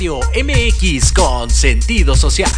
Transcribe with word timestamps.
Radio 0.00 0.20
MX 0.34 1.12
con 1.12 1.50
sentido 1.50 2.16
social. 2.16 2.50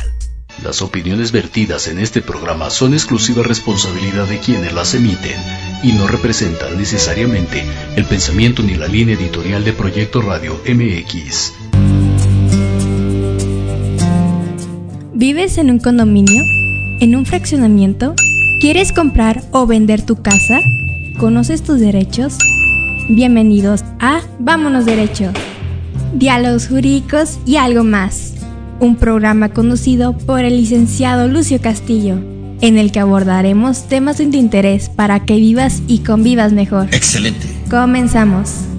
Las 0.62 0.81
opiniones 0.81 1.33
vertidas 1.33 1.89
en 1.89 1.99
este 1.99 2.23
programa 2.23 2.71
son 2.71 2.93
exclusiva 2.94 3.43
responsabilidad 3.43 4.29
de 4.29 4.39
quienes 4.39 4.73
las 4.73 4.94
emiten 4.94 5.35
y 5.83 5.91
no 5.91 6.06
representan 6.06 6.79
necesariamente 6.79 7.65
el 7.97 8.05
pensamiento 8.05 8.62
ni 8.62 8.77
la 8.77 8.87
línea 8.87 9.17
editorial 9.17 9.65
de 9.65 9.73
Proyecto 9.73 10.23
Radio 10.23 10.61
MX. 10.69 11.55
¿Vives 15.12 15.59
en 15.59 15.73
un 15.73 15.81
condominio? 15.81 16.45
¿En 17.00 17.17
un 17.17 17.27
fraccionamiento? 17.27 18.15
¿Quieres 18.61 18.93
comprar 18.93 19.43
o 19.50 19.67
vender 19.67 20.06
tu 20.06 20.23
casa? 20.23 20.61
¿Conoces 21.19 21.65
tus 21.65 21.81
derechos? 21.81 22.38
Bienvenidos 23.09 23.83
a 23.99 24.21
Vámonos 24.38 24.87
Derecho. 24.87 25.33
Diálogos 26.14 26.69
jurídicos 26.69 27.38
y 27.47 27.56
algo 27.56 27.85
más. 27.85 28.35
Un 28.81 28.97
programa 28.97 29.49
conducido 29.49 30.17
por 30.17 30.41
el 30.41 30.56
licenciado 30.56 31.29
Lucio 31.29 31.61
Castillo, 31.61 32.17
en 32.61 32.79
el 32.79 32.93
que 32.93 33.00
abordaremos 33.00 33.88
temas 33.88 34.19
de 34.19 34.25
interés 34.25 34.88
para 34.88 35.25
que 35.25 35.37
vivas 35.37 35.82
y 35.87 36.00
convivas 36.00 36.53
mejor. 36.53 36.88
Excelente. 36.93 37.47
Comenzamos. 37.70 38.72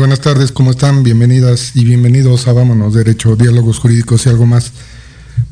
Buenas 0.00 0.22
tardes, 0.22 0.50
¿cómo 0.50 0.70
están? 0.70 1.02
Bienvenidas 1.02 1.72
y 1.74 1.84
bienvenidos 1.84 2.48
a 2.48 2.54
Vámonos 2.54 2.94
Derecho, 2.94 3.36
Diálogos 3.36 3.80
Jurídicos 3.80 4.24
y 4.24 4.30
algo 4.30 4.46
más. 4.46 4.72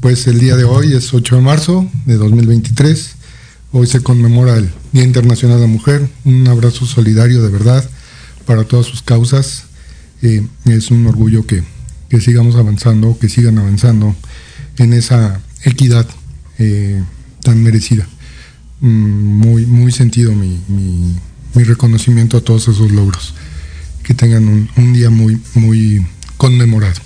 Pues 0.00 0.26
el 0.26 0.40
día 0.40 0.56
de 0.56 0.64
hoy 0.64 0.94
es 0.94 1.12
8 1.12 1.36
de 1.36 1.42
marzo 1.42 1.86
de 2.06 2.14
2023. 2.14 3.10
Hoy 3.72 3.86
se 3.86 4.00
conmemora 4.02 4.56
el 4.56 4.70
Día 4.92 5.04
Internacional 5.04 5.58
de 5.58 5.66
la 5.66 5.70
Mujer. 5.70 6.08
Un 6.24 6.48
abrazo 6.48 6.86
solidario 6.86 7.42
de 7.42 7.50
verdad 7.50 7.84
para 8.46 8.64
todas 8.64 8.86
sus 8.86 9.02
causas. 9.02 9.64
Eh, 10.22 10.46
es 10.64 10.90
un 10.90 11.06
orgullo 11.06 11.44
que, 11.44 11.62
sigamos 12.18 12.56
avanzando, 12.56 13.18
que 13.18 13.28
sigan 13.28 13.58
avanzando 13.58 14.16
en 14.78 14.94
esa 14.94 15.42
equidad 15.64 16.06
eh, 16.58 17.02
tan 17.42 17.62
merecida. 17.62 18.08
Mm, 18.80 18.88
muy, 18.88 19.66
muy 19.66 19.92
sentido 19.92 20.32
mi, 20.34 20.58
mi 21.54 21.64
reconocimiento 21.64 22.38
a 22.38 22.40
todos 22.40 22.62
esos 22.68 22.90
logros 22.92 23.34
que 24.08 24.14
tengan 24.14 24.70
un, 24.74 24.92
día 24.94 25.10
muy, 25.10 25.38
muy 25.54 26.02
conmemorado. 26.38 26.98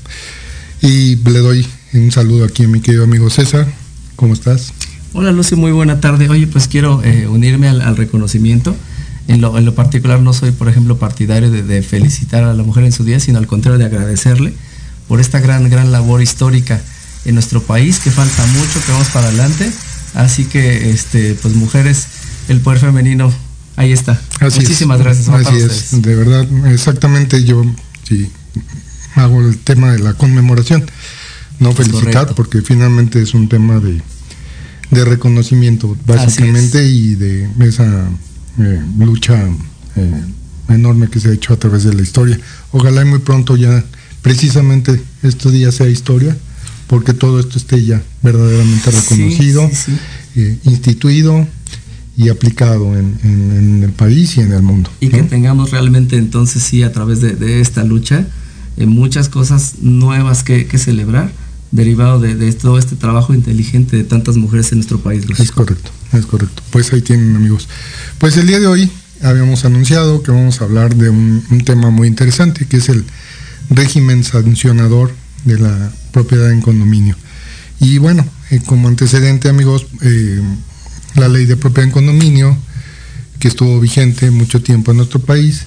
Y 0.82 1.16
le 1.16 1.40
doy 1.40 1.66
un 1.94 2.12
saludo 2.12 2.44
aquí 2.44 2.62
a 2.62 2.68
mi 2.68 2.80
querido 2.80 3.02
amigo 3.02 3.28
César. 3.28 3.66
¿Cómo 4.14 4.34
estás? 4.34 4.72
Hola 5.12 5.32
Lucy, 5.32 5.56
muy 5.56 5.72
buena 5.72 5.98
tarde. 6.00 6.28
Oye, 6.28 6.46
pues 6.46 6.68
quiero 6.68 7.02
eh, 7.02 7.26
unirme 7.26 7.66
al, 7.66 7.96
reconocimiento. 7.96 8.76
En 9.26 9.40
lo, 9.40 9.58
en 9.58 9.64
lo, 9.64 9.74
particular 9.74 10.20
no 10.20 10.32
soy, 10.32 10.52
por 10.52 10.68
ejemplo, 10.68 10.96
partidario 10.96 11.50
de, 11.50 11.82
felicitar 11.82 12.44
a 12.44 12.54
la 12.54 12.62
mujer 12.62 12.84
en 12.84 12.92
su 12.92 13.02
día, 13.02 13.18
sino 13.18 13.38
al 13.38 13.48
contrario 13.48 13.80
de 13.80 13.86
agradecerle 13.86 14.54
por 15.08 15.20
esta 15.20 15.40
gran, 15.40 15.68
gran 15.68 15.90
labor 15.90 16.22
histórica 16.22 16.80
en 17.24 17.34
nuestro 17.34 17.60
país, 17.64 17.98
que 17.98 18.12
falta 18.12 18.46
mucho, 18.46 18.80
que 18.86 18.92
vamos 18.92 19.08
para 19.08 19.26
adelante. 19.26 19.72
Así 20.14 20.44
que, 20.44 20.90
este, 20.90 21.34
pues 21.34 21.56
mujeres, 21.56 22.06
el 22.48 22.60
poder 22.60 22.78
femenino 22.78 23.32
Ahí 23.76 23.92
está. 23.92 24.20
Muchísimas 24.40 25.00
gracias. 25.00 25.28
Así 25.28 25.56
es, 25.56 26.02
de 26.02 26.14
verdad, 26.14 26.46
exactamente 26.72 27.42
yo 27.44 27.64
sí 28.06 28.30
hago 29.14 29.40
el 29.40 29.58
tema 29.58 29.92
de 29.92 29.98
la 29.98 30.14
conmemoración, 30.14 30.84
no 31.58 31.72
felicitar, 31.72 32.34
porque 32.34 32.62
finalmente 32.62 33.22
es 33.22 33.34
un 33.34 33.48
tema 33.48 33.78
de, 33.78 34.00
de 34.90 35.04
reconocimiento, 35.04 35.96
básicamente, 36.06 36.86
y 36.86 37.14
de 37.14 37.48
esa 37.60 38.08
eh, 38.58 38.82
lucha 38.98 39.48
eh, 39.96 40.22
enorme 40.68 41.08
que 41.08 41.20
se 41.20 41.28
ha 41.28 41.32
hecho 41.32 41.52
a 41.52 41.58
través 41.58 41.84
de 41.84 41.94
la 41.94 42.02
historia. 42.02 42.38
Ojalá 42.72 43.02
y 43.02 43.04
muy 43.04 43.20
pronto 43.20 43.56
ya, 43.56 43.84
precisamente, 44.22 45.02
estos 45.22 45.52
días 45.52 45.74
sea 45.74 45.88
historia, 45.88 46.36
porque 46.86 47.14
todo 47.14 47.40
esto 47.40 47.58
esté 47.58 47.84
ya 47.84 48.02
verdaderamente 48.22 48.90
reconocido, 48.90 49.70
eh, 50.36 50.58
instituido 50.64 51.46
y 52.16 52.28
aplicado 52.28 52.96
en, 52.96 53.82
el 53.82 53.92
país 53.92 54.36
y 54.36 54.40
en 54.40 54.52
el 54.52 54.62
mundo. 54.62 54.90
Y 55.00 55.08
que 55.08 55.22
tengamos 55.22 55.70
realmente 55.70 56.16
entonces 56.16 56.62
sí 56.62 56.82
a 56.82 56.92
través 56.92 57.20
de, 57.20 57.60
esta 57.60 57.84
lucha 57.84 58.26
eh, 58.76 58.86
muchas 58.86 59.28
cosas 59.28 59.76
nuevas 59.80 60.42
que, 60.42 60.66
celebrar 60.78 61.32
derivado 61.70 62.20
de, 62.20 62.52
todo 62.52 62.78
este 62.78 62.96
trabajo 62.96 63.32
inteligente 63.32 63.96
de 63.96 64.04
tantas 64.04 64.36
mujeres 64.36 64.72
en 64.72 64.78
nuestro 64.78 65.00
país. 65.00 65.24
Es 65.38 65.52
correcto, 65.52 65.90
es 66.12 66.26
correcto. 66.26 66.62
Pues 66.70 66.92
ahí 66.92 67.00
tienen 67.00 67.34
amigos. 67.34 67.68
Pues 68.18 68.36
el 68.36 68.46
día 68.46 68.60
de 68.60 68.66
hoy 68.66 68.90
habíamos 69.22 69.64
anunciado 69.64 70.22
que 70.22 70.30
vamos 70.30 70.60
a 70.60 70.64
hablar 70.64 70.94
de 70.94 71.08
un, 71.08 71.62
tema 71.64 71.90
muy 71.90 72.08
interesante 72.08 72.66
que 72.66 72.78
es 72.78 72.88
el 72.88 73.04
régimen 73.70 74.22
sancionador 74.24 75.12
de 75.44 75.58
la 75.58 75.92
propiedad 76.12 76.52
en 76.52 76.60
condominio. 76.60 77.16
Y 77.80 77.98
bueno, 77.98 78.24
eh, 78.50 78.60
como 78.66 78.88
antecedente 78.88 79.48
amigos, 79.48 79.86
eh, 80.02 80.40
la 81.14 81.28
ley 81.28 81.46
de 81.46 81.56
propiedad 81.56 81.88
en 81.88 81.92
condominio, 81.92 82.56
que 83.38 83.48
estuvo 83.48 83.80
vigente 83.80 84.30
mucho 84.30 84.62
tiempo 84.62 84.90
en 84.90 84.98
nuestro 84.98 85.20
país. 85.20 85.64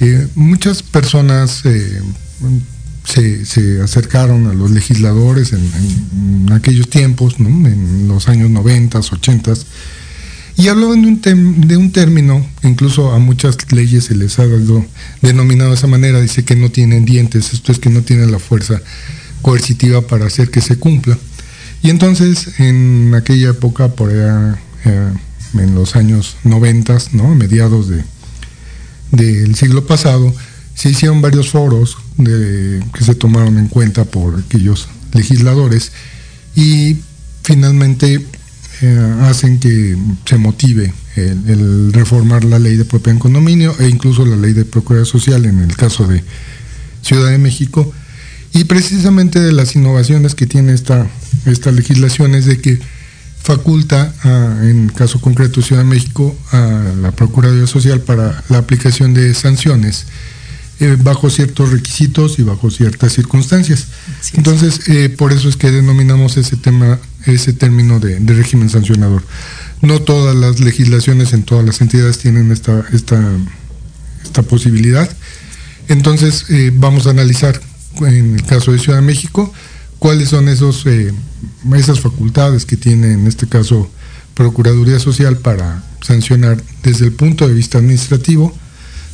Eh, 0.00 0.28
muchas 0.34 0.82
personas 0.82 1.62
eh, 1.64 2.02
se, 3.04 3.80
acercaron 3.82 4.46
a 4.46 4.54
los 4.54 4.70
legisladores 4.70 5.52
en, 5.52 6.52
aquellos 6.52 6.88
tiempos, 6.90 7.36
en 7.38 8.08
los 8.08 8.28
años 8.28 8.50
90, 8.50 8.98
80, 8.98 9.54
y 10.58 10.68
hablaban 10.68 11.02
de 11.02 11.08
un, 11.08 11.60
de 11.68 11.76
un 11.76 11.92
término, 11.92 12.46
incluso 12.62 13.12
a 13.12 13.18
muchas 13.18 13.56
leyes 13.72 14.04
se 14.04 14.14
les 14.14 14.38
ha 14.38 14.46
dado, 14.46 14.84
denominado 15.20 15.70
de 15.70 15.76
esa 15.76 15.86
manera, 15.86 16.20
dice 16.20 16.44
que 16.44 16.56
no 16.56 16.70
tienen 16.70 17.04
dientes, 17.04 17.52
esto 17.52 17.72
es 17.72 17.78
que 17.78 17.90
no 17.90 18.02
tienen 18.02 18.32
la 18.32 18.38
fuerza 18.38 18.80
coercitiva 19.42 20.06
para 20.06 20.26
hacer 20.26 20.50
que 20.50 20.60
se 20.60 20.78
cumpla. 20.78 21.18
Y 21.82 21.90
entonces, 21.90 22.58
en 22.58 23.14
aquella 23.14 23.50
época, 23.50 23.88
por 23.88 24.10
allá 24.10 24.58
eh, 24.86 25.12
en 25.54 25.74
los 25.74 25.96
años 25.96 26.36
90, 26.44 26.98
¿no? 27.12 27.34
mediados 27.34 27.88
de, 27.88 28.04
del 29.12 29.54
siglo 29.54 29.86
pasado, 29.86 30.34
se 30.74 30.90
hicieron 30.90 31.22
varios 31.22 31.50
foros 31.50 31.96
de, 32.16 32.84
que 32.92 33.04
se 33.04 33.14
tomaron 33.14 33.58
en 33.58 33.68
cuenta 33.68 34.04
por 34.04 34.38
aquellos 34.38 34.88
legisladores 35.12 35.92
y 36.54 36.98
finalmente 37.42 38.26
eh, 38.82 39.14
hacen 39.22 39.58
que 39.58 39.96
se 40.26 40.36
motive 40.36 40.92
el, 41.16 41.92
reformar 41.92 42.44
la 42.44 42.58
ley 42.58 42.76
de 42.76 42.84
propiedad 42.84 43.14
en 43.14 43.20
condominio 43.20 43.74
e 43.78 43.88
incluso 43.88 44.26
la 44.26 44.36
ley 44.36 44.52
de 44.52 44.66
propiedad 44.66 45.04
social 45.04 45.46
en 45.46 45.60
el 45.60 45.74
caso 45.76 46.06
de 46.06 46.22
Ciudad 47.02 47.30
de 47.30 47.38
México. 47.38 47.90
Y 48.52 48.64
precisamente 48.64 49.40
de 49.40 49.52
las 49.52 49.76
innovaciones 49.76 50.34
que 50.34 50.46
tiene 50.46 50.74
esta, 50.74 51.06
esta 51.46 51.72
legislación 51.72 52.34
es 52.34 52.46
de 52.46 52.60
que 52.60 52.78
faculta, 53.46 54.12
en 54.62 54.88
caso 54.88 55.20
concreto 55.20 55.62
Ciudad 55.62 55.82
de 55.82 55.88
México, 55.88 56.36
a 56.50 56.92
la 57.00 57.12
Procuraduría 57.12 57.68
Social 57.68 58.00
para 58.00 58.42
la 58.48 58.58
aplicación 58.58 59.14
de 59.14 59.32
sanciones 59.34 60.06
eh, 60.80 60.96
bajo 61.00 61.30
ciertos 61.30 61.70
requisitos 61.70 62.40
y 62.40 62.42
bajo 62.42 62.70
ciertas 62.70 63.12
circunstancias. 63.12 63.86
Entonces, 64.34 64.88
eh, 64.88 65.08
por 65.08 65.32
eso 65.32 65.48
es 65.48 65.56
que 65.56 65.70
denominamos 65.70 66.36
ese 66.36 66.56
tema, 66.56 66.98
ese 67.24 67.52
término 67.52 67.98
de, 67.98 68.18
régimen 68.34 68.68
sancionador. 68.68 69.22
No 69.80 70.02
todas 70.02 70.34
las 70.34 70.60
legislaciones 70.60 71.32
en 71.32 71.44
todas 71.44 71.64
las 71.64 71.80
entidades 71.80 72.18
tienen 72.18 72.50
esta, 72.52 72.84
esta, 72.92 73.22
esta 74.22 74.42
posibilidad. 74.42 75.08
Entonces, 75.88 76.44
eh, 76.50 76.72
vamos 76.74 77.06
a 77.06 77.10
analizar 77.10 77.58
en 78.00 78.34
el 78.34 78.42
caso 78.42 78.72
de 78.72 78.78
Ciudad 78.78 78.98
de 78.98 79.06
México 79.06 79.50
cuáles 79.98 80.30
son 80.30 80.48
esos 80.48 80.84
esas 81.74 82.00
facultades 82.00 82.64
que 82.64 82.76
tiene 82.76 83.12
en 83.12 83.26
este 83.26 83.46
caso 83.46 83.90
Procuraduría 84.34 84.98
Social 84.98 85.38
para 85.38 85.82
sancionar 86.02 86.62
desde 86.82 87.06
el 87.06 87.12
punto 87.12 87.48
de 87.48 87.54
vista 87.54 87.78
administrativo 87.78 88.54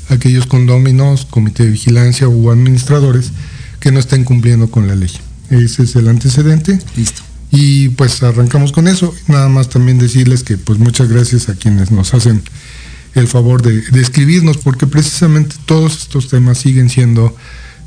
aquellos 0.08 0.46
condóminos, 0.46 1.26
comité 1.26 1.64
de 1.64 1.70
vigilancia 1.70 2.28
u 2.28 2.50
administradores 2.50 3.30
que 3.78 3.92
no 3.92 4.00
estén 4.00 4.24
cumpliendo 4.24 4.70
con 4.70 4.88
la 4.88 4.96
ley. 4.96 5.12
Ese 5.50 5.84
es 5.84 5.96
el 5.96 6.08
antecedente. 6.08 6.78
Listo. 6.96 7.22
Y 7.50 7.90
pues 7.90 8.22
arrancamos 8.22 8.72
con 8.72 8.88
eso. 8.88 9.14
Nada 9.28 9.48
más 9.48 9.68
también 9.68 9.98
decirles 9.98 10.42
que 10.42 10.58
pues 10.58 10.78
muchas 10.78 11.08
gracias 11.08 11.48
a 11.48 11.54
quienes 11.54 11.90
nos 11.90 12.14
hacen 12.14 12.42
el 13.14 13.28
favor 13.28 13.62
de, 13.62 14.00
escribirnos, 14.00 14.56
porque 14.56 14.86
precisamente 14.86 15.56
todos 15.66 15.98
estos 15.98 16.28
temas 16.28 16.58
siguen 16.58 16.88
siendo 16.88 17.36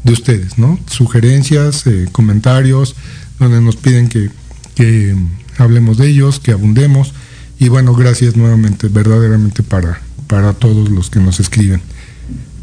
de 0.03 0.13
ustedes, 0.13 0.59
¿no? 0.59 0.79
Sugerencias, 0.87 1.87
eh, 1.87 2.07
comentarios, 2.11 2.95
donde 3.39 3.59
nos 3.59 3.75
piden 3.75 4.07
que 4.07 4.29
que 4.75 5.15
hablemos 5.57 5.97
de 5.97 6.09
ellos, 6.09 6.39
que 6.39 6.51
abundemos 6.51 7.13
Y 7.59 7.69
bueno, 7.69 7.93
gracias 7.95 8.35
nuevamente, 8.35 8.89
verdaderamente 8.89 9.63
para, 9.63 10.01
para 10.27 10.51
todos 10.53 10.89
los 10.89 11.09
que 11.09 11.19
nos 11.21 11.39
escriben. 11.39 11.81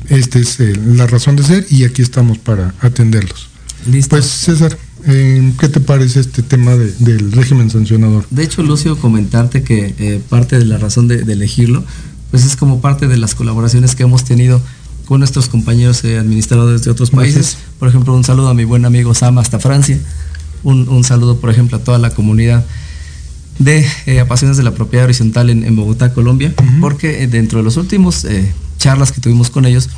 Esta 0.09 0.39
es 0.39 0.61
eh, 0.61 0.75
la 0.95 1.07
razón 1.07 1.37
de 1.37 1.43
ser 1.45 1.67
y 1.71 1.85
aquí 1.85 2.03
estamos 2.03 2.37
para 2.39 2.75
atenderlos. 2.81 3.49
Listo. 3.91 4.11
Pues 4.11 4.27
César, 4.27 4.77
eh, 5.07 5.53
¿qué 5.59 5.69
te 5.69 5.81
parece 5.81 6.21
este 6.21 6.43
tema 6.43 6.77
de- 6.77 6.93
del 6.99 7.33
régimen 7.33 7.71
sancionador? 7.71 8.27
De 8.31 8.43
hecho, 8.45 8.63
Lucio, 8.63 8.99
comentarte 8.99 9.63
que 9.63 9.95
eh, 9.99 10.21
parte 10.29 10.59
de 10.59 10.67
la 10.67 10.77
razón 10.77 11.09
de, 11.09 11.23
de 11.25 11.33
elegirlo, 11.33 11.83
pues 12.31 12.45
es 12.45 12.55
como 12.57 12.81
parte 12.83 13.09
de 13.09 13.17
las 13.17 13.35
colaboraciones 13.35 13.95
que 13.95 14.03
hemos 14.03 14.25
tenido 14.25 14.61
con 15.07 15.21
nuestros 15.21 15.49
compañeros 15.49 16.05
eh, 16.05 16.19
administradores 16.19 16.85
de 16.85 16.91
otros 16.91 17.11
países. 17.11 17.57
Por 17.79 17.89
ejemplo, 17.89 18.15
un 18.15 18.25
saludo 18.25 18.49
a 18.49 18.55
mi 18.55 18.65
buen 18.65 18.85
amigo 18.85 19.15
Sam 19.15 19.39
hasta 19.39 19.59
Francia. 19.59 19.99
Un, 20.63 20.89
un 20.89 21.05
saludo, 21.05 21.39
por 21.39 21.51
ejemplo, 21.51 21.79
a 21.79 21.85
toda 21.85 21.99
la 21.99 22.11
comunidad 22.11 22.65
de 23.59 23.85
eh, 24.07 24.21
apasionados 24.21 24.57
de 24.57 24.63
la 24.63 24.75
propiedad 24.75 25.05
horizontal 25.05 25.51
en, 25.51 25.65
en 25.65 25.77
Bogotá, 25.77 26.13
Colombia, 26.15 26.55
porque 26.81 27.23
eh, 27.23 27.27
dentro 27.27 27.59
de 27.59 27.65
los 27.65 27.77
últimos 27.77 28.25
eh, 28.25 28.53
charlas 28.79 29.13
que 29.13 29.21
tuvimos 29.21 29.51
con 29.51 29.67
ellos, 29.67 29.91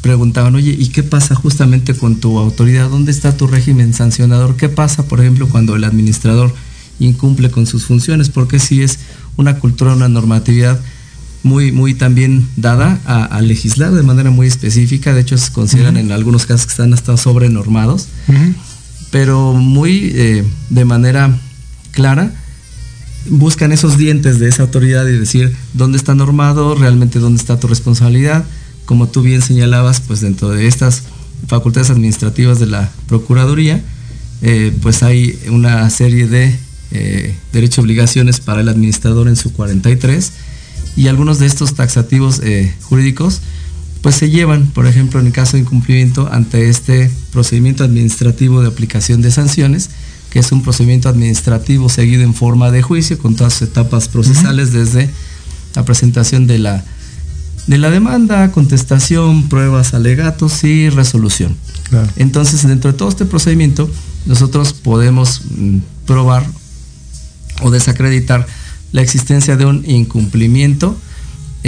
preguntaban, 0.00 0.54
oye, 0.54 0.74
¿y 0.78 0.88
qué 0.88 1.02
pasa 1.02 1.34
justamente 1.34 1.94
con 1.94 2.16
tu 2.16 2.38
autoridad? 2.38 2.88
¿Dónde 2.88 3.10
está 3.12 3.36
tu 3.36 3.46
régimen 3.46 3.92
sancionador? 3.94 4.56
¿Qué 4.56 4.68
pasa, 4.68 5.04
por 5.06 5.20
ejemplo, 5.20 5.48
cuando 5.48 5.76
el 5.76 5.84
administrador 5.84 6.54
incumple 7.00 7.50
con 7.50 7.66
sus 7.66 7.84
funciones? 7.84 8.28
Porque 8.28 8.58
si 8.58 8.82
es 8.82 8.98
una 9.36 9.58
cultura, 9.58 9.94
una 9.94 10.08
normatividad 10.08 10.80
muy, 11.42 11.72
muy 11.72 11.94
también 11.94 12.48
dada 12.56 13.00
a, 13.04 13.24
a 13.24 13.40
legislar 13.42 13.92
de 13.92 14.02
manera 14.02 14.30
muy 14.30 14.46
específica, 14.46 15.12
de 15.12 15.20
hecho 15.20 15.38
se 15.38 15.52
consideran 15.52 15.96
en 15.96 16.10
algunos 16.10 16.46
casos 16.46 16.66
que 16.66 16.72
están 16.72 16.92
hasta 16.94 17.16
sobrenormados. 17.16 18.08
Pero 19.10 19.52
muy 19.52 20.12
eh, 20.14 20.44
de 20.70 20.84
manera 20.84 21.38
clara 21.92 22.32
buscan 23.30 23.72
esos 23.72 23.98
dientes 23.98 24.38
de 24.38 24.48
esa 24.48 24.62
autoridad 24.62 25.06
y 25.06 25.18
decir 25.18 25.54
dónde 25.74 25.98
está 25.98 26.14
normado, 26.14 26.74
realmente 26.74 27.18
dónde 27.18 27.40
está 27.40 27.60
tu 27.60 27.66
responsabilidad. 27.66 28.44
Como 28.84 29.08
tú 29.08 29.22
bien 29.22 29.42
señalabas, 29.42 30.00
pues 30.00 30.20
dentro 30.20 30.50
de 30.50 30.66
estas 30.66 31.02
facultades 31.46 31.90
administrativas 31.90 32.58
de 32.58 32.66
la 32.66 32.90
Procuraduría, 33.06 33.82
eh, 34.40 34.72
pues 34.80 35.02
hay 35.02 35.38
una 35.50 35.88
serie 35.90 36.26
de 36.26 36.56
eh, 36.90 37.34
derechos 37.52 37.78
y 37.78 37.80
obligaciones 37.82 38.40
para 38.40 38.62
el 38.62 38.68
administrador 38.68 39.28
en 39.28 39.36
su 39.36 39.52
43 39.52 40.32
y 40.96 41.08
algunos 41.08 41.38
de 41.38 41.46
estos 41.46 41.74
taxativos 41.74 42.40
jurídicos 42.82 43.40
pues 44.02 44.14
se 44.14 44.30
llevan, 44.30 44.68
por 44.68 44.86
ejemplo, 44.86 45.20
en 45.20 45.26
el 45.26 45.32
caso 45.32 45.56
de 45.56 45.62
incumplimiento 45.62 46.28
ante 46.32 46.68
este 46.68 47.10
procedimiento 47.32 47.84
administrativo 47.84 48.60
de 48.62 48.68
aplicación 48.68 49.22
de 49.22 49.30
sanciones, 49.30 49.90
que 50.30 50.38
es 50.38 50.52
un 50.52 50.62
procedimiento 50.62 51.08
administrativo 51.08 51.88
seguido 51.88 52.22
en 52.22 52.34
forma 52.34 52.70
de 52.70 52.82
juicio 52.82 53.18
con 53.18 53.34
todas 53.34 53.54
sus 53.54 53.68
etapas 53.68 54.08
procesales 54.08 54.72
desde 54.72 55.10
la 55.74 55.84
presentación 55.84 56.46
de 56.46 56.58
la 56.58 56.84
de 57.66 57.76
la 57.76 57.90
demanda, 57.90 58.50
contestación, 58.50 59.50
pruebas, 59.50 59.92
alegatos 59.92 60.64
y 60.64 60.88
resolución. 60.88 61.54
Claro. 61.90 62.08
Entonces, 62.16 62.66
dentro 62.66 62.90
de 62.90 62.96
todo 62.96 63.10
este 63.10 63.26
procedimiento, 63.26 63.90
nosotros 64.24 64.72
podemos 64.72 65.42
mm, 65.50 65.78
probar 66.06 66.46
o 67.60 67.70
desacreditar 67.70 68.46
la 68.92 69.02
existencia 69.02 69.56
de 69.56 69.66
un 69.66 69.84
incumplimiento 69.86 70.96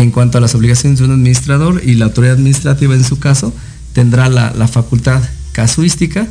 en 0.01 0.11
cuanto 0.11 0.39
a 0.39 0.41
las 0.41 0.55
obligaciones 0.55 0.99
de 0.99 1.05
un 1.05 1.13
administrador 1.13 1.83
y 1.85 1.95
la 1.95 2.07
autoridad 2.07 2.35
administrativa 2.35 2.95
en 2.95 3.05
su 3.05 3.19
caso 3.19 3.53
tendrá 3.93 4.29
la, 4.29 4.53
la 4.57 4.67
facultad 4.67 5.23
casuística 5.53 6.27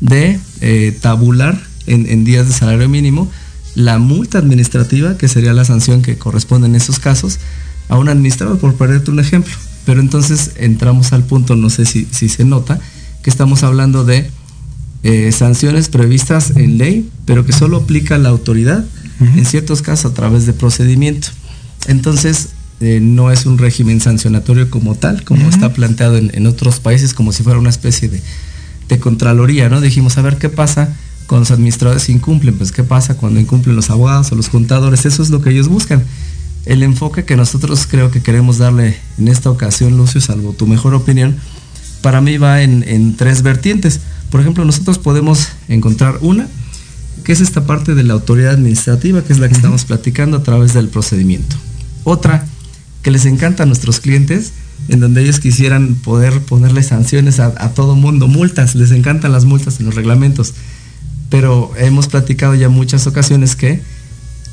de 0.00 0.38
eh, 0.60 0.96
tabular 1.00 1.60
en, 1.86 2.06
en 2.06 2.24
días 2.24 2.46
de 2.46 2.52
salario 2.52 2.88
mínimo 2.88 3.28
la 3.74 3.98
multa 3.98 4.38
administrativa, 4.38 5.16
que 5.16 5.28
sería 5.28 5.52
la 5.52 5.64
sanción 5.64 6.02
que 6.02 6.18
corresponde 6.18 6.68
en 6.68 6.74
esos 6.74 6.98
casos, 6.98 7.38
a 7.88 7.96
un 7.96 8.08
administrador, 8.08 8.58
por 8.58 8.74
ponerte 8.74 9.10
un 9.10 9.20
ejemplo. 9.20 9.54
Pero 9.84 10.00
entonces 10.00 10.52
entramos 10.56 11.12
al 11.12 11.24
punto, 11.24 11.56
no 11.56 11.70
sé 11.70 11.86
si, 11.86 12.06
si 12.10 12.28
se 12.28 12.44
nota, 12.44 12.80
que 13.22 13.30
estamos 13.30 13.62
hablando 13.62 14.04
de 14.04 14.30
eh, 15.04 15.32
sanciones 15.32 15.88
previstas 15.88 16.52
en 16.56 16.76
ley, 16.76 17.08
pero 17.24 17.46
que 17.46 17.52
solo 17.52 17.78
aplica 17.78 18.18
la 18.18 18.28
autoridad, 18.28 18.84
en 19.20 19.44
ciertos 19.44 19.82
casos 19.82 20.12
a 20.12 20.14
través 20.14 20.46
de 20.46 20.52
procedimiento. 20.52 21.28
Entonces, 21.88 22.50
eh, 22.80 23.00
no 23.02 23.30
es 23.30 23.46
un 23.46 23.58
régimen 23.58 24.00
sancionatorio 24.00 24.70
como 24.70 24.94
tal, 24.94 25.24
como 25.24 25.48
está 25.48 25.72
planteado 25.72 26.16
en, 26.16 26.30
en 26.34 26.46
otros 26.46 26.80
países, 26.80 27.14
como 27.14 27.32
si 27.32 27.42
fuera 27.42 27.58
una 27.58 27.70
especie 27.70 28.08
de, 28.08 28.22
de 28.88 28.98
contraloría, 28.98 29.68
¿no? 29.68 29.80
Dijimos, 29.80 30.18
a 30.18 30.22
ver 30.22 30.38
qué 30.38 30.48
pasa 30.48 30.94
cuando 31.26 31.42
los 31.42 31.50
administradores 31.50 32.08
incumplen, 32.08 32.56
pues 32.56 32.72
qué 32.72 32.84
pasa 32.84 33.16
cuando 33.16 33.38
incumplen 33.38 33.76
los 33.76 33.90
abogados 33.90 34.32
o 34.32 34.34
los 34.34 34.48
contadores, 34.48 35.04
eso 35.04 35.22
es 35.22 35.30
lo 35.30 35.42
que 35.42 35.50
ellos 35.50 35.68
buscan. 35.68 36.02
El 36.64 36.82
enfoque 36.82 37.24
que 37.24 37.36
nosotros 37.36 37.86
creo 37.88 38.10
que 38.10 38.22
queremos 38.22 38.58
darle 38.58 38.96
en 39.18 39.28
esta 39.28 39.50
ocasión, 39.50 39.96
Lucio, 39.96 40.20
salvo 40.20 40.52
tu 40.52 40.66
mejor 40.66 40.94
opinión, 40.94 41.36
para 42.02 42.20
mí 42.20 42.38
va 42.38 42.62
en, 42.62 42.84
en 42.86 43.16
tres 43.16 43.42
vertientes. 43.42 44.00
Por 44.30 44.40
ejemplo, 44.40 44.64
nosotros 44.64 44.98
podemos 44.98 45.48
encontrar 45.68 46.18
una, 46.20 46.46
que 47.24 47.32
es 47.32 47.40
esta 47.40 47.66
parte 47.66 47.94
de 47.94 48.04
la 48.04 48.14
autoridad 48.14 48.52
administrativa, 48.52 49.22
que 49.22 49.32
es 49.32 49.38
la 49.38 49.48
que 49.48 49.54
estamos 49.54 49.84
platicando 49.84 50.36
a 50.36 50.42
través 50.42 50.74
del 50.74 50.88
procedimiento. 50.88 51.56
Otra, 52.04 52.46
que 53.08 53.12
les 53.12 53.24
encanta 53.24 53.62
a 53.62 53.66
nuestros 53.66 54.00
clientes, 54.00 54.52
en 54.88 55.00
donde 55.00 55.22
ellos 55.22 55.40
quisieran 55.40 55.94
poder 55.94 56.42
ponerle 56.42 56.82
sanciones 56.82 57.40
a, 57.40 57.72
todo 57.72 57.96
mundo, 57.96 58.28
multas, 58.28 58.74
les 58.74 58.90
encantan 58.90 59.32
las 59.32 59.46
multas 59.46 59.80
en 59.80 59.86
los 59.86 59.94
reglamentos. 59.94 60.52
Pero 61.30 61.72
hemos 61.78 62.06
platicado 62.06 62.54
ya 62.54 62.68
muchas 62.68 63.06
ocasiones 63.06 63.56
que 63.56 63.80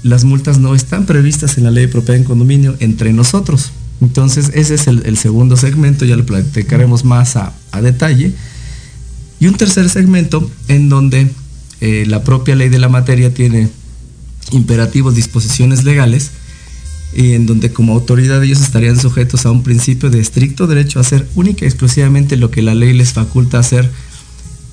las 0.04 0.24
multas 0.24 0.58
no 0.58 0.74
están 0.74 1.06
previstas 1.06 1.58
en 1.58 1.66
la 1.66 1.72
ley 1.72 1.88
de 1.88 1.92
propiedad 1.92 2.16
en 2.16 2.24
condominio 2.24 2.78
entre 2.80 3.12
nosotros. 3.12 3.74
Entonces 4.00 4.52
ese 4.54 4.76
es 4.76 4.88
el, 4.88 5.18
segundo 5.18 5.58
segmento, 5.58 6.06
ya 6.06 6.16
lo 6.16 6.26
platicaremos 6.26 7.04
más 7.04 7.36
a, 7.36 7.52
a 7.74 7.82
detalle. 7.82 8.32
Y 9.42 9.48
un 9.48 9.56
tercer 9.56 9.90
segmento 9.90 10.50
en 10.70 10.88
donde 10.88 11.30
eh, 11.82 12.06
la 12.08 12.24
propia 12.24 12.56
ley 12.56 12.70
de 12.70 12.80
la 12.80 12.88
materia 12.88 13.34
tiene 13.34 13.68
imperativos, 14.54 15.14
disposiciones 15.14 15.84
legales, 15.84 16.32
y 17.16 17.34
en 17.34 17.46
donde 17.46 17.72
como 17.72 17.94
autoridad 17.94 18.44
ellos 18.44 18.62
estarían 18.62 19.00
sujetos 19.00 19.46
a 19.46 19.52
un 19.52 19.64
principio 19.64 20.10
de 20.10 20.20
estricto 20.20 20.68
derecho 20.68 21.00
a 21.00 21.02
hacer 21.02 21.28
única 21.36 21.64
y 21.64 21.68
exclusivamente 21.68 22.36
lo 22.36 22.52
que 22.52 22.62
la 22.62 22.76
ley 22.76 22.94
les 22.94 23.14
faculta 23.14 23.58
hacer 23.58 23.90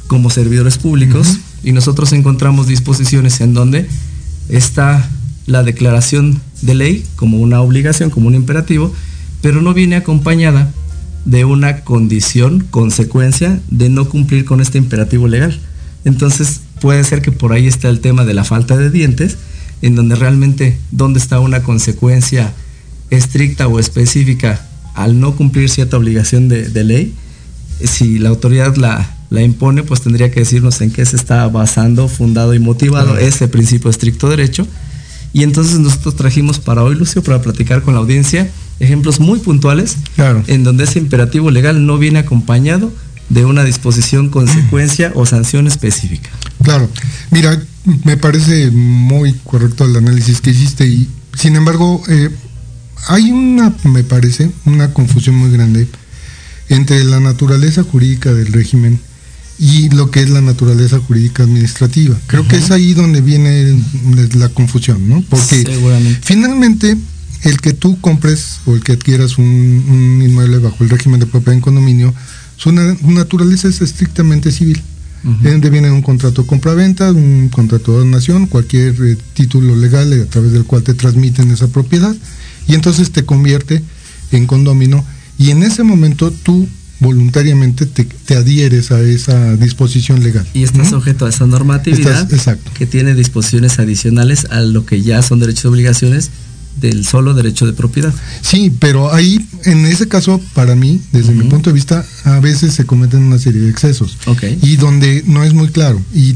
como 0.08 0.28
servidores 0.28 0.76
públicos 0.76 1.38
y 1.62 1.72
nosotros 1.72 2.12
encontramos 2.12 2.66
disposiciones 2.66 3.40
en 3.40 3.54
donde 3.54 3.86
está 4.48 5.08
la 5.46 5.62
declaración 5.62 6.40
de 6.62 6.74
ley 6.74 7.04
como 7.16 7.38
una 7.38 7.60
obligación, 7.60 8.10
como 8.10 8.26
un 8.26 8.34
imperativo, 8.34 8.92
pero 9.40 9.62
no 9.62 9.72
viene 9.72 9.96
acompañada 9.96 10.72
de 11.24 11.44
una 11.44 11.80
condición, 11.82 12.66
consecuencia 12.70 13.60
de 13.70 13.88
no 13.88 14.08
cumplir 14.08 14.44
con 14.44 14.60
este 14.60 14.78
imperativo 14.78 15.28
legal. 15.28 15.58
Entonces 16.04 16.60
puede 16.80 17.04
ser 17.04 17.22
que 17.22 17.30
por 17.30 17.52
ahí 17.52 17.66
está 17.66 17.88
el 17.88 18.00
tema 18.00 18.24
de 18.24 18.34
la 18.34 18.44
falta 18.44 18.76
de 18.76 18.90
dientes, 18.90 19.36
en 19.82 19.94
donde 19.96 20.14
realmente 20.16 20.78
dónde 20.90 21.18
está 21.18 21.40
una 21.40 21.62
consecuencia 21.62 22.52
estricta 23.10 23.68
o 23.68 23.78
específica 23.78 24.66
al 24.94 25.20
no 25.20 25.34
cumplir 25.36 25.68
cierta 25.68 25.96
obligación 25.96 26.48
de, 26.48 26.68
de 26.68 26.84
ley. 26.84 27.14
Si 27.84 28.18
la 28.18 28.28
autoridad 28.30 28.76
la, 28.76 29.10
la 29.30 29.42
impone, 29.42 29.82
pues 29.82 30.00
tendría 30.02 30.30
que 30.30 30.40
decirnos 30.40 30.80
en 30.80 30.90
qué 30.92 31.04
se 31.04 31.16
está 31.16 31.46
basando, 31.48 32.08
fundado 32.08 32.54
y 32.54 32.58
motivado 32.58 33.12
Claro. 33.12 33.20
ese 33.26 33.48
principio 33.48 33.90
estricto 33.90 34.28
derecho. 34.28 34.66
Y 35.32 35.42
entonces 35.42 35.78
nosotros 35.78 36.14
trajimos 36.16 36.58
para 36.58 36.82
hoy, 36.84 36.94
Lucio, 36.94 37.22
para 37.22 37.40
platicar 37.40 37.82
con 37.82 37.94
la 37.94 38.00
audiencia, 38.00 38.50
ejemplos 38.80 39.18
muy 39.18 39.40
puntuales 39.40 39.96
Claro. 40.14 40.42
en 40.46 40.62
donde 40.62 40.84
ese 40.84 40.98
imperativo 40.98 41.50
legal 41.50 41.84
no 41.86 41.96
viene 41.98 42.18
acompañado 42.18 42.92
de 43.32 43.44
una 43.44 43.64
disposición, 43.64 44.28
consecuencia 44.28 45.12
o 45.14 45.24
sanción 45.24 45.66
específica. 45.66 46.30
Claro, 46.62 46.88
mira, 47.30 47.60
me 48.04 48.16
parece 48.16 48.70
muy 48.70 49.32
correcto 49.44 49.84
el 49.84 49.96
análisis 49.96 50.40
que 50.40 50.50
hiciste 50.50 50.86
y 50.86 51.08
sin 51.34 51.56
embargo 51.56 52.02
eh, 52.08 52.30
hay 53.08 53.30
una, 53.30 53.74
me 53.84 54.04
parece, 54.04 54.50
una 54.66 54.92
confusión 54.92 55.36
muy 55.36 55.50
grande 55.50 55.88
entre 56.68 57.04
la 57.04 57.20
naturaleza 57.20 57.82
jurídica 57.82 58.32
del 58.32 58.52
régimen 58.52 59.00
y 59.58 59.88
lo 59.90 60.10
que 60.10 60.20
es 60.20 60.30
la 60.30 60.40
naturaleza 60.40 60.98
jurídica 60.98 61.44
administrativa. 61.44 62.16
Creo 62.26 62.46
que 62.46 62.56
es 62.56 62.70
ahí 62.70 62.94
donde 62.94 63.20
viene 63.20 63.82
la 64.34 64.48
confusión, 64.50 65.08
¿no? 65.08 65.22
Porque 65.28 65.64
finalmente 66.22 66.96
el 67.42 67.60
que 67.60 67.72
tú 67.72 68.00
compres 68.00 68.60
o 68.66 68.74
el 68.74 68.82
que 68.82 68.92
adquieras 68.92 69.38
un, 69.38 69.46
un 69.46 70.22
inmueble 70.22 70.58
bajo 70.58 70.84
el 70.84 70.90
régimen 70.90 71.20
de 71.20 71.26
propiedad 71.26 71.54
en 71.54 71.60
condominio, 71.60 72.14
su 72.62 72.70
na- 72.72 72.96
naturaleza 73.02 73.68
es 73.68 73.80
estrictamente 73.80 74.50
civil. 74.52 74.80
De 75.42 75.52
donde 75.52 75.70
viene 75.70 75.88
un 75.92 76.02
contrato 76.02 76.42
de 76.42 76.48
compra-venta, 76.48 77.12
un 77.12 77.48
contrato 77.48 77.92
de 77.92 77.98
donación, 78.00 78.46
cualquier 78.48 78.92
eh, 79.04 79.16
título 79.34 79.76
legal 79.76 80.12
eh, 80.12 80.22
a 80.22 80.26
través 80.26 80.50
del 80.50 80.64
cual 80.64 80.82
te 80.82 80.94
transmiten 80.94 81.48
esa 81.52 81.68
propiedad 81.68 82.12
y 82.66 82.74
entonces 82.74 83.12
te 83.12 83.24
convierte 83.24 83.82
en 84.32 84.46
condomino 84.48 85.04
y 85.38 85.50
en 85.50 85.62
ese 85.62 85.84
momento 85.84 86.32
tú 86.32 86.66
voluntariamente 86.98 87.86
te, 87.86 88.04
te 88.04 88.34
adhieres 88.34 88.90
a 88.90 89.00
esa 89.00 89.54
disposición 89.56 90.24
legal. 90.24 90.44
Y 90.54 90.64
está 90.64 90.78
¿no? 90.78 90.88
sujeto 90.90 91.26
a 91.26 91.28
esa 91.28 91.46
normatividad 91.46 92.22
Estás- 92.22 92.32
exacto. 92.32 92.70
que 92.76 92.86
tiene 92.86 93.14
disposiciones 93.14 93.78
adicionales 93.78 94.46
a 94.50 94.60
lo 94.60 94.84
que 94.86 95.02
ya 95.02 95.22
son 95.22 95.38
derechos 95.38 95.64
y 95.64 95.68
obligaciones 95.68 96.30
del 96.76 97.04
solo 97.04 97.34
derecho 97.34 97.66
de 97.66 97.72
propiedad. 97.72 98.14
Sí, 98.40 98.72
pero 98.78 99.12
ahí, 99.12 99.46
en 99.64 99.86
ese 99.86 100.08
caso, 100.08 100.40
para 100.54 100.74
mí, 100.74 101.00
desde 101.12 101.32
mi 101.32 101.44
punto 101.44 101.70
de 101.70 101.74
vista, 101.74 102.04
a 102.24 102.40
veces 102.40 102.74
se 102.74 102.86
cometen 102.86 103.22
una 103.22 103.38
serie 103.38 103.60
de 103.62 103.70
excesos. 103.70 104.18
Ok. 104.26 104.44
Y 104.62 104.76
donde 104.76 105.22
no 105.26 105.44
es 105.44 105.54
muy 105.54 105.68
claro. 105.68 106.00
Y 106.14 106.34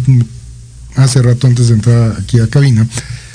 hace 0.94 1.22
rato, 1.22 1.46
antes 1.46 1.68
de 1.68 1.74
entrar 1.74 2.16
aquí 2.20 2.38
a 2.38 2.48
cabina, 2.48 2.86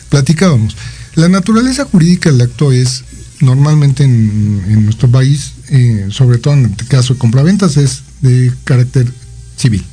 platicábamos. 0.09 0.75
La 1.15 1.27
naturaleza 1.27 1.85
jurídica 1.85 2.31
del 2.31 2.41
acto 2.41 2.71
es, 2.71 3.03
normalmente 3.41 4.03
en, 4.03 4.63
en 4.67 4.85
nuestro 4.85 5.09
país, 5.09 5.53
eh, 5.69 6.07
sobre 6.09 6.37
todo 6.37 6.53
en 6.53 6.65
el 6.65 6.87
caso 6.87 7.13
de 7.13 7.19
compraventas, 7.19 7.77
es 7.77 8.03
de 8.21 8.51
carácter 8.63 9.11
civil 9.57 9.83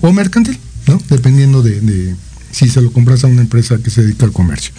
o 0.00 0.12
mercantil, 0.12 0.58
¿no? 0.86 1.00
Dependiendo 1.10 1.62
de, 1.62 1.80
de 1.80 2.14
si 2.50 2.68
se 2.68 2.80
lo 2.80 2.92
compras 2.92 3.24
a 3.24 3.26
una 3.26 3.42
empresa 3.42 3.78
que 3.78 3.90
se 3.90 4.02
dedica 4.02 4.24
al 4.24 4.32
comercio. 4.32 4.72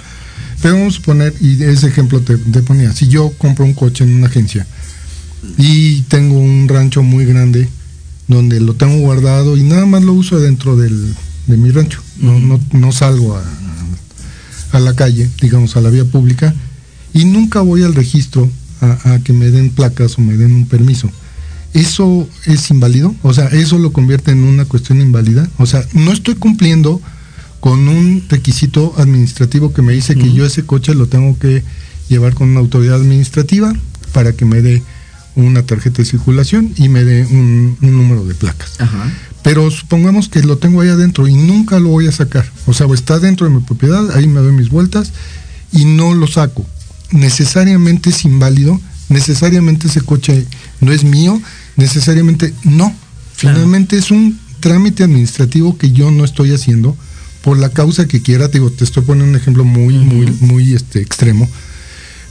Pero 0.61 0.75
vamos 0.75 0.99
a 0.99 1.01
poner, 1.01 1.33
y 1.39 1.63
ese 1.63 1.87
ejemplo 1.87 2.19
te, 2.21 2.37
te 2.37 2.61
ponía, 2.61 2.91
si 2.93 3.07
yo 3.07 3.31
compro 3.37 3.65
un 3.65 3.73
coche 3.73 4.03
en 4.03 4.13
una 4.13 4.27
agencia 4.27 4.67
y 5.57 6.01
tengo 6.03 6.37
un 6.37 6.67
rancho 6.67 7.01
muy 7.01 7.25
grande 7.25 7.69
donde 8.27 8.59
lo 8.59 8.73
tengo 8.73 8.97
guardado 8.99 9.55
y 9.55 9.63
nada 9.63 9.85
más 9.85 10.03
lo 10.03 10.13
uso 10.13 10.39
dentro 10.39 10.75
del, 10.75 11.15
de 11.47 11.57
mi 11.57 11.71
rancho, 11.71 12.01
no, 12.17 12.39
no, 12.39 12.59
no 12.73 12.91
salgo 12.91 13.37
a, 13.37 13.43
a 14.73 14.79
la 14.79 14.95
calle, 14.95 15.29
digamos 15.41 15.77
a 15.77 15.81
la 15.81 15.89
vía 15.89 16.05
pública, 16.05 16.53
y 17.13 17.25
nunca 17.25 17.61
voy 17.61 17.83
al 17.83 17.95
registro 17.95 18.49
a, 18.81 19.13
a 19.13 19.19
que 19.19 19.33
me 19.33 19.49
den 19.49 19.69
placas 19.69 20.17
o 20.17 20.21
me 20.21 20.35
den 20.37 20.53
un 20.53 20.67
permiso. 20.67 21.09
¿Eso 21.73 22.27
es 22.45 22.69
inválido? 22.71 23.15
O 23.21 23.33
sea, 23.33 23.45
¿eso 23.45 23.77
lo 23.77 23.93
convierte 23.93 24.31
en 24.31 24.43
una 24.43 24.65
cuestión 24.65 25.01
inválida? 25.01 25.47
O 25.57 25.65
sea, 25.65 25.83
no 25.93 26.11
estoy 26.11 26.35
cumpliendo 26.35 27.01
con 27.59 27.87
un 27.87 28.23
requisito 28.29 28.93
administrativo 28.97 29.73
que 29.73 29.81
me 29.81 29.93
dice 29.93 30.15
que 30.15 30.31
yo 30.33 30.45
ese 30.45 30.65
coche 30.65 30.95
lo 30.95 31.07
tengo 31.07 31.37
que 31.37 31.63
llevar 32.07 32.33
con 32.33 32.49
una 32.49 32.59
autoridad 32.59 32.95
administrativa 32.95 33.73
para 34.13 34.33
que 34.33 34.45
me 34.45 34.61
dé 34.61 34.81
una 35.35 35.63
tarjeta 35.63 35.97
de 35.97 36.05
circulación 36.05 36.73
y 36.75 36.89
me 36.89 37.03
dé 37.03 37.25
un, 37.25 37.77
un 37.81 37.97
número 37.97 38.25
de 38.25 38.33
placas. 38.33 38.79
Ajá. 38.79 39.11
Pero 39.43 39.71
supongamos 39.71 40.27
que 40.27 40.41
lo 40.41 40.57
tengo 40.57 40.81
ahí 40.81 40.89
adentro 40.89 41.27
y 41.27 41.33
nunca 41.33 41.79
lo 41.79 41.89
voy 41.89 42.07
a 42.07 42.11
sacar. 42.11 42.49
O 42.65 42.73
sea, 42.73 42.87
está 42.93 43.19
dentro 43.19 43.47
de 43.47 43.53
mi 43.53 43.61
propiedad, 43.61 44.15
ahí 44.15 44.27
me 44.27 44.41
doy 44.41 44.51
mis 44.51 44.69
vueltas 44.69 45.13
y 45.71 45.85
no 45.85 46.13
lo 46.13 46.27
saco. 46.27 46.65
Necesariamente 47.11 48.09
es 48.09 48.25
inválido, 48.25 48.79
necesariamente 49.07 49.87
ese 49.87 50.01
coche 50.01 50.45
no 50.81 50.91
es 50.91 51.03
mío, 51.03 51.41
necesariamente 51.77 52.53
no. 52.63 52.93
Claro. 53.37 53.55
Finalmente 53.55 53.97
es 53.97 54.11
un 54.11 54.37
trámite 54.59 55.03
administrativo 55.03 55.77
que 55.77 55.91
yo 55.91 56.11
no 56.11 56.25
estoy 56.25 56.53
haciendo 56.53 56.97
por 57.41 57.57
la 57.57 57.69
causa 57.69 58.07
que 58.07 58.21
quiera. 58.21 58.47
Te 58.47 58.59
digo, 58.59 58.71
te 58.71 58.83
estoy 58.83 59.03
poniendo 59.03 59.31
un 59.31 59.35
ejemplo 59.35 59.63
muy, 59.63 59.95
muy, 59.97 60.27
muy 60.41 60.73
este, 60.73 61.01
extremo. 61.01 61.49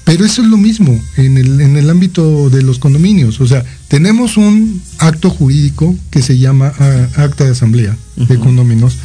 Pero 0.05 0.25
eso 0.25 0.41
es 0.41 0.49
lo 0.49 0.57
mismo 0.57 0.99
en 1.19 1.37
el, 1.37 1.61
en 1.61 1.77
el 1.77 1.91
ámbito 1.91 2.49
de 2.49 2.63
los 2.63 2.79
condominios. 2.79 3.43
O 3.43 3.47
sea, 3.47 3.63
tenemos 3.89 4.39
un 4.39 4.81
acto 4.99 5.29
jurídico 5.29 5.95
que 6.11 6.23
se 6.23 6.39
llama 6.39 6.73
ah, 6.79 7.09
acta 7.17 7.45
de 7.45 7.51
asamblea 7.51 7.95
de 8.17 8.39
condóminos, 8.39 8.97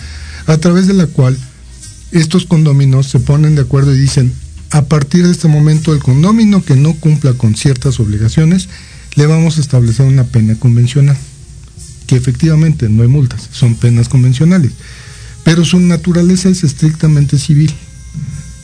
a 0.47 0.57
través 0.57 0.87
de 0.87 0.93
la 0.93 1.07
cual 1.07 1.37
estos 2.13 2.45
condóminos 2.45 3.07
se 3.07 3.19
ponen 3.19 3.55
de 3.55 3.63
acuerdo 3.63 3.93
y 3.93 3.99
dicen, 3.99 4.31
a 4.69 4.85
partir 4.85 5.25
de 5.25 5.31
este 5.31 5.47
momento 5.47 5.93
el 5.93 5.99
condomino 5.99 6.63
que 6.63 6.75
no 6.75 6.93
cumpla 6.93 7.33
con 7.33 7.55
ciertas 7.55 7.99
obligaciones, 7.99 8.69
le 9.15 9.25
vamos 9.25 9.57
a 9.57 9.61
establecer 9.61 10.05
una 10.05 10.23
pena 10.23 10.55
convencional, 10.55 11.17
que 12.07 12.15
efectivamente 12.15 12.87
no 12.89 13.03
hay 13.03 13.09
multas, 13.09 13.49
son 13.51 13.75
penas 13.75 14.09
convencionales, 14.09 14.71
pero 15.43 15.65
su 15.65 15.79
naturaleza 15.79 16.49
es 16.49 16.63
estrictamente 16.63 17.37
civil. 17.37 17.73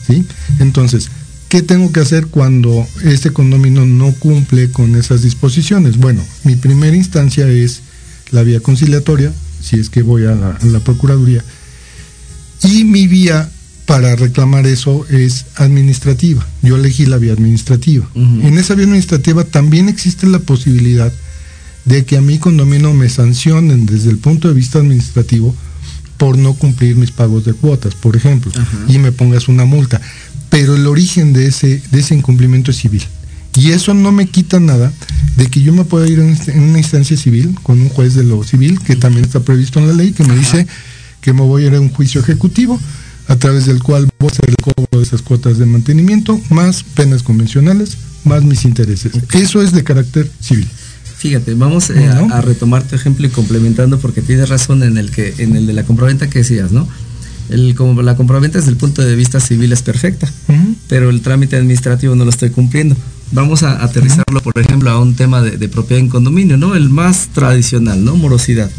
¿sí? 0.07 0.25
Entonces, 0.59 1.09
¿qué 1.49 1.61
tengo 1.61 1.91
que 1.91 1.99
hacer 1.99 2.27
cuando 2.27 2.87
este 3.03 3.31
condominio 3.31 3.85
no 3.85 4.11
cumple 4.13 4.71
con 4.71 4.95
esas 4.95 5.21
disposiciones? 5.21 5.97
Bueno, 5.97 6.23
mi 6.43 6.55
primera 6.55 6.95
instancia 6.95 7.47
es 7.47 7.81
la 8.31 8.43
vía 8.43 8.59
conciliatoria, 8.59 9.33
si 9.61 9.77
es 9.77 9.89
que 9.89 10.01
voy 10.01 10.25
a 10.25 10.35
la, 10.35 10.51
a 10.51 10.65
la 10.65 10.79
Procuraduría, 10.79 11.43
y 12.63 12.83
mi 12.83 13.07
vía 13.07 13.49
para 13.89 14.15
reclamar 14.15 14.67
eso 14.67 15.07
es 15.09 15.47
administrativa. 15.55 16.45
Yo 16.61 16.75
elegí 16.75 17.07
la 17.07 17.17
vía 17.17 17.33
administrativa. 17.33 18.07
En 18.13 18.55
esa 18.59 18.75
vía 18.75 18.85
administrativa 18.85 19.43
también 19.45 19.89
existe 19.89 20.27
la 20.27 20.37
posibilidad 20.37 21.11
de 21.85 22.05
que 22.05 22.17
a 22.17 22.21
mi 22.21 22.37
condominio 22.37 22.93
me 22.93 23.09
sancionen 23.09 23.87
desde 23.87 24.11
el 24.11 24.19
punto 24.19 24.47
de 24.47 24.53
vista 24.53 24.77
administrativo 24.77 25.55
por 26.19 26.37
no 26.37 26.53
cumplir 26.53 26.97
mis 26.97 27.11
pagos 27.11 27.45
de 27.45 27.53
cuotas, 27.53 27.95
por 27.95 28.15
ejemplo, 28.15 28.51
Ajá. 28.53 28.77
y 28.87 28.99
me 28.99 29.11
pongas 29.11 29.47
una 29.47 29.65
multa. 29.65 29.99
Pero 30.49 30.75
el 30.75 30.85
origen 30.85 31.31
de 31.33 31.47
ese, 31.47 31.81
de 31.91 31.99
ese 31.99 32.13
incumplimiento 32.13 32.71
es 32.71 32.77
civil. 32.77 33.01
Y 33.55 33.71
eso 33.71 33.93
no 33.93 34.11
me 34.11 34.27
quita 34.27 34.59
nada 34.59 34.91
de 35.37 35.47
que 35.47 35.61
yo 35.61 35.73
me 35.73 35.85
pueda 35.85 36.07
ir 36.07 36.19
en 36.19 36.37
en 36.47 36.61
una 36.61 36.77
instancia 36.77 37.17
civil 37.17 37.55
con 37.63 37.79
un 37.79 37.89
juez 37.89 38.13
de 38.15 38.23
lo 38.23 38.43
civil, 38.43 38.79
que 38.79 38.95
también 38.95 39.25
está 39.25 39.39
previsto 39.39 39.79
en 39.79 39.87
la 39.87 39.93
ley, 39.93 40.11
que 40.11 40.25
me 40.25 40.35
dice 40.35 40.67
que 41.21 41.33
me 41.33 41.41
voy 41.41 41.63
a 41.63 41.67
ir 41.67 41.75
a 41.75 41.81
un 41.81 41.89
juicio 41.89 42.21
ejecutivo 42.21 42.79
a 43.27 43.35
través 43.37 43.65
del 43.65 43.81
cual 43.81 44.09
voy 44.19 44.29
a 44.29 44.31
hacer 44.31 44.49
el 44.49 44.55
cobro 44.57 44.99
de 44.99 45.03
esas 45.03 45.21
cuotas 45.21 45.57
de 45.57 45.65
mantenimiento, 45.65 46.39
más 46.49 46.83
penas 46.83 47.23
convencionales, 47.23 47.97
más 48.25 48.43
mis 48.43 48.65
intereses. 48.65 49.13
Eso 49.33 49.61
es 49.61 49.71
de 49.71 49.83
carácter 49.83 50.29
civil. 50.41 50.67
Fíjate, 51.19 51.53
vamos 51.53 51.89
eh, 51.91 52.07
a- 52.31 52.41
retomar 52.41 52.83
tu 52.83 52.95
ejemplo 52.95 53.27
y 53.27 53.29
complementando 53.29 53.99
porque 53.99 54.21
tienes 54.21 54.49
razón 54.49 54.81
en 54.83 54.97
el 54.97 55.11
que 55.11 55.35
en 55.37 55.55
el 55.55 55.67
de 55.67 55.73
la 55.73 55.83
compraventa 55.83 56.29
que 56.29 56.39
decías, 56.39 56.71
¿no? 56.71 56.87
El, 57.49 57.73
como 57.75 58.01
la 58.03 58.15
compraventa 58.15 58.57
desde 58.59 58.69
el 58.71 58.77
punto 58.77 59.01
de 59.03 59.15
vista 59.15 59.39
civil 59.39 59.71
es 59.73 59.81
perfecta, 59.81 60.31
pero 60.87 61.09
el 61.09 61.21
trámite 61.21 61.55
administrativo 61.55 62.15
no 62.15 62.23
lo 62.23 62.29
estoy 62.29 62.51
cumpliendo. 62.51 62.95
Vamos 63.31 63.63
a 63.63 63.83
aterrizarlo, 63.83 64.39
por 64.41 64.57
ejemplo, 64.59 64.89
a 64.91 64.99
un 64.99 65.15
tema 65.15 65.41
de, 65.41 65.57
de 65.57 65.67
propiedad 65.67 65.99
en 65.99 66.09
condominio, 66.09 66.57
¿no? 66.57 66.75
El 66.75 66.89
más 66.89 67.27
tradicional, 67.33 68.03
¿no? 68.05 68.15
Morosidad. 68.15 68.69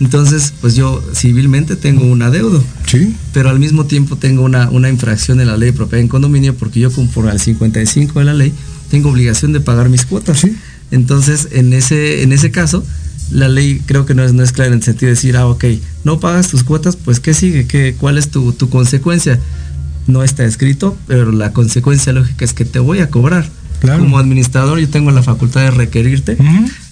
Entonces, 0.00 0.52
pues 0.60 0.74
yo 0.74 1.02
civilmente 1.14 1.76
tengo 1.76 2.04
un 2.04 2.22
adeudo, 2.22 2.62
Sí, 2.86 3.14
pero 3.32 3.50
al 3.50 3.58
mismo 3.58 3.86
tiempo 3.86 4.16
tengo 4.16 4.42
una, 4.42 4.68
una 4.70 4.88
infracción 4.90 5.40
en 5.40 5.46
la 5.46 5.56
ley 5.56 5.70
de 5.70 5.76
propiedad 5.76 6.00
en 6.02 6.08
condominio 6.08 6.54
porque 6.54 6.80
yo 6.80 6.90
conforme 6.92 7.30
al 7.30 7.40
55 7.40 8.18
de 8.18 8.24
la 8.24 8.34
ley 8.34 8.52
tengo 8.90 9.10
obligación 9.10 9.52
de 9.52 9.60
pagar 9.60 9.88
mis 9.88 10.04
cuotas. 10.06 10.40
Sí. 10.40 10.56
Entonces, 10.90 11.48
en 11.52 11.72
ese, 11.72 12.22
en 12.22 12.32
ese 12.32 12.50
caso, 12.50 12.84
la 13.30 13.48
ley 13.48 13.80
creo 13.86 14.06
que 14.06 14.14
no 14.14 14.24
es, 14.24 14.32
no 14.32 14.42
es 14.42 14.52
clara 14.52 14.68
en 14.68 14.78
el 14.78 14.82
sentido 14.82 15.08
de 15.08 15.14
decir, 15.14 15.36
ah, 15.36 15.46
ok, 15.46 15.64
no 16.04 16.20
pagas 16.20 16.48
tus 16.48 16.64
cuotas, 16.64 16.96
pues 16.96 17.20
¿qué 17.20 17.34
sigue? 17.34 17.66
¿Qué, 17.66 17.94
¿Cuál 17.98 18.18
es 18.18 18.30
tu, 18.30 18.52
tu 18.52 18.68
consecuencia? 18.68 19.38
No 20.06 20.24
está 20.24 20.44
escrito, 20.44 20.96
pero 21.06 21.30
la 21.30 21.52
consecuencia 21.52 22.12
lógica 22.12 22.44
es 22.44 22.52
que 22.52 22.64
te 22.64 22.78
voy 22.78 23.00
a 23.00 23.10
cobrar. 23.10 23.48
Claro. 23.80 24.02
Como 24.02 24.18
administrador 24.18 24.78
yo 24.78 24.88
tengo 24.88 25.10
la 25.10 25.22
facultad 25.22 25.62
de 25.62 25.70
requerirte 25.70 26.36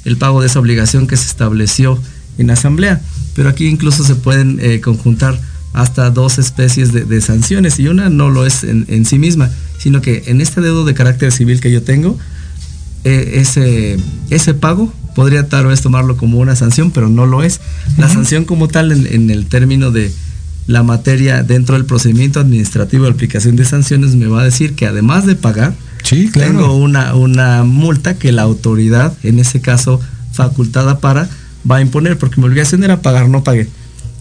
el 0.07 0.17
pago 0.17 0.41
de 0.41 0.47
esa 0.47 0.59
obligación 0.59 1.07
que 1.07 1.19
se 1.19 1.27
estableció 1.27 1.99
en 2.39 2.51
asamblea. 2.51 3.03
Pero 3.35 3.51
aquí 3.51 3.67
incluso 3.67 4.05
se 4.05 4.15
pueden 4.15 4.59
eh, 4.63 4.81
conjuntar 4.81 5.39
hasta 5.75 6.11
dos 6.11 6.39
especies 6.39 6.93
de, 6.93 7.05
de 7.05 7.21
sanciones 7.21 7.79
y 7.79 7.89
una 7.89 8.09
no 8.09 8.31
lo 8.31 8.47
es 8.47 8.65
en, 8.65 8.87
en 8.89 9.05
sí 9.05 9.19
misma, 9.19 9.51
sino 9.79 10.01
que 10.01 10.25
en 10.27 10.41
este 10.41 10.63
dedo 10.63 10.87
de 10.87 10.95
carácter 10.95 11.31
civil 11.31 11.61
que 11.61 11.71
yo 11.71 11.83
tengo, 11.83 12.19
eh, 13.05 13.33
ese, 13.35 13.99
ese 14.31 14.55
pago 14.55 14.93
podría 15.15 15.49
tal 15.49 15.67
vez 15.67 15.81
tomarlo 15.81 16.17
como 16.17 16.39
una 16.39 16.57
sanción, 16.57 16.91
pero 16.91 17.09
no 17.09 17.27
lo 17.27 17.43
es. 17.43 17.61
La 17.97 18.09
sanción 18.09 18.45
como 18.45 18.69
tal 18.69 18.93
en, 18.93 19.07
en 19.07 19.31
el 19.31 19.47
término 19.47 19.91
de 19.91 20.13
la 20.69 20.83
materia 20.83 21.43
dentro 21.43 21.75
del 21.75 21.87
procedimiento 21.87 22.39
administrativo 22.41 23.05
de 23.05 23.11
aplicación 23.11 23.57
de 23.57 23.65
sanciones 23.65 24.15
me 24.15 24.27
va 24.27 24.43
a 24.43 24.45
decir 24.45 24.75
que 24.75 24.87
además 24.87 25.27
de 25.27 25.35
pagar, 25.35 25.75
sí, 26.05 26.29
claro. 26.31 26.53
tengo 26.53 26.77
una, 26.77 27.15
una 27.15 27.65
multa 27.65 28.19
que 28.19 28.33
la 28.33 28.43
autoridad, 28.43 29.15
en 29.23 29.39
ese 29.39 29.61
caso 29.61 29.99
facultada 30.31 31.01
para, 31.01 31.29
va 31.69 31.77
a 31.77 31.81
imponer, 31.81 32.19
porque 32.19 32.41
mi 32.41 32.47
obligación 32.47 32.85
era 32.85 33.01
pagar, 33.03 33.29
no 33.29 33.43
pagué. 33.43 33.67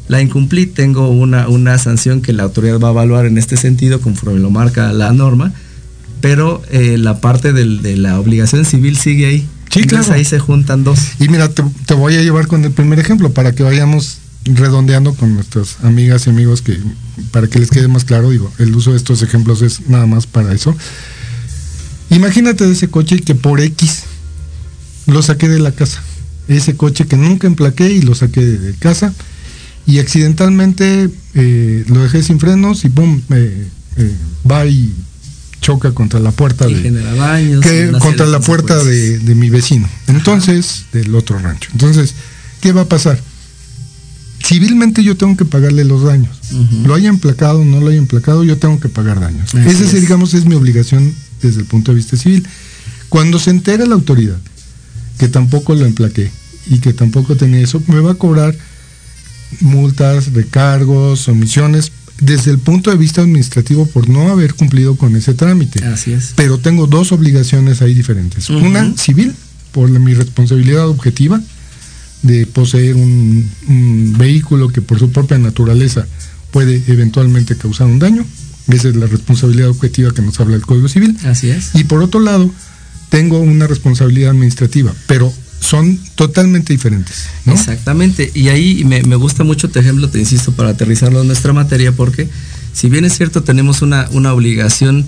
La 0.07 0.21
incumplí, 0.21 0.65
tengo 0.65 1.09
una, 1.09 1.49
una 1.49 1.77
sanción 1.77 2.21
que 2.21 2.31
la 2.31 2.43
autoridad 2.43 2.79
va 2.79 2.87
a 2.87 2.91
evaluar 2.91 3.25
en 3.25 3.37
este 3.37 3.57
sentido, 3.57 3.99
conforme 3.99 4.39
lo 4.39 4.49
marca 4.49 4.93
la 4.93 5.11
norma, 5.11 5.51
pero 6.21 6.61
eh, 6.71 6.97
la 6.97 7.19
parte 7.21 7.53
del- 7.53 7.81
de 7.81 7.97
la 7.97 8.19
obligación 8.19 8.65
civil 8.65 8.97
sigue 8.97 9.25
ahí. 9.27 9.47
Sí, 9.71 9.79
Entonces 9.81 10.07
claro. 10.07 10.19
ahí 10.19 10.25
se 10.25 10.39
juntan 10.39 10.83
dos. 10.83 10.99
Y 11.19 11.27
mira, 11.29 11.49
te, 11.49 11.63
te 11.85 11.93
voy 11.93 12.15
a 12.15 12.21
llevar 12.21 12.47
con 12.47 12.63
el 12.63 12.71
primer 12.71 12.99
ejemplo 12.99 13.31
para 13.33 13.53
que 13.53 13.63
vayamos 13.63 14.19
redondeando 14.45 15.13
con 15.13 15.33
nuestras 15.35 15.75
amigas 15.83 16.25
y 16.25 16.29
amigos 16.29 16.61
que 16.61 16.79
para 17.31 17.47
que 17.47 17.59
les 17.59 17.69
quede 17.69 17.89
más 17.89 18.05
claro, 18.05 18.29
digo, 18.29 18.49
el 18.59 18.73
uso 18.75 18.91
de 18.91 18.97
estos 18.97 19.21
ejemplos 19.21 19.61
es 19.61 19.89
nada 19.89 20.05
más 20.05 20.25
para 20.25 20.53
eso. 20.53 20.75
Imagínate 22.09 22.65
de 22.65 22.71
ese 22.71 22.87
coche 22.87 23.19
que 23.19 23.35
por 23.35 23.59
X 23.59 24.03
lo 25.07 25.21
saqué 25.21 25.49
de 25.49 25.59
la 25.59 25.71
casa. 25.73 26.01
Ese 26.47 26.75
coche 26.77 27.05
que 27.05 27.17
nunca 27.17 27.47
emplaqué 27.47 27.89
y 27.91 28.01
lo 28.01 28.15
saqué 28.15 28.45
de, 28.45 28.73
casa 28.75 29.13
y 29.85 29.99
accidentalmente 29.99 31.09
eh, 31.33 31.83
lo 31.87 32.01
dejé 32.03 32.23
sin 32.23 32.39
frenos 32.39 32.85
y 32.85 32.89
boom, 32.89 33.21
eh, 33.31 33.67
va 34.49 34.65
y 34.65 34.93
choca 35.61 35.91
contra 35.91 36.19
la 36.19 36.31
puerta 36.31 36.69
Y 36.69 36.73
de, 36.75 36.91
daños. 36.91 37.61
que 37.61 37.91
contra 37.99 38.25
la 38.25 38.39
puerta 38.39 38.83
de, 38.83 39.19
de 39.19 39.35
mi 39.35 39.49
vecino. 39.49 39.89
Entonces, 40.07 40.85
del 40.93 41.13
otro 41.15 41.39
rancho. 41.39 41.69
Entonces, 41.73 42.13
¿qué 42.61 42.71
va 42.71 42.81
a 42.81 42.85
pasar? 42.85 43.19
Civilmente 44.43 45.03
yo 45.03 45.17
tengo 45.17 45.35
que 45.35 45.45
pagarle 45.45 45.83
los 45.83 46.03
daños. 46.03 46.37
Ujú. 46.51 46.87
Lo 46.87 46.93
haya 46.95 47.09
emplacado, 47.09 47.65
no 47.65 47.81
lo 47.81 47.87
haya 47.87 47.97
emplacado, 47.97 48.43
yo 48.43 48.57
tengo 48.57 48.79
que 48.79 48.87
pagar 48.87 49.19
daños. 49.19 49.53
Así 49.53 49.67
Esa, 49.67 49.83
es, 49.85 49.93
es. 49.93 50.01
digamos, 50.01 50.33
es 50.33 50.45
mi 50.45 50.55
obligación 50.55 51.13
desde 51.41 51.59
el 51.61 51.65
punto 51.65 51.91
de 51.91 51.97
vista 51.97 52.15
civil. 52.17 52.47
Cuando 53.09 53.39
se 53.39 53.49
entera 53.49 53.85
la 53.85 53.95
autoridad 53.95 54.37
que 55.17 55.27
tampoco 55.27 55.73
lo 55.75 55.85
emplaqué 55.85 56.31
y 56.67 56.79
que 56.79 56.93
tampoco 56.93 57.35
tenía 57.35 57.59
eso, 57.61 57.81
me 57.87 57.99
va 57.99 58.11
a 58.11 58.15
cobrar 58.15 58.55
multas, 59.61 60.33
recargos, 60.33 61.27
omisiones, 61.27 61.91
desde 62.19 62.51
el 62.51 62.57
punto 62.59 62.89
de 62.91 62.97
vista 62.97 63.21
administrativo 63.21 63.85
por 63.85 64.09
no 64.09 64.29
haber 64.31 64.53
cumplido 64.55 64.95
con 64.95 65.15
ese 65.15 65.33
trámite 65.33 65.83
Así 65.85 66.13
es. 66.13 66.33
pero 66.35 66.57
tengo 66.57 66.87
dos 66.87 67.11
obligaciones 67.11 67.81
ahí 67.81 67.93
diferentes. 67.93 68.49
Una 68.49 68.95
civil, 68.97 69.33
por 69.71 69.89
la- 69.89 69.99
mi 69.99 70.13
responsabilidad 70.13 70.87
objetiva 70.87 71.39
de 72.23 72.45
poseer 72.47 72.95
un, 72.95 73.47
un 73.67 74.15
vehículo 74.17 74.69
que 74.69 74.81
por 74.81 74.97
su 74.99 75.11
propia 75.11 75.37
naturaleza 75.37 76.07
puede 76.51 76.81
eventualmente 76.87 77.55
causar 77.55 77.87
un 77.87 77.99
daño. 77.99 78.25
Esa 78.69 78.89
es 78.89 78.95
la 78.95 79.05
responsabilidad 79.05 79.69
objetiva 79.69 80.11
que 80.13 80.21
nos 80.23 80.39
habla 80.39 80.55
el 80.55 80.65
Código 80.65 80.89
Civil. 80.89 81.15
Así 81.25 81.49
es. 81.51 81.69
Y 81.75 81.83
por 81.85 82.01
otro 82.01 82.19
lado, 82.19 82.51
tengo 83.09 83.39
una 83.39 83.67
responsabilidad 83.67 84.31
administrativa, 84.31 84.91
pero 85.05 85.31
son 85.59 85.99
totalmente 86.15 86.73
diferentes. 86.73 87.25
¿no? 87.45 87.53
Exactamente. 87.53 88.31
Y 88.33 88.49
ahí 88.49 88.83
me, 88.85 89.03
me 89.03 89.15
gusta 89.15 89.43
mucho 89.43 89.69
tu 89.69 89.79
ejemplo, 89.79 90.09
te 90.09 90.19
insisto, 90.19 90.51
para 90.51 90.69
aterrizarlo 90.69 91.21
en 91.21 91.27
nuestra 91.27 91.53
materia, 91.53 91.91
porque 91.91 92.29
si 92.73 92.89
bien 92.89 93.05
es 93.05 93.17
cierto, 93.17 93.43
tenemos 93.43 93.81
una, 93.81 94.07
una 94.11 94.33
obligación 94.33 95.07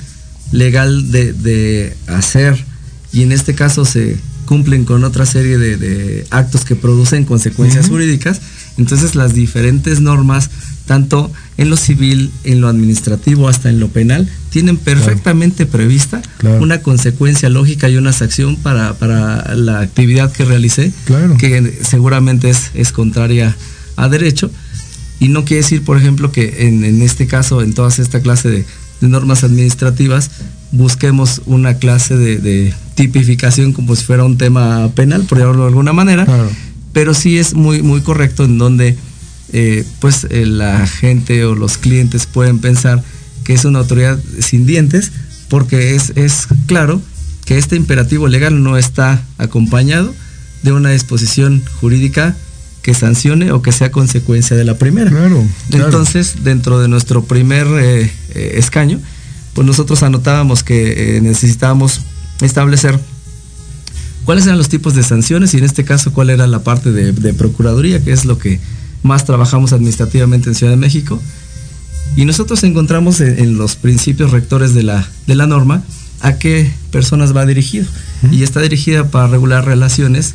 legal 0.52 1.12
de, 1.12 1.34
de 1.34 1.96
hacer, 2.08 2.66
y 3.12 3.24
en 3.24 3.32
este 3.32 3.56
caso 3.56 3.86
se 3.86 4.18
cumplen 4.46 4.86
con 4.86 5.04
otra 5.04 5.26
serie 5.26 5.58
de, 5.58 5.78
de 5.78 6.26
actos 6.32 6.66
que 6.66 6.76
producen 6.76 7.26
consecuencias 7.26 7.88
jurídicas, 7.88 8.42
entonces 8.78 9.14
las 9.14 9.34
diferentes 9.34 10.02
normas, 10.02 10.50
tanto 10.90 11.32
en 11.58 11.70
lo 11.70 11.78
civil, 11.78 12.32
en 12.44 12.62
lo 12.62 12.68
administrativo, 12.68 13.48
hasta 13.48 13.70
en 13.70 13.80
lo 13.80 13.90
penal, 13.90 14.28
tienen 14.50 14.76
perfectamente 14.78 15.68
prevista 15.68 16.20
Claro. 16.40 16.64
una 16.64 16.82
consecuencia 16.82 17.48
lógica 17.48 17.88
y 17.90 17.96
una 17.98 18.12
sanción 18.12 18.56
para, 18.56 18.96
para 18.96 19.54
la 19.54 19.82
actividad 19.82 20.32
que 20.32 20.46
realicé 20.46 20.92
Claro. 21.06 21.38
que 21.38 21.78
seguramente 21.84 22.50
es, 22.50 22.72
es 22.74 22.92
contraria 22.92 23.56
a 23.98 24.10
derecho. 24.10 24.50
Y 25.20 25.28
no 25.28 25.46
quiere 25.46 25.62
decir, 25.62 25.84
por 25.84 25.96
ejemplo, 25.96 26.32
que 26.32 26.68
en, 26.68 26.84
en 26.84 27.04
este 27.04 27.28
caso, 27.28 27.62
en 27.62 27.74
toda 27.74 27.90
esta 27.90 28.20
clase 28.22 28.50
de, 28.50 28.66
de 29.02 29.08
normas 29.08 29.44
administrativas, 29.44 30.32
busquemos 30.72 31.44
una 31.46 31.76
clase 31.76 32.18
de, 32.18 32.38
de 32.40 32.74
tipificación 32.96 33.74
como 33.74 33.96
si 33.96 34.06
fuera 34.06 34.24
un 34.24 34.38
tema 34.40 34.90
penal, 34.96 35.22
por 35.30 35.38
llamarlo 35.38 35.62
de 35.64 35.68
alguna 35.70 35.94
manera. 35.94 36.26
Pero 36.94 37.14
sí 37.14 37.38
es 37.38 37.54
muy, 37.54 37.84
muy 37.84 38.02
correcto 38.02 38.46
en 38.46 38.58
donde 38.58 38.98
eh, 39.54 39.86
pues 40.00 40.28
eh, 40.30 40.46
la 40.46 40.86
gente 40.88 41.44
o 41.46 41.56
los 41.56 41.78
clientes 41.78 42.26
pueden 42.26 42.60
pensar 42.60 43.04
que 43.44 43.54
es 43.54 43.66
una 43.66 43.80
autoridad 43.80 44.20
sin 44.40 44.66
dientes, 44.66 45.12
porque 45.50 45.96
es, 45.96 46.14
es 46.16 46.48
claro 46.68 47.02
que 47.46 47.58
este 47.58 47.76
imperativo 47.76 48.28
legal 48.28 48.62
no 48.62 48.78
está 48.78 49.24
acompañado 49.38 50.14
de 50.62 50.72
una 50.72 50.92
disposición 50.92 51.64
jurídica 51.80 52.36
que 52.82 52.94
sancione 52.94 53.52
o 53.52 53.62
que 53.62 53.72
sea 53.72 53.92
consecuencia 53.92 54.56
de 54.56 54.64
la 54.64 54.78
primera. 54.78 55.10
Claro, 55.10 55.44
claro. 55.70 55.86
Entonces, 55.86 56.44
dentro 56.44 56.80
de 56.80 56.88
nuestro 56.88 57.24
primer 57.24 57.68
eh, 57.68 58.12
eh, 58.36 58.54
escaño, 58.56 59.00
pues 59.54 59.66
nosotros 59.66 60.04
anotábamos 60.04 60.64
que 60.64 61.18
eh, 61.18 61.22
necesitábamos 61.22 62.02
establecer 62.42 63.00
cuáles 64.26 64.46
eran 64.46 64.58
los 64.58 64.70
tipos 64.70 64.94
de 64.96 65.04
sanciones 65.04 65.54
y 65.54 65.58
en 65.58 65.66
este 65.66 65.84
caso 65.84 66.14
cuál 66.14 66.30
era 66.30 66.48
la 66.48 66.64
parte 66.64 66.92
de, 66.92 67.12
de 67.12 67.34
Procuraduría, 67.34 68.04
que 68.04 68.12
es 68.12 68.26
lo 68.26 68.38
que 68.38 68.60
más 69.04 69.26
trabajamos 69.26 69.74
administrativamente 69.74 70.50
en 70.50 70.56
Ciudad 70.56 70.72
de 70.74 70.78
México. 70.78 71.22
Y 72.16 72.26
nosotros 72.26 72.64
encontramos 72.64 73.22
en, 73.22 73.40
en 73.40 73.58
los 73.58 73.76
principios 73.76 74.32
rectores 74.32 74.74
de 74.74 74.84
la, 74.84 75.08
de 75.28 75.36
la 75.36 75.48
norma 75.48 75.84
a 76.22 76.34
qué 76.38 76.70
personas 76.92 77.36
va 77.36 77.46
dirigido. 77.46 77.86
Y 78.32 78.44
está 78.44 78.60
dirigida 78.62 79.10
para 79.10 79.28
regular 79.28 79.66
relaciones 79.66 80.34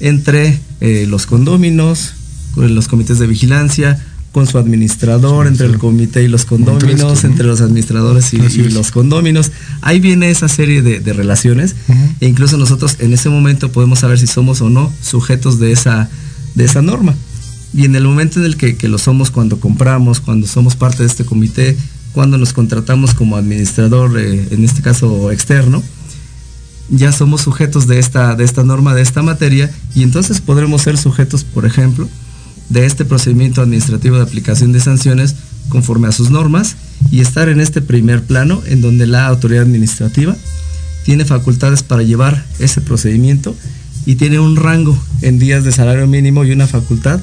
entre 0.00 0.58
eh, 0.80 1.06
los 1.08 1.26
condóminos, 1.26 2.14
con 2.54 2.74
los 2.74 2.88
comités 2.88 3.20
de 3.20 3.28
vigilancia, 3.28 4.04
con 4.32 4.46
su 4.46 4.58
administrador, 4.58 5.46
Sí, 5.46 5.52
entre 5.52 5.66
sí. 5.68 5.72
el 5.74 5.78
comité 5.78 6.22
y 6.24 6.28
los 6.28 6.44
condóminos, 6.46 7.22
entre 7.24 7.46
los 7.46 7.60
administradores 7.60 8.32
y, 8.32 8.38
los 8.70 8.90
condóminos. 8.90 9.52
Ahí 9.82 10.00
viene 10.00 10.30
esa 10.30 10.48
serie 10.48 10.82
de, 10.82 10.98
de 11.00 11.12
relaciones 11.12 11.76
e 12.20 12.26
incluso 12.26 12.56
nosotros 12.56 12.96
en 12.98 13.12
ese 13.12 13.28
momento 13.28 13.70
podemos 13.70 14.00
saber 14.00 14.18
si 14.18 14.26
somos 14.26 14.60
o 14.62 14.70
no 14.70 14.92
sujetos 15.02 15.60
de 15.60 15.70
esa, 15.70 16.08
de 16.54 16.64
esa 16.64 16.82
norma. 16.82 17.14
Y 17.74 17.84
en 17.84 17.96
el 17.96 18.04
momento 18.04 18.38
en 18.38 18.46
el 18.46 18.56
que, 18.56 18.76
que 18.76 18.88
lo 18.88 18.98
somos 18.98 19.30
cuando 19.30 19.58
compramos, 19.58 20.20
cuando 20.20 20.46
somos 20.46 20.76
parte 20.76 21.02
de 21.02 21.08
este 21.08 21.24
comité, 21.24 21.76
cuando 22.12 22.36
nos 22.36 22.52
contratamos 22.52 23.14
como 23.14 23.36
administrador, 23.36 24.18
eh, 24.18 24.48
en 24.50 24.64
este 24.64 24.82
caso 24.82 25.30
externo, 25.30 25.82
ya 26.90 27.12
somos 27.12 27.40
sujetos 27.40 27.86
de 27.86 27.98
esta, 27.98 28.36
de 28.36 28.44
esta 28.44 28.64
norma, 28.64 28.94
de 28.94 29.02
esta 29.02 29.22
materia, 29.22 29.70
y 29.94 30.02
entonces 30.02 30.40
podremos 30.40 30.82
ser 30.82 30.98
sujetos, 30.98 31.44
por 31.44 31.64
ejemplo, 31.64 32.08
de 32.68 32.86
este 32.86 33.04
procedimiento 33.04 33.62
administrativo 33.62 34.16
de 34.16 34.22
aplicación 34.22 34.72
de 34.72 34.80
sanciones 34.80 35.36
conforme 35.68 36.08
a 36.08 36.12
sus 36.12 36.30
normas 36.30 36.76
y 37.10 37.20
estar 37.20 37.48
en 37.48 37.60
este 37.60 37.80
primer 37.80 38.22
plano 38.22 38.62
en 38.66 38.80
donde 38.80 39.06
la 39.06 39.26
autoridad 39.26 39.62
administrativa 39.62 40.36
tiene 41.04 41.24
facultades 41.24 41.82
para 41.82 42.02
llevar 42.02 42.44
ese 42.58 42.80
procedimiento 42.80 43.56
y 44.06 44.16
tiene 44.16 44.38
un 44.38 44.56
rango 44.56 44.98
en 45.20 45.38
días 45.38 45.64
de 45.64 45.72
salario 45.72 46.06
mínimo 46.06 46.44
y 46.44 46.52
una 46.52 46.66
facultad 46.66 47.20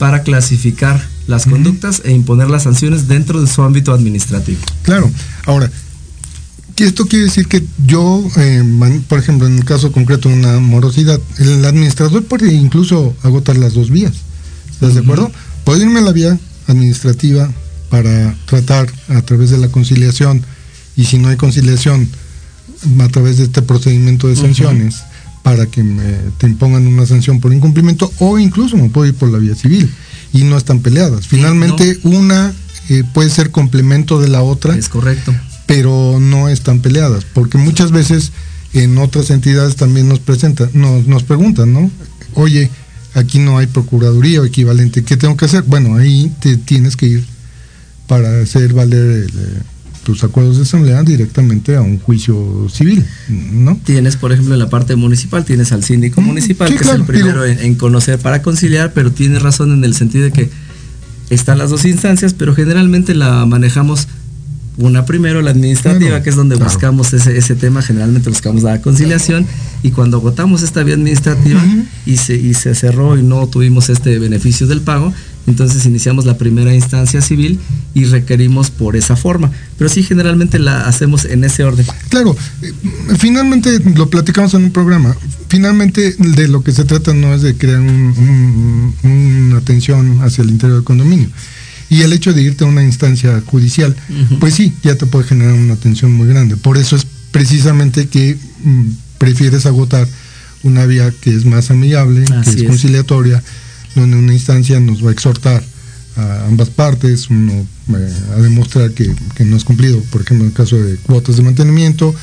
para 0.00 0.22
clasificar 0.22 0.98
las 1.26 1.44
conductas 1.44 2.00
e 2.06 2.12
imponer 2.12 2.48
las 2.48 2.62
sanciones 2.62 3.06
dentro 3.06 3.38
de 3.42 3.46
su 3.46 3.60
ámbito 3.62 3.92
administrativo. 3.92 4.58
Claro. 4.82 5.10
Ahora, 5.44 5.70
esto 6.78 7.04
quiere 7.04 7.26
decir 7.26 7.46
que 7.46 7.62
yo, 7.86 8.26
eh, 8.36 8.62
man- 8.64 9.04
por 9.06 9.18
ejemplo, 9.18 9.46
en 9.46 9.58
el 9.58 9.64
caso 9.66 9.92
concreto 9.92 10.30
de 10.30 10.36
una 10.36 10.58
morosidad, 10.58 11.20
el 11.38 11.62
administrador 11.66 12.24
puede 12.24 12.50
incluso 12.54 13.14
agotar 13.22 13.58
las 13.58 13.74
dos 13.74 13.90
vías. 13.90 14.14
¿Estás 14.70 14.94
de 14.94 15.00
acuerdo? 15.00 15.30
Puedo 15.64 15.82
irme 15.82 15.98
a 16.00 16.02
la 16.02 16.12
vía 16.12 16.38
administrativa 16.66 17.52
para 17.90 18.34
tratar 18.46 18.90
a 19.10 19.20
través 19.20 19.50
de 19.50 19.58
la 19.58 19.68
conciliación 19.68 20.42
y 20.96 21.04
si 21.04 21.18
no 21.18 21.28
hay 21.28 21.36
conciliación, 21.36 22.08
a 23.00 23.08
través 23.08 23.36
de 23.36 23.44
este 23.44 23.60
procedimiento 23.60 24.28
de 24.28 24.36
sanciones 24.36 25.02
para 25.42 25.66
que 25.66 25.82
me, 25.82 26.12
te 26.38 26.46
impongan 26.46 26.86
una 26.86 27.06
sanción 27.06 27.40
por 27.40 27.52
incumplimiento 27.52 28.12
o 28.18 28.38
incluso 28.38 28.76
me 28.76 28.90
puedo 28.90 29.06
ir 29.06 29.14
por 29.14 29.30
la 29.30 29.38
vía 29.38 29.54
civil 29.54 29.90
y 30.32 30.44
no 30.44 30.56
están 30.56 30.80
peleadas. 30.80 31.26
Finalmente, 31.26 31.98
una 32.04 32.52
eh, 32.88 33.04
puede 33.14 33.30
ser 33.30 33.50
complemento 33.50 34.20
de 34.20 34.28
la 34.28 34.42
otra 34.42 34.76
Es 34.76 34.88
correcto. 34.88 35.34
pero 35.66 36.18
no 36.20 36.48
están 36.48 36.80
peleadas, 36.80 37.24
porque 37.32 37.58
muchas 37.58 37.90
veces 37.90 38.32
en 38.72 38.98
otras 38.98 39.30
entidades 39.30 39.76
también 39.76 40.08
nos 40.08 40.20
presentan, 40.20 40.70
nos, 40.74 41.06
nos 41.06 41.22
preguntan, 41.24 41.72
¿no? 41.72 41.90
Oye, 42.34 42.70
aquí 43.14 43.38
no 43.38 43.58
hay 43.58 43.66
procuraduría 43.66 44.40
o 44.40 44.44
equivalente, 44.44 45.02
¿qué 45.02 45.16
tengo 45.16 45.36
que 45.36 45.46
hacer? 45.46 45.62
Bueno, 45.62 45.96
ahí 45.96 46.32
te 46.40 46.56
tienes 46.56 46.96
que 46.96 47.06
ir 47.06 47.24
para 48.06 48.42
hacer 48.42 48.72
valer 48.72 49.00
el, 49.00 49.28
eh, 49.28 49.62
tus 50.04 50.24
acuerdos 50.24 50.56
de 50.56 50.62
asamblea 50.62 51.02
directamente 51.02 51.76
a 51.76 51.82
un 51.82 51.98
juicio 51.98 52.66
civil, 52.72 53.04
¿no? 53.28 53.78
Tienes, 53.84 54.16
por 54.16 54.32
ejemplo, 54.32 54.54
en 54.54 54.60
la 54.60 54.70
parte 54.70 54.96
municipal, 54.96 55.44
tienes 55.44 55.72
al 55.72 55.84
síndico 55.84 56.20
Mm, 56.20 56.24
municipal, 56.26 56.68
sí, 56.68 56.74
que 56.74 56.80
claro, 56.80 56.94
es 56.96 57.00
el 57.00 57.06
primero 57.06 57.44
digo- 57.44 57.60
en, 57.60 57.66
en 57.66 57.74
conocer 57.74 58.18
para 58.18 58.42
conciliar, 58.42 58.92
pero 58.94 59.12
tienes 59.12 59.42
razón 59.42 59.72
en 59.72 59.84
el 59.84 59.94
sentido 59.94 60.24
de 60.24 60.32
que 60.32 60.50
están 61.28 61.58
las 61.58 61.70
dos 61.70 61.84
instancias, 61.84 62.34
pero 62.34 62.54
generalmente 62.54 63.14
la 63.14 63.44
manejamos 63.46 64.08
una 64.78 65.04
primero, 65.04 65.42
la 65.42 65.50
administrativa, 65.50 66.22
que 66.22 66.30
es 66.30 66.36
donde 66.36 66.56
claro. 66.56 66.70
buscamos 66.70 67.12
ese, 67.12 67.36
ese 67.36 67.54
tema, 67.54 67.82
generalmente 67.82 68.30
buscamos 68.30 68.62
la 68.62 68.80
conciliación, 68.80 69.46
y 69.82 69.90
cuando 69.90 70.16
agotamos 70.16 70.62
esta 70.62 70.82
vía 70.82 70.94
administrativa 70.94 71.62
y, 72.06 72.16
se, 72.16 72.34
y 72.36 72.54
se 72.54 72.74
cerró 72.74 73.18
y 73.18 73.22
no 73.22 73.46
tuvimos 73.48 73.90
este 73.90 74.18
beneficio 74.18 74.66
del 74.66 74.80
pago, 74.80 75.12
entonces 75.50 75.84
iniciamos 75.86 76.24
la 76.24 76.38
primera 76.38 76.74
instancia 76.74 77.20
civil 77.20 77.58
y 77.94 78.04
requerimos 78.06 78.70
por 78.70 78.96
esa 78.96 79.16
forma. 79.16 79.50
Pero 79.76 79.90
sí, 79.90 80.02
generalmente 80.02 80.58
la 80.58 80.86
hacemos 80.86 81.24
en 81.26 81.44
ese 81.44 81.64
orden. 81.64 81.84
Claro, 82.08 82.36
eh, 82.62 82.72
finalmente 83.18 83.78
lo 83.94 84.08
platicamos 84.08 84.54
en 84.54 84.64
un 84.64 84.72
programa. 84.72 85.14
Finalmente 85.48 86.12
de 86.18 86.48
lo 86.48 86.62
que 86.62 86.72
se 86.72 86.84
trata 86.84 87.12
no 87.12 87.34
es 87.34 87.42
de 87.42 87.56
crear 87.56 87.80
un- 87.80 88.94
un- 89.04 89.50
una 89.50 89.60
tensión 89.60 90.20
hacia 90.22 90.42
el 90.42 90.50
interior 90.50 90.78
del 90.78 90.84
condominio. 90.84 91.28
Y 91.88 92.02
el 92.02 92.12
hecho 92.12 92.32
de 92.32 92.42
irte 92.42 92.64
a 92.64 92.68
una 92.68 92.84
instancia 92.84 93.42
judicial, 93.44 93.96
pues 94.38 94.54
sí, 94.54 94.72
ya 94.84 94.94
te 94.96 95.06
puede 95.06 95.26
generar 95.26 95.54
una 95.54 95.74
tensión 95.76 96.12
muy 96.12 96.28
grande. 96.28 96.56
Por 96.56 96.78
eso 96.78 96.94
es 96.94 97.04
precisamente 97.32 98.06
que 98.06 98.36
mm, 98.62 98.86
prefieres 99.18 99.66
agotar 99.66 100.06
una 100.62 100.86
vía 100.86 101.12
que 101.20 101.34
es 101.34 101.44
más 101.46 101.70
amigable, 101.70 102.24
Así 102.36 102.50
que 102.56 102.66
es 102.66 102.84
es. 102.84 103.42
Donde 103.94 104.16
una 104.16 104.32
instancia 104.32 104.78
nos 104.80 105.04
va 105.04 105.10
a 105.10 105.12
exhortar 105.12 105.62
a 106.16 106.46
ambas 106.46 106.70
partes, 106.70 107.30
uno 107.30 107.52
eh, 107.96 108.12
a 108.36 108.40
demostrar 108.40 108.90
que, 108.92 109.14
que, 109.34 109.44
no 109.44 109.56
es 109.56 109.64
cumplido, 109.64 110.00
por 110.10 110.22
ejemplo, 110.22 110.44
en 110.44 110.50
el 110.50 110.56
caso 110.56 110.76
de 110.76 110.96
cuotas 110.96 111.36
de 111.36 111.42
mantenimiento, 111.42 112.14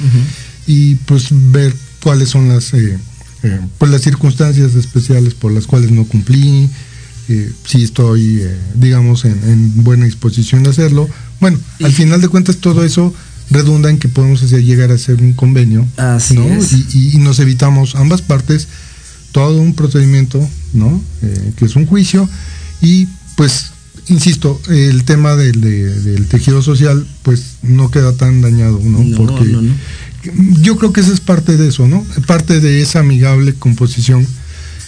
y 0.65 0.95
pues 0.95 1.27
ver 1.32 1.73
cuáles 2.03 2.30
son 2.30 2.49
las, 2.49 2.73
eh, 2.73 2.97
eh, 3.43 3.60
pues 3.77 3.91
las 3.91 4.01
circunstancias 4.01 4.75
especiales 4.75 5.34
por 5.34 5.51
las 5.51 5.67
cuales 5.67 5.91
no 5.91 6.06
cumplí, 6.06 6.69
si 7.65 7.84
estoy, 7.84 8.41
digamos, 8.75 9.25
en, 9.25 9.84
buena 9.84 10.06
disposición 10.06 10.63
de 10.63 10.69
hacerlo. 10.69 11.10
Bueno, 11.41 11.60
al 11.84 11.91
final 11.91 12.21
de 12.21 12.30
cuentas 12.30 12.58
todo 12.58 12.86
eso 12.86 13.13
redunda 13.49 13.89
en 13.89 13.97
que 13.97 14.08
podemos 14.08 14.41
hacer, 14.43 14.63
llegar 14.63 14.91
a 14.91 14.95
hacer 14.95 15.21
un 15.21 15.34
convenio, 15.34 15.86
Y, 16.93 17.17
nos 17.17 17.39
evitamos 17.39 17.95
ambas 17.95 18.21
partes 18.21 18.69
todo 19.32 19.62
un 19.62 19.74
procedimiento, 19.74 20.40
¿no? 20.74 21.02
que 21.56 21.66
es 21.66 21.76
un 21.76 21.86
juicio 21.86 22.30
y 22.82 23.08
pues 23.36 23.72
insisto, 24.10 24.60
el 24.70 25.04
tema 25.04 25.36
del, 25.36 26.28
tejido 26.30 26.62
social, 26.62 27.06
pues 27.24 27.58
no 27.62 27.92
queda 27.92 28.13
tan 28.13 28.42
dañado, 28.42 28.80
¿no? 28.84 29.18
Porque 29.18 29.56
yo 30.62 30.78
creo 30.78 30.94
que 30.94 31.02
esa 31.02 31.13
es 31.13 31.20
parte 31.20 31.58
de 31.58 31.70
eso, 31.70 31.88
¿no? 31.88 32.06
Parte 32.26 32.60
de 32.60 32.82
esa 32.82 33.00
amigable 33.00 33.54
composición 33.54 34.26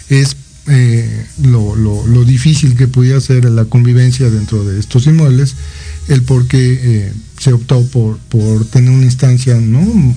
es 0.09 0.35
eh, 0.67 1.25
lo, 1.43 2.25
difícil 2.25 2.75
que 2.75 2.87
podía 2.87 3.19
ser 3.19 3.45
la 3.45 3.65
convivencia 3.65 4.29
dentro 4.29 4.63
de 4.63 4.79
estos 4.79 5.07
inmuebles, 5.07 5.55
el 6.07 6.23
por 6.23 6.47
qué 6.47 6.79
eh, 6.81 7.13
se 7.39 7.53
optó 7.53 7.85
por, 7.87 8.17
por 8.17 8.65
tener 8.65 8.91
una 8.91 9.05
instancia, 9.05 9.55
¿no? 9.55 10.15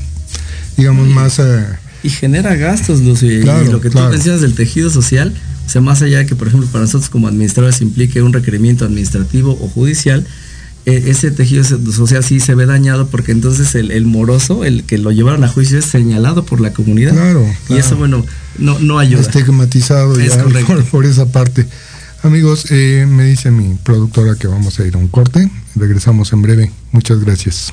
Digamos, 0.76 1.08
más... 1.08 1.38
Eh, 1.38 1.64
y 2.02 2.10
genera 2.10 2.56
gastos, 2.56 3.00
Lucio, 3.00 3.30
y 3.30 3.42
lo 3.44 3.80
que 3.80 3.90
tú 3.90 3.98
decías 4.10 4.40
del 4.40 4.54
tejido 4.54 4.90
social, 4.90 5.32
o 5.66 5.70
sea, 5.70 5.80
más 5.80 6.02
allá 6.02 6.18
de 6.18 6.26
que, 6.26 6.34
por 6.34 6.48
ejemplo, 6.48 6.68
para 6.70 6.84
nosotros 6.84 7.08
como 7.08 7.28
administradores 7.28 7.80
implique 7.80 8.22
un 8.22 8.32
requerimiento 8.32 8.84
administrativo 8.84 9.52
o 9.52 9.68
judicial, 9.68 10.26
e, 10.84 11.10
ese 11.10 11.30
tejido 11.30 11.62
social 11.64 12.24
sí 12.24 12.40
se 12.40 12.54
ve 12.56 12.66
dañado 12.66 13.06
porque 13.06 13.30
entonces 13.30 13.74
el, 13.76 14.04
moroso, 14.04 14.64
el 14.64 14.82
que 14.82 14.98
lo 14.98 15.12
llevaron 15.12 15.44
a 15.44 15.48
juicio, 15.48 15.78
es 15.78 15.84
señalado 15.84 16.44
por 16.44 16.60
la 16.60 16.72
comunidad. 16.72 17.12
Claro. 17.12 17.46
Y 17.68 17.76
eso, 17.76 17.96
bueno, 17.96 18.24
no, 18.58 18.78
no 18.80 18.98
ayuda. 18.98 19.20
Estigmatizado 19.20 20.18
ya 20.18 20.44
por, 20.90 21.06
esa 21.06 21.26
parte. 21.26 21.66
Amigos, 22.24 22.66
eh, 22.70 23.06
me 23.08 23.24
dice 23.24 23.50
mi 23.50 23.74
productora 23.76 24.34
que 24.34 24.48
vamos 24.48 24.78
a 24.80 24.86
ir 24.86 24.94
a 24.94 24.98
un 24.98 25.08
corte. 25.08 25.48
Regresamos 25.76 26.32
en 26.32 26.42
breve. 26.42 26.72
Muchas 26.90 27.20
gracias. 27.20 27.72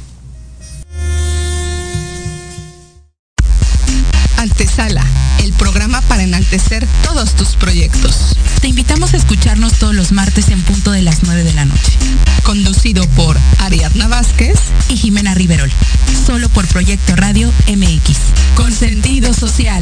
Antesala 4.60 5.06
el 5.42 5.54
programa 5.54 6.02
para 6.02 6.22
enaltecer 6.24 6.86
todos 7.02 7.34
tus 7.34 7.56
proyectos. 7.56 8.36
Te 8.60 8.68
invitamos 8.68 9.14
a 9.14 9.18
escucharnos 9.18 9.80
todos 9.80 9.96
los 9.96 10.12
martes 10.12 10.50
en 10.50 10.62
punto 10.62 10.92
de 10.92 11.02
las 11.02 11.24
9 11.24 11.46
de 11.46 11.54
la 11.54 11.64
noche. 11.64 11.94
Conducido 12.44 13.08
por 13.12 13.38
Ariadna 13.60 14.10
Vázquez 14.10 14.60
y 14.90 14.98
Jimena 14.98 15.34
Riverol. 15.34 15.72
Solo 16.26 16.50
por 16.50 16.68
Proyecto 16.68 17.16
Radio 17.16 17.50
MX. 17.70 18.18
Con 18.56 18.74
sentido 18.74 19.34
social. 19.34 19.82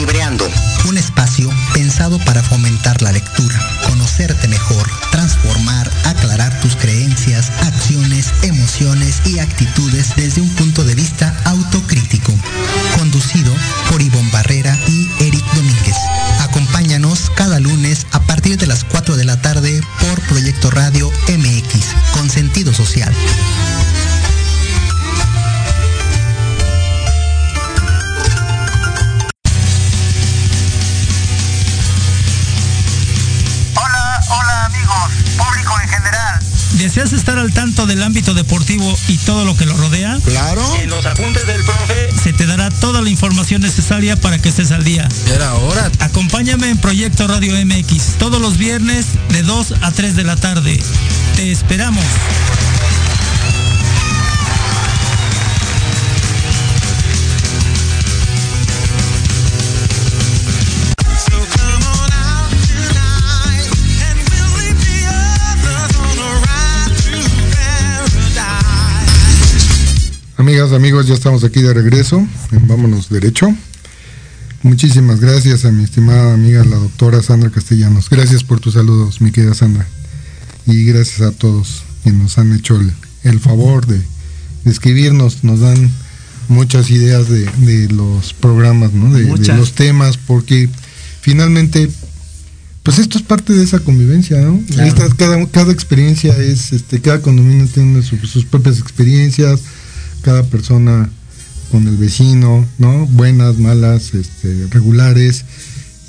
Libreando, 0.00 0.48
un 0.88 0.96
espacio 0.96 1.50
pensado 1.74 2.18
para 2.20 2.42
fomentar 2.42 3.02
la 3.02 3.12
lectura, 3.12 3.60
conocerte 3.86 4.48
mejor, 4.48 4.88
transformar, 5.10 5.90
aclarar 6.06 6.58
tus 6.62 6.74
creencias, 6.74 7.50
acciones, 7.60 8.32
emociones 8.40 9.20
y 9.26 9.40
actitudes 9.40 10.16
desde 10.16 10.40
un 10.40 10.48
punto 10.54 10.84
de 10.84 10.94
vista 10.94 11.36
autocrítico. 11.44 12.32
Conducido 12.96 13.52
por 13.90 14.00
Ivonne 14.00 14.30
Barrera 14.30 14.74
y 14.88 15.06
Eric 15.20 15.44
Domínguez. 15.52 15.96
Acompáñanos 16.40 17.30
cada 17.36 17.60
lunes 17.60 18.06
a 18.12 18.20
partir 18.20 18.56
de 18.56 18.66
las 18.66 18.84
4 18.84 19.18
de 19.18 19.26
la 19.26 19.42
tarde 19.42 19.82
por 20.00 20.18
Proyecto 20.28 20.70
Radio 20.70 21.12
MX, 21.28 21.84
con 22.14 22.30
sentido 22.30 22.72
social. 22.72 23.12
¿Deseas 37.00 37.18
estar 37.18 37.38
al 37.38 37.50
tanto 37.54 37.86
del 37.86 38.02
ámbito 38.02 38.34
deportivo 38.34 38.94
y 39.08 39.16
todo 39.16 39.46
lo 39.46 39.56
que 39.56 39.64
lo 39.64 39.74
rodea? 39.74 40.18
Claro. 40.22 40.60
En 40.82 40.90
los 40.90 41.06
apuntes 41.06 41.46
del 41.46 41.64
profe 41.64 42.10
se 42.22 42.34
te 42.34 42.44
dará 42.44 42.68
toda 42.68 43.00
la 43.00 43.08
información 43.08 43.62
necesaria 43.62 44.16
para 44.16 44.38
que 44.38 44.50
estés 44.50 44.70
al 44.70 44.84
día. 44.84 45.08
Era 45.34 45.54
hora. 45.54 45.90
Acompáñame 46.00 46.68
en 46.68 46.76
Proyecto 46.76 47.26
Radio 47.26 47.54
MX 47.64 48.18
todos 48.18 48.38
los 48.38 48.58
viernes 48.58 49.06
de 49.30 49.42
2 49.42 49.76
a 49.80 49.92
3 49.92 50.14
de 50.14 50.24
la 50.24 50.36
tarde. 50.36 50.78
Te 51.36 51.50
esperamos. 51.50 52.04
Amigas, 70.70 70.82
amigos, 70.82 71.06
ya 71.08 71.14
estamos 71.14 71.42
aquí 71.42 71.62
de 71.62 71.74
regreso. 71.74 72.24
Vámonos 72.52 73.08
derecho. 73.08 73.52
Muchísimas 74.62 75.18
gracias 75.18 75.64
a 75.64 75.72
mi 75.72 75.82
estimada 75.82 76.32
amiga, 76.32 76.64
la 76.64 76.76
doctora 76.76 77.20
Sandra 77.22 77.50
Castellanos. 77.50 78.08
Gracias 78.08 78.44
por 78.44 78.60
tus 78.60 78.74
saludos, 78.74 79.20
mi 79.20 79.32
querida 79.32 79.54
Sandra. 79.54 79.84
Y 80.66 80.84
gracias 80.84 81.22
a 81.22 81.32
todos 81.32 81.82
quienes 82.04 82.22
nos 82.22 82.38
han 82.38 82.52
hecho 82.54 82.78
el, 83.24 83.40
favor 83.40 83.86
de, 83.86 84.00
escribirnos. 84.64 85.42
Nos 85.42 85.58
dan 85.58 85.90
muchas 86.46 86.88
ideas 86.90 87.28
de, 87.28 87.88
los 87.88 88.32
programas, 88.32 88.92
¿no? 88.92 89.12
de, 89.12 89.24
los 89.24 89.72
temas, 89.72 90.18
porque 90.18 90.68
finalmente 91.20 91.90
pues 92.84 92.98
esto 92.98 93.18
es 93.18 93.24
parte 93.24 93.54
de 93.54 93.64
esa 93.64 93.80
convivencia, 93.80 94.40
¿no? 94.40 94.62
cada, 95.16 95.46
cada 95.46 95.72
experiencia 95.72 96.36
es, 96.36 96.72
este, 96.72 97.00
cada 97.00 97.20
condominio 97.20 97.66
tiene 97.66 98.02
sus 98.02 98.44
propias 98.44 98.78
experiencias, 98.78 99.60
cada 100.22 100.42
persona 100.44 101.10
con 101.70 101.86
el 101.86 101.96
vecino, 101.96 102.66
¿no? 102.78 103.06
Buenas, 103.06 103.58
malas, 103.58 104.14
este, 104.14 104.66
regulares. 104.70 105.44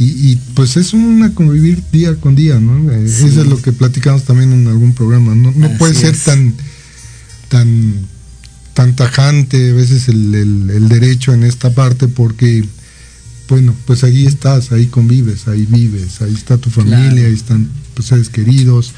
Y, 0.04 0.36
pues 0.56 0.78
es 0.78 0.94
una 0.94 1.36
convivir 1.36 1.84
día 1.92 2.16
con 2.16 2.34
día, 2.34 2.60
¿no? 2.60 2.92
Eh, 2.92 3.06
eso 3.06 3.28
es 3.28 3.36
lo 3.36 3.62
que 3.62 3.72
platicamos 3.72 4.24
también 4.24 4.52
en 4.52 4.68
algún 4.68 4.96
programa. 4.96 5.36
No, 5.36 5.52
no 5.52 5.78
puede 5.78 5.94
ser 5.94 6.18
tan, 6.18 6.56
tan, 7.50 7.94
tan 8.74 8.96
tajante 8.96 9.70
a 9.70 9.74
veces 9.74 10.08
el, 10.08 10.90
derecho 10.90 11.34
en 11.34 11.44
esta 11.44 11.76
parte 11.76 12.08
porque 12.08 12.66
bueno, 13.48 13.76
pues 13.86 14.04
ahí 14.04 14.26
estás, 14.26 14.72
ahí 14.72 14.88
convives, 14.88 15.48
ahí 15.48 15.68
vives, 15.70 16.22
ahí 16.22 16.34
está 16.34 16.58
tu 16.58 16.72
familia, 16.72 17.28
ahí 17.28 17.34
están 17.34 17.70
tus 17.94 18.08
seres 18.08 18.30
queridos. 18.30 18.94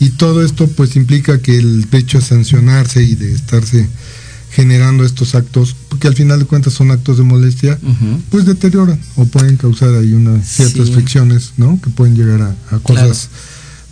Y 0.00 0.10
todo 0.10 0.42
esto 0.42 0.68
pues 0.68 0.96
implica 0.96 1.42
que 1.42 1.58
el 1.58 1.86
hecho 1.92 2.20
de 2.20 2.24
sancionarse 2.24 3.02
y 3.02 3.14
de 3.14 3.34
estarse 3.34 3.88
generando 4.56 5.04
estos 5.04 5.34
actos, 5.34 5.76
porque 5.90 6.08
al 6.08 6.14
final 6.14 6.38
de 6.38 6.46
cuentas 6.46 6.72
son 6.72 6.90
actos 6.90 7.18
de 7.18 7.24
molestia, 7.24 7.78
pues 8.30 8.46
deterioran 8.46 8.98
o 9.16 9.26
pueden 9.26 9.58
causar 9.58 9.94
ahí 9.94 10.14
unas 10.14 10.48
ciertas 10.48 10.90
fricciones, 10.92 11.52
¿no? 11.58 11.78
Que 11.82 11.90
pueden 11.90 12.16
llegar 12.16 12.40
a, 12.70 12.78
cosas 12.78 13.28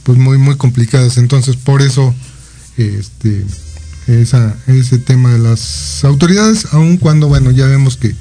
pues 0.05 0.17
muy 0.17 0.39
muy 0.39 0.57
complicadas. 0.57 1.19
Entonces, 1.19 1.57
por 1.57 1.83
eso 1.83 2.15
este 2.79 3.45
esa, 4.07 4.57
ese 4.67 4.97
tema 4.97 5.35
de 5.35 5.39
las 5.39 6.03
autoridades, 6.03 6.69
aun 6.73 6.97
cuando 6.97 7.29
bueno, 7.29 7.51
ya 7.51 7.67
vemos 7.67 7.99
que 7.99 8.15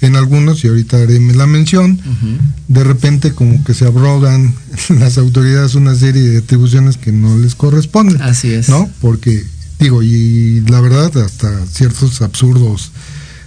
en 0.00 0.16
algunos, 0.16 0.64
y 0.64 0.68
ahorita 0.68 0.98
haré 1.02 1.20
la 1.34 1.46
mención, 1.46 2.00
de 2.68 2.82
repente 2.82 3.32
como 3.32 3.62
que 3.62 3.74
se 3.74 3.84
abrogan 3.84 4.54
las 4.88 5.18
autoridades 5.18 5.74
una 5.74 5.94
serie 5.94 6.22
de 6.22 6.38
atribuciones 6.38 6.96
que 6.96 7.12
no 7.12 7.36
les 7.36 7.54
corresponden. 7.54 8.22
Así 8.22 8.52
es. 8.52 8.70
¿No? 8.70 8.88
Porque, 9.02 9.44
digo, 9.78 10.02
y 10.02 10.60
la 10.68 10.80
verdad, 10.80 11.16
hasta 11.18 11.66
ciertos 11.66 12.22
absurdos 12.22 12.92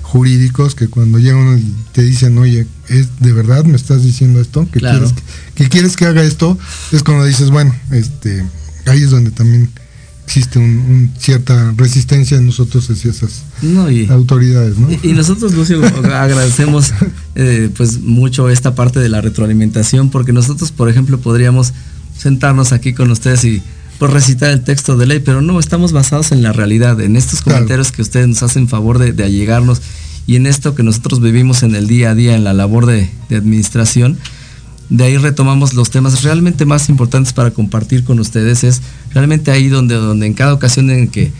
jurídicos 0.01 0.73
que 0.73 0.87
cuando 0.87 1.19
llegan 1.19 1.59
y 1.59 1.93
te 1.93 2.01
dicen, 2.01 2.37
oye, 2.37 2.65
¿es 2.87 3.19
de 3.19 3.33
verdad 3.33 3.65
me 3.65 3.75
estás 3.75 4.03
diciendo 4.03 4.39
esto? 4.39 4.67
¿Que, 4.71 4.79
quieres, 4.79 5.13
que 5.55 5.69
quieres 5.69 5.97
que 5.97 6.05
haga 6.05 6.23
esto? 6.23 6.57
Es 6.91 7.03
cuando 7.03 7.25
dices, 7.25 7.49
bueno, 7.49 7.75
este, 7.91 8.45
ahí 8.85 9.03
es 9.03 9.11
donde 9.11 9.31
también 9.31 9.69
existe 10.27 10.59
un, 10.59 11.11
cierta 11.17 11.73
resistencia 11.77 12.37
en 12.37 12.45
nosotros 12.45 12.89
hacia 12.89 13.11
esas 13.11 13.43
autoridades. 14.09 14.77
¿no? 14.77 14.89
Y, 14.91 15.13
nosotros, 15.13 15.53
Lucio, 15.53 15.81
agradecemos 16.13 16.93
eh, 17.35 17.69
pues 17.75 18.01
mucho 18.01 18.49
esta 18.49 18.75
parte 18.75 18.99
de 18.99 19.09
la 19.09 19.21
retroalimentación, 19.21 20.09
porque 20.09 20.33
nosotros, 20.33 20.71
por 20.71 20.89
ejemplo, 20.89 21.19
podríamos 21.19 21.73
sentarnos 22.17 22.71
aquí 22.71 22.93
con 22.93 23.11
ustedes 23.11 23.43
y 23.45 23.63
pues 23.99 24.11
recitar 24.11 24.51
el 24.51 24.63
texto 24.63 24.95
de 24.95 25.05
ley, 25.07 25.19
pero 25.19 25.41
no, 25.41 25.59
estamos 25.59 25.91
basados 25.91 26.31
en 26.31 26.43
la 26.43 26.53
realidad, 26.53 26.99
en 27.01 27.15
estos 27.15 27.41
comentarios 27.41 27.91
que 27.91 28.01
ustedes 28.01 28.27
nos 28.27 28.43
hacen 28.43 28.67
favor 28.67 28.99
de, 28.99 29.23
allegarnos 29.23 29.81
y 30.25 30.35
en 30.35 30.45
esto 30.45 30.75
que 30.75 30.83
nosotros 30.83 31.21
vivimos 31.21 31.63
en 31.63 31.75
el 31.75 31.87
día 31.87 32.11
a 32.11 32.15
día, 32.15 32.35
en 32.35 32.43
la 32.43 32.53
labor 32.53 32.85
de, 32.85 33.09
de 33.29 33.35
administración 33.35 34.17
de 34.89 35.03
ahí 35.03 35.17
retomamos 35.17 35.73
los 35.73 35.89
temas 35.89 36.23
realmente 36.23 36.65
más 36.65 36.89
importantes 36.89 37.33
para 37.33 37.51
compartir 37.51 38.03
con 38.03 38.19
ustedes. 38.19 38.63
Es 38.63 38.81
realmente 39.13 39.51
ahí 39.51 39.67
donde, 39.67 39.95
donde 39.95 40.25
en 40.25 40.33
cada 40.33 40.53
ocasión 40.53 40.89
en 40.89 41.09
que 41.09 41.31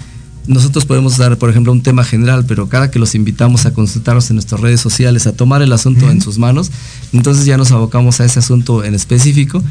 nosotros 0.47 0.85
podemos 0.85 1.17
dar, 1.17 1.37
por 1.37 1.49
ejemplo, 1.49 1.71
un 1.71 1.81
tema 1.81 2.03
general, 2.03 2.45
pero 2.47 2.69
cada 2.69 2.89
que 2.89 2.99
los 2.99 3.15
invitamos 3.15 3.65
a 3.65 3.73
consultarnos 3.73 4.29
en 4.29 4.37
nuestras 4.37 4.61
redes 4.61 4.79
sociales, 4.81 5.27
a 5.27 5.33
tomar 5.33 5.61
el 5.61 5.71
asunto 5.73 6.09
en 6.09 6.21
sus 6.21 6.37
manos, 6.37 6.71
entonces 7.13 7.45
ya 7.45 7.57
nos 7.57 7.71
abocamos 7.71 8.19
a 8.19 8.25
ese 8.25 8.39
asunto 8.39 8.83
en 8.83 8.95
específico. 8.95 9.63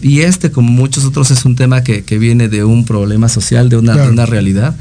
Y 0.00 0.20
este, 0.20 0.50
como 0.50 0.70
muchos 0.70 1.04
otros, 1.04 1.30
es 1.30 1.44
un 1.44 1.56
tema 1.56 1.82
que, 1.82 2.02
viene 2.18 2.48
de 2.48 2.64
un 2.64 2.84
problema 2.84 3.28
social, 3.28 3.68
de 3.68 3.76
una, 3.76 3.94
una 4.04 4.26
realidad. 4.26 4.76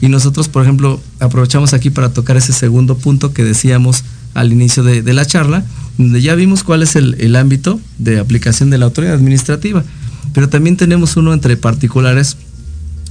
Y 0.00 0.08
nosotros, 0.08 0.48
por 0.48 0.62
ejemplo, 0.62 1.00
aprovechamos 1.20 1.74
aquí 1.74 1.90
para 1.90 2.12
tocar 2.12 2.36
ese 2.36 2.52
segundo 2.52 2.96
punto 2.96 3.32
que 3.32 3.44
decíamos 3.44 4.04
al 4.34 4.52
inicio 4.52 4.82
de, 4.82 5.02
de 5.02 5.12
la 5.14 5.24
charla, 5.26 5.64
donde 5.98 6.20
ya 6.20 6.34
vimos 6.34 6.64
cuál 6.64 6.82
es 6.82 6.96
el, 6.96 7.36
ámbito 7.36 7.80
de 7.98 8.18
aplicación 8.18 8.70
de 8.70 8.78
la 8.78 8.86
autoridad 8.86 9.14
administrativa, 9.14 9.84
pero 10.32 10.48
también 10.48 10.76
tenemos 10.76 11.16
uno 11.16 11.32
entre 11.32 11.56
particulares 11.56 12.36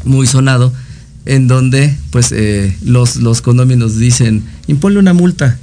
muy 0.03 0.27
sonado, 0.27 0.73
en 1.25 1.47
donde 1.47 1.95
pues 2.11 2.31
eh, 2.31 2.75
los, 2.83 3.17
los 3.17 3.41
condominios 3.41 3.97
dicen, 3.97 4.43
imponle 4.67 4.99
una 4.99 5.13
multa. 5.13 5.57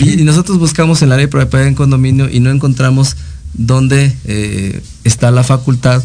Y, 0.00 0.22
nosotros 0.22 0.58
buscamos 0.58 1.02
en 1.02 1.08
la 1.08 1.16
ley 1.16 1.26
de 1.26 1.28
propiedad 1.28 1.66
en 1.66 1.74
condominio 1.74 2.28
y 2.30 2.40
no 2.40 2.50
encontramos 2.50 3.16
dónde 3.54 4.14
eh, 4.24 4.80
está 5.04 5.30
la 5.30 5.42
facultad 5.42 6.02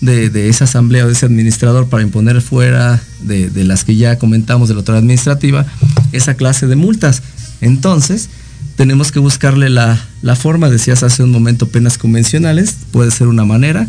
de, 0.00 0.48
esa 0.48 0.64
asamblea 0.64 1.04
o 1.04 1.06
de 1.06 1.14
ese 1.14 1.26
administrador 1.26 1.88
para 1.88 2.02
imponer 2.02 2.40
fuera 2.40 3.02
de, 3.22 3.50
de 3.50 3.64
las 3.64 3.84
que 3.84 3.96
ya 3.96 4.18
comentamos 4.18 4.68
de 4.68 4.74
la 4.74 4.80
autoridad 4.80 5.00
administrativa 5.00 5.66
esa 6.12 6.34
clase 6.34 6.66
de 6.66 6.76
multas. 6.76 7.22
Entonces, 7.60 8.28
tenemos 8.76 9.10
que 9.10 9.18
buscarle 9.18 9.70
la, 9.70 9.98
forma, 10.36 10.68
decías 10.68 11.02
hace 11.02 11.22
un 11.22 11.30
momento, 11.30 11.68
penas 11.68 11.98
convencionales, 11.98 12.76
puede 12.92 13.10
ser 13.10 13.26
una 13.26 13.44
manera. 13.44 13.88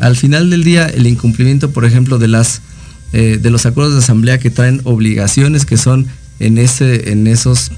Al 0.00 0.16
final 0.16 0.50
del 0.50 0.64
día, 0.64 0.86
el 0.86 1.06
incumplimiento, 1.06 1.70
por 1.70 1.84
ejemplo, 1.84 2.18
de, 2.18 2.28
las, 2.28 2.60
eh, 3.16 3.38
de 3.40 3.50
los 3.50 3.64
acuerdos 3.64 3.94
de 3.94 4.00
asamblea 4.00 4.40
que 4.40 4.50
traen 4.50 4.80
obligaciones 4.82 5.64
que 5.64 5.76
son 5.76 6.08
en, 6.40 6.58
ese, 6.58 7.12
en 7.12 7.28
esos 7.28 7.70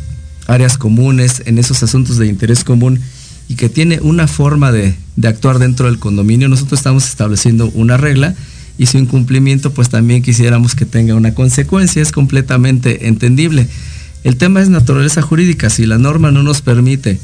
áreas 0.46 0.78
comunes, 0.78 1.42
en 1.44 1.58
esos 1.58 1.82
asuntos 1.82 2.16
de 2.16 2.26
interés 2.26 2.64
común 2.64 3.00
y 3.46 3.56
que 3.56 3.68
tiene 3.68 4.00
una 4.00 4.28
forma 4.28 4.72
de, 4.72 4.94
de 5.16 5.28
actuar 5.28 5.58
dentro 5.58 5.86
del 5.86 5.98
condominio, 5.98 6.48
nosotros 6.48 6.80
estamos 6.80 7.04
estableciendo 7.04 7.70
una 7.74 7.98
regla 7.98 8.34
y 8.78 8.86
su 8.86 8.96
incumplimiento 8.96 9.74
pues 9.74 9.90
también 9.90 10.22
quisiéramos 10.22 10.74
que 10.74 10.86
tenga 10.86 11.14
una 11.14 11.34
consecuencia, 11.34 12.00
es 12.00 12.12
completamente 12.12 13.06
entendible. 13.06 13.68
El 14.24 14.36
tema 14.36 14.62
es 14.62 14.70
naturaleza 14.70 15.20
jurídica. 15.20 15.68
Si 15.68 15.84
la 15.84 15.98
norma 15.98 16.30
no 16.30 16.42
nos 16.42 16.62
permite 16.62 17.20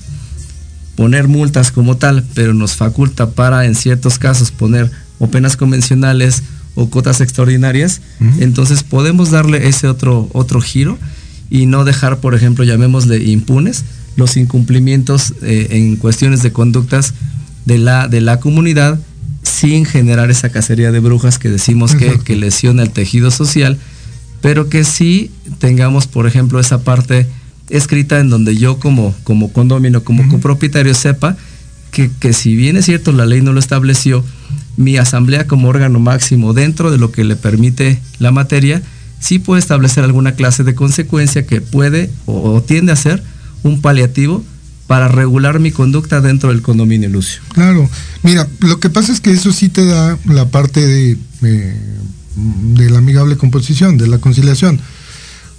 poner 0.97 1.29
multas 1.29 1.73
como 1.73 1.97
tal, 1.97 2.25
pero 2.35 2.53
nos 2.53 2.77
faculta 2.77 3.31
para 3.31 3.65
en 3.65 3.75
ciertos 3.75 4.19
casos 4.19 4.51
poner 4.51 4.91
o 5.19 5.29
penas 5.29 5.57
convencionales 5.57 6.43
o 6.75 6.89
cotas 6.89 7.21
extraordinarias, 7.21 8.01
entonces 8.39 8.83
podemos 8.83 9.31
darle 9.31 9.69
ese 9.69 9.89
otro, 9.89 10.29
otro 10.33 10.61
giro 10.61 10.99
y 11.51 11.67
no 11.67 11.85
dejar, 11.85 12.19
por 12.19 12.35
ejemplo, 12.35 12.65
llamémosle 12.65 13.23
impunes, 13.25 13.85
los 14.17 14.37
incumplimientos 14.37 15.35
eh, 15.43 15.69
en 15.71 15.97
cuestiones 15.97 16.43
de 16.43 16.53
conductas 16.53 17.15
de 17.67 17.79
la, 17.79 18.09
de 18.09 18.21
la 18.21 18.41
comunidad 18.41 18.99
sin 19.43 19.85
generar 19.85 20.31
esa 20.31 20.51
cacería 20.51 20.93
de 20.93 21.01
brujas 21.01 21.39
que 21.39 21.49
decimos 21.49 21.95
que, 21.95 22.19
que 22.21 22.37
lesiona 22.37 22.83
el 22.83 22.91
tejido 22.91 23.31
social 23.31 23.79
pero 24.43 24.69
que 24.69 24.85
sí 24.85 25.31
tengamos, 25.59 26.07
por 26.07 26.27
ejemplo, 26.27 26.61
esa 26.61 26.83
parte 26.83 27.27
escrita 27.71 28.19
en 28.19 28.29
donde 28.29 28.57
yo 28.57 28.79
como, 28.79 29.15
como 29.23 29.53
condomino, 29.53 30.05
como 30.05 30.29
copropietario 30.29 30.93
sepa 30.93 31.37
que, 31.93 32.33
si 32.33 32.57
bien 32.57 32.77
es 32.77 32.87
cierto 32.87 33.13
la 33.13 33.27
ley 33.27 33.41
no 33.43 33.53
lo 33.53 33.61
estableció, 33.61 34.25
mi 34.77 34.97
asamblea 34.97 35.47
como 35.47 35.69
órgano 35.69 36.01
máximo 36.01 36.55
dentro 36.55 36.91
de 36.91 36.99
lo 36.99 37.13
que 37.13 37.23
le 37.23 37.37
permite 37.37 38.01
la 38.19 38.33
materia, 38.33 38.83
sí 39.21 39.39
puede 39.39 39.61
establecer 39.61 40.03
alguna 40.03 40.33
clase 40.33 40.65
de 40.65 40.75
consecuencia 40.75 41.47
que 41.47 41.61
puede 41.61 42.11
o, 42.27 42.61
tiende 42.63 42.93
a 42.93 42.97
ser 42.97 43.23
un 43.63 43.81
paliativo 43.81 44.43
para 44.89 45.07
regular 45.07 45.61
mi 45.61 45.71
conducta 45.71 46.21
dentro 46.21 46.49
del 46.49 46.63
condominio 46.63 47.09
Lucio. 47.09 47.41
Claro, 47.53 47.89
mira, 48.25 48.49
lo 48.61 48.81
que 48.81 48.91
pasa 48.91 49.13
es 49.13 49.21
que 49.21 49.31
eso 49.31 49.53
sí 49.53 49.69
te 49.69 49.85
da 49.85 50.19
la 50.25 50.49
parte 50.49 50.85
de 50.85 51.19
de 52.35 52.91
la 52.91 52.99
amigable 52.99 53.37
composición, 53.37 53.99
de 53.99 54.07
la 54.07 54.19
conciliación. 54.19 54.81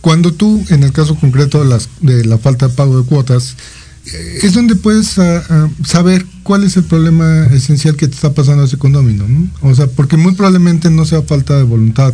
Cuando 0.01 0.33
tú, 0.33 0.63
en 0.69 0.83
el 0.83 0.91
caso 0.91 1.15
concreto 1.15 1.63
de, 1.63 1.69
las, 1.69 1.89
de 2.01 2.25
la 2.25 2.37
falta 2.37 2.67
de 2.67 2.73
pago 2.73 2.99
de 2.99 3.05
cuotas, 3.05 3.51
eh, 3.51 3.57
es 4.05 4.53
donde 4.53 4.75
puedes 4.75 5.17
ah, 5.17 5.43
ah, 5.49 5.69
saber 5.85 6.25
cuál 6.43 6.63
es 6.63 6.75
el 6.77 6.83
problema 6.83 7.47
esencial 7.47 7.95
que 7.95 8.07
te 8.07 8.15
está 8.15 8.33
pasando 8.33 8.63
a 8.63 8.65
ese 8.65 8.77
condomino. 8.77 9.25
O 9.61 9.73
sea, 9.73 9.87
porque 9.87 10.17
muy 10.17 10.33
probablemente 10.33 10.89
no 10.89 11.05
sea 11.05 11.21
falta 11.21 11.57
de 11.57 11.63
voluntad, 11.63 12.13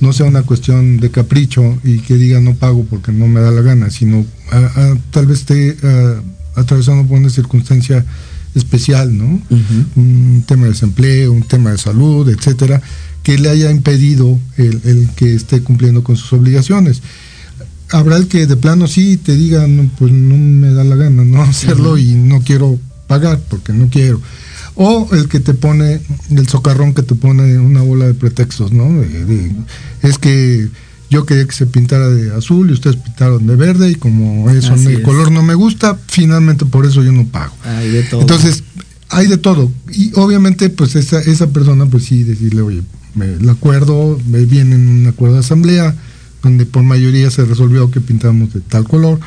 no 0.00 0.12
sea 0.12 0.26
una 0.26 0.42
cuestión 0.42 0.98
de 0.98 1.10
capricho 1.10 1.78
y 1.84 2.00
que 2.00 2.16
diga 2.16 2.40
no 2.40 2.54
pago 2.54 2.84
porque 2.84 3.12
no 3.12 3.28
me 3.28 3.40
da 3.40 3.50
la 3.50 3.62
gana, 3.62 3.90
sino 3.90 4.26
ah, 4.50 4.94
tal 5.10 5.26
vez 5.26 5.40
esté 5.40 5.76
atravesando 6.56 7.06
por 7.06 7.18
una 7.18 7.30
circunstancia 7.30 8.04
especial, 8.54 9.16
¿no? 9.16 9.40
Un 9.96 10.44
tema 10.46 10.64
de 10.64 10.70
desempleo, 10.70 11.32
un 11.32 11.44
tema 11.44 11.70
de 11.70 11.78
salud, 11.78 12.28
etcétera 12.28 12.82
que 13.22 13.38
le 13.38 13.48
haya 13.48 13.70
impedido 13.70 14.38
el, 14.56 15.08
que 15.16 15.34
esté 15.34 15.62
cumpliendo 15.62 16.02
con 16.02 16.16
sus 16.16 16.32
obligaciones. 16.32 17.02
Habrá 17.92 18.16
el 18.16 18.26
que 18.26 18.46
de 18.46 18.56
plano 18.56 18.86
sí 18.86 19.16
te 19.16 19.36
diga, 19.36 19.66
no, 19.66 19.88
pues 19.98 20.12
no 20.12 20.36
me 20.36 20.72
da 20.72 20.82
la 20.82 20.96
gana 20.96 21.24
no 21.24 21.42
hacerlo 21.42 21.98
y 21.98 22.14
no 22.14 22.40
quiero 22.42 22.78
pagar 23.06 23.40
porque 23.48 23.72
no 23.72 23.88
quiero. 23.88 24.20
O 24.74 25.08
el 25.12 25.28
que 25.28 25.38
te 25.38 25.52
pone, 25.52 26.00
el 26.30 26.48
socarrón 26.48 26.94
que 26.94 27.02
te 27.02 27.14
pone 27.14 27.58
una 27.58 27.82
bola 27.82 28.06
de 28.06 28.14
pretextos, 28.14 28.72
¿no? 28.72 29.02
es 30.02 30.18
que 30.18 30.68
yo 31.10 31.26
quería 31.26 31.44
que 31.44 31.52
se 31.52 31.66
pintara 31.66 32.08
de 32.08 32.34
azul 32.34 32.70
y 32.70 32.72
ustedes 32.72 32.96
pintaron 32.96 33.46
de 33.46 33.54
verde 33.54 33.90
y 33.90 33.96
como 33.96 34.48
eso 34.48 34.74
el 34.74 35.02
color 35.02 35.30
no 35.30 35.42
me 35.42 35.54
gusta, 35.54 35.98
finalmente 36.08 36.64
por 36.64 36.86
eso 36.86 37.02
yo 37.02 37.12
no 37.12 37.26
pago. 37.26 37.54
Entonces, 38.22 38.64
hay 39.10 39.26
de 39.26 39.36
todo. 39.36 39.70
Y 39.92 40.12
obviamente, 40.14 40.70
pues 40.70 40.96
esa, 40.96 41.20
esa 41.20 41.48
persona, 41.50 41.84
pues 41.84 42.04
sí, 42.04 42.22
decirle, 42.22 42.62
oye, 42.62 42.82
el 43.20 43.48
acuerdo 43.50 44.18
viene 44.26 44.74
en 44.74 44.88
un 44.88 45.06
acuerdo 45.06 45.34
de 45.34 45.40
asamblea 45.40 45.94
donde 46.42 46.66
por 46.66 46.82
mayoría 46.82 47.30
se 47.30 47.44
resolvió 47.44 47.90
que 47.90 48.00
pintamos 48.00 48.52
de 48.52 48.60
tal 48.60 48.84
color. 48.84 49.20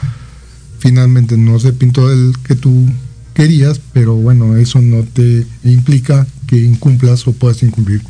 Finalmente 0.79 1.37
no 1.37 1.59
se 1.59 1.73
pintó 1.73 2.11
el 2.11 2.33
que 2.45 2.55
tú 2.55 2.85
querías, 3.33 3.79
pero 3.93 4.15
bueno, 4.15 4.55
eso 4.57 4.81
no 4.81 5.03
te 5.03 5.45
implica 5.63 6.27
que 6.47 6.57
incumplas 6.57 7.27
o 7.27 7.33
puedas 7.33 7.63
incumplir 7.63 8.01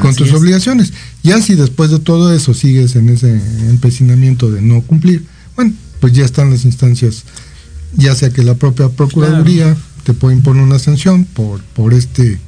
con 0.00 0.14
tus 0.14 0.32
obligaciones. 0.32 0.92
Ya 1.22 1.40
si 1.40 1.54
después 1.54 1.90
de 1.90 1.98
todo 1.98 2.32
eso 2.32 2.54
sigues 2.54 2.94
en 2.96 3.08
ese 3.08 3.32
empecinamiento 3.68 4.50
de 4.50 4.62
no 4.62 4.82
cumplir, 4.82 5.24
bueno, 5.56 5.72
pues 6.00 6.12
ya 6.12 6.24
están 6.24 6.50
las 6.50 6.64
instancias 6.64 7.24
ya 7.96 8.14
sea 8.14 8.30
que 8.30 8.42
la 8.42 8.54
propia 8.54 8.88
Procuraduría 8.88 9.76
te 10.04 10.14
puede 10.14 10.36
imponer 10.36 10.62
una 10.62 10.78
sanción 10.78 11.24
por, 11.24 11.60
por 11.74 11.94
este 11.94 12.38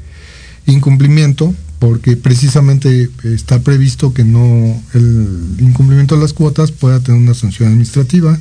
incumplimiento, 0.67 1.55
porque 1.83 2.17
precisamente 2.17 3.11
está 3.25 3.61
previsto 3.61 4.15
que 4.15 4.23
no 4.23 4.81
el 4.95 5.57
incumplimiento 5.59 6.15
de 6.15 6.21
las 6.21 6.33
cuotas 6.33 6.71
pueda 6.71 7.01
tener 7.01 7.21
una 7.21 7.35
sanción 7.35 7.71
administrativa. 7.71 8.39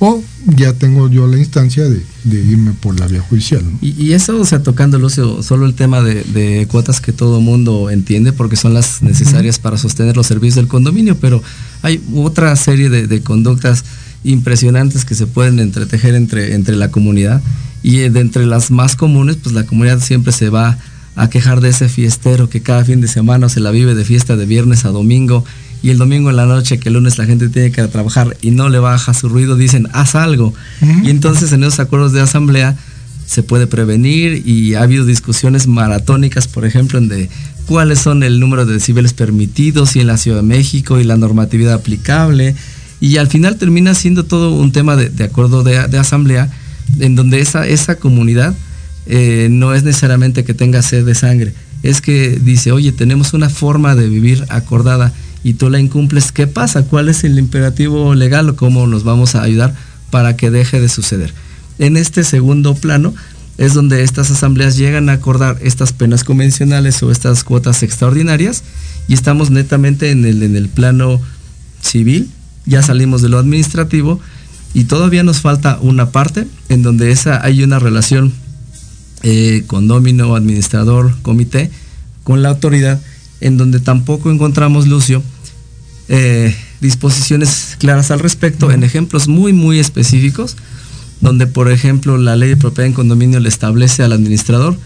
O 0.00 0.20
ya 0.46 0.72
tengo 0.72 1.08
yo 1.08 1.28
la 1.28 1.38
instancia 1.38 1.84
de, 1.88 2.02
irme 2.24 2.72
por 2.72 2.98
la 2.98 3.06
vía 3.06 3.20
judicial. 3.20 3.62
Y, 3.80 4.10
eso, 4.14 4.40
o 4.40 4.44
sea, 4.44 4.64
tocando, 4.64 4.98
Lucio, 4.98 5.44
solo 5.44 5.64
el 5.64 5.74
tema 5.74 6.02
de, 6.02 6.66
cuotas 6.68 7.00
que 7.00 7.12
todo 7.12 7.40
mundo 7.40 7.88
entiende 7.88 8.32
porque 8.32 8.56
son 8.56 8.74
las 8.74 9.00
necesarias 9.00 9.60
para 9.60 9.78
sostener 9.78 10.16
los 10.16 10.26
servicios 10.26 10.56
del 10.56 10.66
condominio, 10.66 11.16
pero 11.16 11.40
hay 11.82 12.02
otra 12.16 12.56
serie 12.56 12.90
de, 12.90 13.22
conductas 13.22 13.84
impresionantes 14.24 15.04
que 15.04 15.14
se 15.14 15.28
pueden 15.28 15.60
entretejer 15.60 16.16
entre, 16.16 16.54
entre 16.54 16.74
la 16.74 16.90
comunidad 16.90 17.40
y 17.84 17.98
de 17.98 18.18
entre 18.18 18.44
las 18.44 18.72
más 18.72 18.96
comunes, 18.96 19.36
pues 19.36 19.54
la 19.54 19.64
comunidad 19.66 20.00
siempre 20.00 20.32
se 20.32 20.50
va 20.50 20.76
a 21.16 21.28
quejar 21.30 21.60
de 21.60 21.70
ese 21.70 21.88
fiestero 21.88 22.48
que 22.48 22.60
cada 22.60 22.84
fin 22.84 23.00
de 23.00 23.08
semana 23.08 23.48
se 23.48 23.60
la 23.60 23.70
vive 23.70 23.94
de 23.94 24.04
fiesta 24.04 24.36
de 24.36 24.46
viernes 24.46 24.84
a 24.84 24.90
domingo 24.90 25.44
y 25.82 25.90
el 25.90 25.98
domingo 25.98 26.30
en 26.30 26.36
la 26.36 26.46
noche 26.46 26.78
que 26.78 26.88
el 26.88 26.94
lunes 26.94 27.18
la 27.18 27.26
gente 27.26 27.48
tiene 27.48 27.70
que 27.70 27.82
trabajar 27.88 28.36
y 28.42 28.50
no 28.50 28.68
le 28.68 28.78
baja 28.78 29.14
su 29.14 29.28
ruido, 29.28 29.56
dicen, 29.56 29.88
haz 29.92 30.14
algo. 30.14 30.52
Y 31.02 31.10
entonces 31.10 31.52
en 31.52 31.62
esos 31.62 31.80
acuerdos 31.80 32.12
de 32.12 32.20
asamblea 32.20 32.76
se 33.26 33.42
puede 33.42 33.66
prevenir 33.66 34.42
y 34.46 34.74
ha 34.74 34.82
habido 34.82 35.04
discusiones 35.04 35.66
maratónicas, 35.66 36.48
por 36.48 36.64
ejemplo, 36.64 36.98
en 36.98 37.08
de 37.08 37.28
cuáles 37.66 37.98
son 37.98 38.22
el 38.22 38.40
número 38.40 38.64
de 38.66 38.74
decibeles 38.74 39.12
permitidos 39.12 39.96
y 39.96 40.00
en 40.00 40.06
la 40.06 40.16
Ciudad 40.16 40.38
de 40.38 40.42
México 40.44 41.00
y 41.00 41.04
la 41.04 41.16
normatividad 41.16 41.74
aplicable. 41.74 42.54
Y 43.00 43.18
al 43.18 43.28
final 43.28 43.56
termina 43.56 43.94
siendo 43.94 44.24
todo 44.24 44.54
un 44.54 44.72
tema 44.72 44.96
de, 44.96 45.24
acuerdo 45.24 45.62
de, 45.62 45.78
asamblea 45.98 46.50
en 46.98 47.16
donde 47.16 47.40
esa, 47.40 47.66
esa 47.66 47.96
comunidad 47.96 48.54
eh, 49.06 49.48
no 49.50 49.74
es 49.74 49.84
necesariamente 49.84 50.44
que 50.44 50.54
tenga 50.54 50.82
sed 50.82 51.04
de 51.04 51.14
sangre, 51.14 51.54
es 51.82 52.00
que 52.00 52.40
dice, 52.42 52.72
oye, 52.72 52.92
tenemos 52.92 53.34
una 53.34 53.48
forma 53.48 53.94
de 53.94 54.08
vivir 54.08 54.44
acordada 54.48 55.12
y 55.44 55.54
tú 55.54 55.70
la 55.70 55.78
incumples, 55.78 56.32
¿qué 56.32 56.46
pasa? 56.46 56.82
¿Cuál 56.82 57.08
es 57.08 57.22
el 57.22 57.38
imperativo 57.38 58.14
legal 58.14 58.48
o 58.48 58.56
cómo 58.56 58.86
nos 58.86 59.04
vamos 59.04 59.34
a 59.34 59.42
ayudar 59.42 59.74
para 60.10 60.36
que 60.36 60.50
deje 60.50 60.80
de 60.80 60.88
suceder? 60.88 61.32
En 61.78 61.96
este 61.96 62.24
segundo 62.24 62.74
plano 62.74 63.14
es 63.58 63.74
donde 63.74 64.02
estas 64.02 64.30
asambleas 64.30 64.76
llegan 64.76 65.08
a 65.08 65.12
acordar 65.12 65.58
estas 65.62 65.92
penas 65.92 66.24
convencionales 66.24 67.02
o 67.02 67.10
estas 67.10 67.44
cuotas 67.44 67.82
extraordinarias 67.82 68.64
y 69.08 69.14
estamos 69.14 69.50
netamente 69.50 70.10
en 70.10 70.24
el, 70.24 70.42
en 70.42 70.56
el 70.56 70.68
plano 70.68 71.20
civil, 71.80 72.28
ya 72.64 72.82
salimos 72.82 73.22
de 73.22 73.28
lo 73.28 73.38
administrativo 73.38 74.20
y 74.74 74.84
todavía 74.84 75.22
nos 75.22 75.40
falta 75.40 75.78
una 75.80 76.10
parte 76.10 76.46
en 76.68 76.82
donde 76.82 77.12
esa, 77.12 77.42
hay 77.44 77.62
una 77.62 77.78
relación 77.78 78.32
eh, 79.22 79.64
condómino, 79.66 80.36
administrador, 80.36 81.14
comité, 81.22 81.70
con 82.24 82.42
la 82.42 82.50
autoridad, 82.50 83.00
en 83.40 83.56
donde 83.56 83.80
tampoco 83.80 84.30
encontramos, 84.30 84.86
Lucio, 84.86 85.22
eh, 86.08 86.54
disposiciones 86.80 87.76
claras 87.78 88.10
al 88.10 88.20
respecto 88.20 88.70
en 88.70 88.84
ejemplos 88.84 89.28
muy, 89.28 89.52
muy 89.52 89.78
específicos, 89.78 90.56
donde, 91.20 91.46
por 91.46 91.70
ejemplo, 91.70 92.18
la 92.18 92.36
ley 92.36 92.50
de 92.50 92.56
propiedad 92.56 92.86
en 92.86 92.92
condominio 92.92 93.40
le 93.40 93.48
establece 93.48 94.02
al 94.02 94.12
administrador 94.12 94.76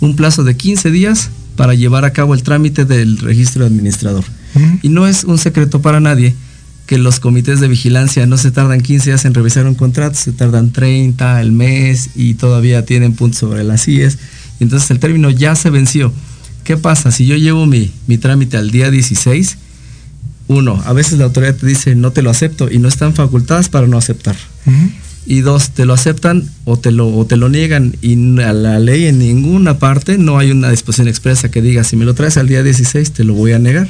un 0.00 0.16
plazo 0.16 0.44
de 0.44 0.56
15 0.56 0.90
días 0.90 1.30
para 1.56 1.74
llevar 1.74 2.04
a 2.04 2.12
cabo 2.12 2.34
el 2.34 2.42
trámite 2.42 2.84
del 2.84 3.18
registro 3.18 3.62
de 3.62 3.68
administrador. 3.68 4.24
Y 4.82 4.88
no 4.88 5.06
es 5.06 5.24
un 5.24 5.36
secreto 5.36 5.82
para 5.82 6.00
nadie 6.00 6.34
que 6.86 6.98
los 6.98 7.20
comités 7.20 7.60
de 7.60 7.68
vigilancia 7.68 8.26
no 8.26 8.38
se 8.38 8.52
tardan 8.52 8.80
15 8.80 9.10
días 9.10 9.24
en 9.24 9.34
revisar 9.34 9.66
un 9.66 9.74
contrato, 9.74 10.16
se 10.16 10.32
tardan 10.32 10.70
30 10.70 11.40
el 11.40 11.52
mes 11.52 12.10
y 12.14 12.34
todavía 12.34 12.84
tienen 12.84 13.14
puntos 13.14 13.40
sobre 13.40 13.64
las 13.64 13.86
IES. 13.88 14.18
Entonces 14.60 14.90
el 14.90 15.00
término 15.00 15.30
ya 15.30 15.54
se 15.56 15.70
venció. 15.70 16.12
¿Qué 16.64 16.76
pasa? 16.76 17.10
Si 17.10 17.26
yo 17.26 17.36
llevo 17.36 17.66
mi, 17.66 17.90
mi 18.06 18.18
trámite 18.18 18.56
al 18.56 18.70
día 18.70 18.90
16, 18.90 19.58
uno, 20.48 20.80
a 20.84 20.92
veces 20.92 21.18
la 21.18 21.24
autoridad 21.24 21.56
te 21.56 21.66
dice 21.66 21.94
no 21.94 22.12
te 22.12 22.22
lo 22.22 22.30
acepto 22.30 22.70
y 22.70 22.78
no 22.78 22.88
están 22.88 23.14
facultadas 23.14 23.68
para 23.68 23.86
no 23.86 23.98
aceptar. 23.98 24.36
Y 25.26 25.40
dos, 25.40 25.70
te 25.70 25.86
lo 25.86 25.94
aceptan 25.94 26.48
o 26.64 26.76
te 26.76 26.92
lo, 26.92 27.08
o 27.08 27.26
te 27.26 27.36
lo 27.36 27.48
niegan 27.48 27.96
y 28.00 28.40
a 28.40 28.52
la 28.52 28.78
ley 28.78 29.06
en 29.06 29.18
ninguna 29.18 29.80
parte 29.80 30.18
no 30.18 30.38
hay 30.38 30.52
una 30.52 30.70
disposición 30.70 31.08
expresa 31.08 31.50
que 31.50 31.62
diga 31.62 31.82
si 31.82 31.96
me 31.96 32.04
lo 32.04 32.14
traes 32.14 32.36
al 32.36 32.46
día 32.46 32.62
16 32.62 33.10
te 33.10 33.24
lo 33.24 33.34
voy 33.34 33.52
a 33.52 33.58
negar. 33.58 33.88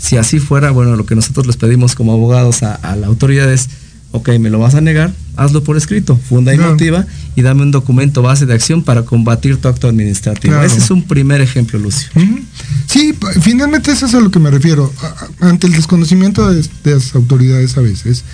Si 0.00 0.16
así 0.16 0.38
fuera, 0.38 0.70
bueno, 0.70 0.96
lo 0.96 1.04
que 1.04 1.14
nosotros 1.14 1.46
les 1.46 1.56
pedimos 1.56 1.94
como 1.94 2.12
abogados 2.12 2.62
a, 2.62 2.96
la 2.96 3.06
autoridad 3.06 3.52
es, 3.52 3.68
ok, 4.12 4.30
me 4.40 4.48
lo 4.48 4.58
vas 4.58 4.74
a 4.74 4.80
negar, 4.80 5.12
hazlo 5.36 5.62
por 5.62 5.76
escrito, 5.76 6.16
funda 6.16 6.54
y 6.54 6.58
motiva 6.58 7.06
y 7.36 7.42
dame 7.42 7.62
un 7.62 7.70
documento 7.70 8.22
base 8.22 8.46
de 8.46 8.54
acción 8.54 8.82
para 8.82 9.02
combatir 9.04 9.58
tu 9.58 9.68
acto 9.68 9.88
administrativo. 9.88 10.60
Ese 10.62 10.78
es 10.78 10.90
un 10.90 11.02
primer 11.02 11.42
ejemplo, 11.42 11.78
Lucio. 11.78 12.08
Sí, 12.86 13.14
finalmente 13.42 13.92
eso 13.92 14.06
es 14.06 14.14
a 14.14 14.20
lo 14.20 14.30
que 14.30 14.38
me 14.38 14.50
refiero. 14.50 14.92
Ante 15.40 15.66
el 15.66 15.74
desconocimiento 15.74 16.50
de, 16.50 16.64
las 16.84 17.14
autoridades 17.14 17.76
a 17.76 17.82
veces, 17.82 18.24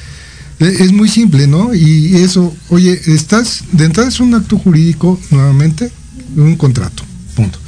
e, 0.61 0.67
es 0.67 0.93
muy 0.93 1.09
simple, 1.09 1.49
¿no? 1.49 1.75
Y 1.75 2.14
eso, 2.17 2.55
oye, 2.69 2.99
estás, 3.07 3.64
de 3.73 3.87
entrada 3.87 4.09
es 4.09 4.21
un 4.21 4.35
acto 4.35 4.57
jurídico, 4.57 5.21
nuevamente, 5.31 5.91
un 6.37 6.57
contrato, 6.57 7.03
punto 7.35 7.59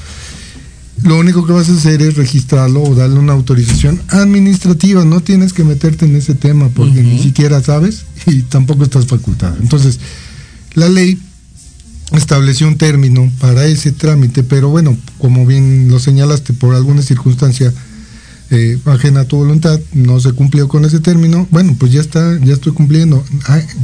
lo 1.03 1.19
único 1.19 1.47
que 1.47 1.53
vas 1.53 1.69
a 1.69 1.75
hacer 1.75 2.03
es 2.03 2.17
registrarlo 2.17 2.83
o 2.83 2.95
darle 2.95 3.19
una 3.19 3.33
autorización 3.33 4.01
administrativa. 4.09 5.05
No 5.05 5.21
tienes 5.21 5.53
que 5.53 5.65
meterte 5.65 6.07
en 6.07 6.17
ese 6.17 6.35
tema 6.35 6.69
porque 6.69 7.03
ni 7.03 7.19
siquiera 7.19 7.63
sabes 7.63 8.05
y 8.27 8.43
tampoco 8.43 8.85
estás 8.85 9.07
facultada. 9.07 9.57
Entonces, 9.61 10.01
la 10.75 10.89
ley 10.89 11.19
estableció 12.13 12.67
un 12.67 12.79
término 12.79 13.31
para 13.41 13.67
ese 13.67 13.93
trámite, 13.93 14.43
pero 14.43 14.69
bueno, 14.71 14.97
como 15.19 15.47
bien 15.47 15.89
lo 15.89 15.99
señalaste, 15.99 16.53
por 16.53 16.75
alguna 16.75 17.03
circunstancia 17.03 17.73
eh, 18.51 18.79
ajena 18.87 19.21
a 19.21 19.25
tu 19.25 19.37
voluntad, 19.37 19.79
no 19.93 20.19
se 20.21 20.33
cumplió 20.33 20.69
con 20.69 20.85
ese 20.85 21.01
término. 21.01 21.47
Bueno, 21.51 21.77
pues 21.79 21.93
ya 21.93 22.01
está, 22.01 22.39
ya 22.43 22.55
estoy 22.55 22.73
cumpliendo. 22.73 23.23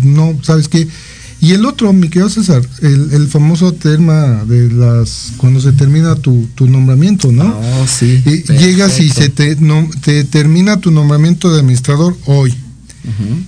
no, 0.02 0.38
¿sabes 0.42 0.68
qué? 0.68 0.88
Y 1.44 1.52
el 1.52 1.66
otro, 1.66 1.92
mi 1.92 2.08
querido 2.08 2.30
César, 2.30 2.66
el, 2.80 3.28
famoso 3.28 3.74
tema 3.74 4.44
de 4.46 4.70
las 4.72 5.32
cuando 5.36 5.60
se 5.60 5.72
termina 5.72 6.14
tu, 6.14 6.48
nombramiento, 6.60 7.30
¿no? 7.32 7.44
Oh, 7.44 7.86
sí. 7.86 8.22
llegas 8.48 8.98
y 8.98 9.10
se 9.10 9.28
te, 9.28 9.56
no, 9.56 9.86
te 10.02 10.24
termina 10.24 10.80
tu 10.80 10.90
nombramiento 10.90 11.52
de 11.52 11.60
administrador 11.60 12.16
hoy. 12.24 12.54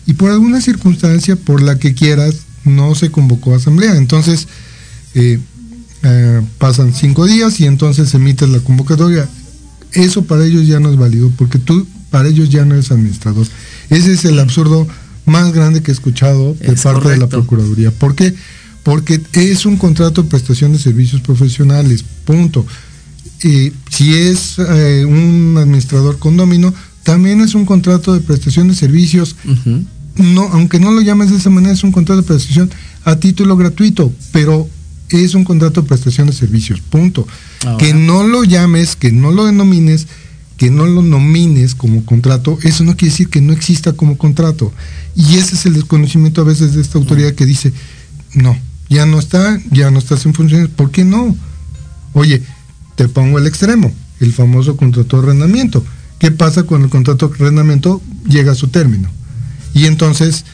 Y 0.07 0.13
por 0.13 0.31
alguna 0.31 0.61
circunstancia 0.61 1.37
por 1.37 1.63
la 1.63 1.79
que 1.79 1.95
quieras, 1.95 2.35
no 2.67 2.95
se 2.95 3.11
convocó 3.11 3.55
a 3.55 3.57
asamblea. 3.57 3.97
Entonces, 3.97 4.47
eh, 5.15 5.41
eh, 6.03 6.43
pasan 6.59 6.93
cinco 6.93 7.25
días 7.25 7.59
y 7.61 7.65
entonces 7.65 8.13
emites 8.13 8.51
la 8.51 8.61
convocatoria. 8.61 9.27
Eso 9.93 10.27
para 10.27 10.45
ellos 10.45 10.67
ya 10.67 10.81
no 10.81 10.91
es 10.91 10.99
válido, 10.99 11.33
porque 11.39 11.59
tú 11.59 11.87
para 12.11 12.29
ellos 12.29 12.51
ya 12.51 12.67
no 12.67 12.75
eres 12.75 12.91
administrador. 12.91 13.47
Ese 13.89 14.13
es 14.13 14.27
el 14.27 14.39
absurdo 14.39 14.87
más 15.27 15.53
grande 15.53 15.83
que 15.83 15.91
he 15.91 15.95
escuchado 15.95 16.55
de 16.55 16.73
parte 16.75 17.11
de 17.11 17.19
la 17.19 17.27
Procuraduría. 17.27 17.91
¿Por 17.91 18.15
qué? 18.15 18.35
Porque 18.83 19.21
es 19.33 19.67
un 19.67 19.77
contrato 19.77 20.23
de 20.23 20.29
prestación 20.29 20.73
de 20.73 20.79
servicios 20.79 21.21
profesionales, 21.21 22.05
punto. 22.25 22.65
Y 23.43 23.73
si 23.91 24.15
es 24.15 24.57
eh, 24.59 25.05
un 25.05 25.57
administrador 25.59 26.19
condomino, 26.19 26.73
también 27.03 27.41
es 27.41 27.55
un 27.55 27.67
contrato 27.67 28.15
de 28.15 28.21
prestación 28.21 28.69
de 28.69 28.75
servicios. 28.75 29.37
no, 30.17 30.43
aunque 30.53 30.81
no 30.81 30.93
lo 30.93 31.03
llames 31.03 31.31
de 31.31 31.37
esa 31.37 31.51
manera, 31.51 31.75
es 31.75 31.85
un 31.85 31.93
contrato 31.93 32.23
de 32.23 32.27
prestación 32.27 32.71
a 33.05 33.17
título 33.17 33.57
gratuito, 33.57 34.13
pero 34.33 34.69
es 35.11 35.35
un 35.35 35.45
contrato 35.45 35.83
de 35.83 35.89
prestación 35.89 36.29
de 36.29 36.33
servicios, 36.33 36.81
punto. 36.81 37.27
Que 37.79 37.95
no 37.95 38.23
lo 38.23 38.45
llames, 38.45 38.97
que 38.97 39.13
no 39.13 39.31
lo 39.33 39.45
denomines, 39.45 40.07
que 40.57 40.71
no 40.71 40.87
lo 40.87 41.03
nomines 41.03 41.75
como 41.75 42.05
contrato, 42.05 42.59
eso 42.63 42.83
no 42.85 42.97
quiere 42.97 43.13
decir 43.13 43.29
que 43.29 43.41
no 43.41 43.53
exista 43.53 43.93
como 43.93 44.17
contrato. 44.17 44.73
Y 45.15 45.37
ese 45.37 45.55
es 45.55 45.67
el 45.67 45.75
desconocimiento 45.75 46.41
a 46.41 46.45
veces 46.45 46.75
de 46.75 46.81
esta 46.81 46.99
autoridad 46.99 47.33
que 47.33 47.47
dice, 47.47 47.73
no, 48.35 48.57
ya 48.89 49.07
no 49.07 49.19
está, 49.19 49.61
ya 49.71 49.91
no 49.91 49.99
estás 49.99 50.25
en 50.27 50.35
funciones, 50.35 50.69
¿por 50.69 50.91
qué 50.91 51.05
no? 51.05 51.37
Oye, 52.13 52.43
te 52.95 53.09
pongo 53.09 53.39
el 53.39 53.47
extremo, 53.47 53.93
el 54.21 54.33
famoso 54.33 54.77
contrato 54.77 55.21
de 55.21 55.25
arrendamiento. 55.25 55.85
¿Qué 56.19 56.31
pasa 56.31 56.63
cuando 56.63 56.87
el 56.87 56.91
contrato 56.91 57.29
de 57.29 57.35
arrendamiento 57.35 58.01
llega 58.27 58.53
a 58.53 58.55
su 58.55 58.69
término? 58.69 59.11
Y 59.75 59.85
entonces, 59.85 60.47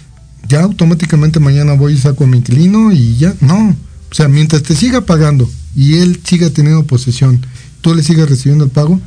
ya 0.48 0.62
automáticamente 0.62 1.38
mañana 1.38 1.74
voy 1.74 1.94
y 1.94 1.98
saco 1.98 2.24
a 2.24 2.26
mi 2.26 2.38
inquilino 2.38 2.90
y 2.90 3.16
ya, 3.16 3.34
no. 3.40 3.76
O 4.10 4.14
sea, 4.14 4.26
mientras 4.26 4.64
te 4.64 4.74
siga 4.74 5.02
pagando 5.02 5.48
y 5.76 5.94
él 5.94 6.20
siga 6.24 6.50
teniendo 6.50 6.84
posesión, 6.84 7.46
tú 7.80 7.94
le 7.94 8.02
sigas 8.02 8.28
recibiendo 8.28 8.64
el 8.64 8.70
pago, 8.70 9.00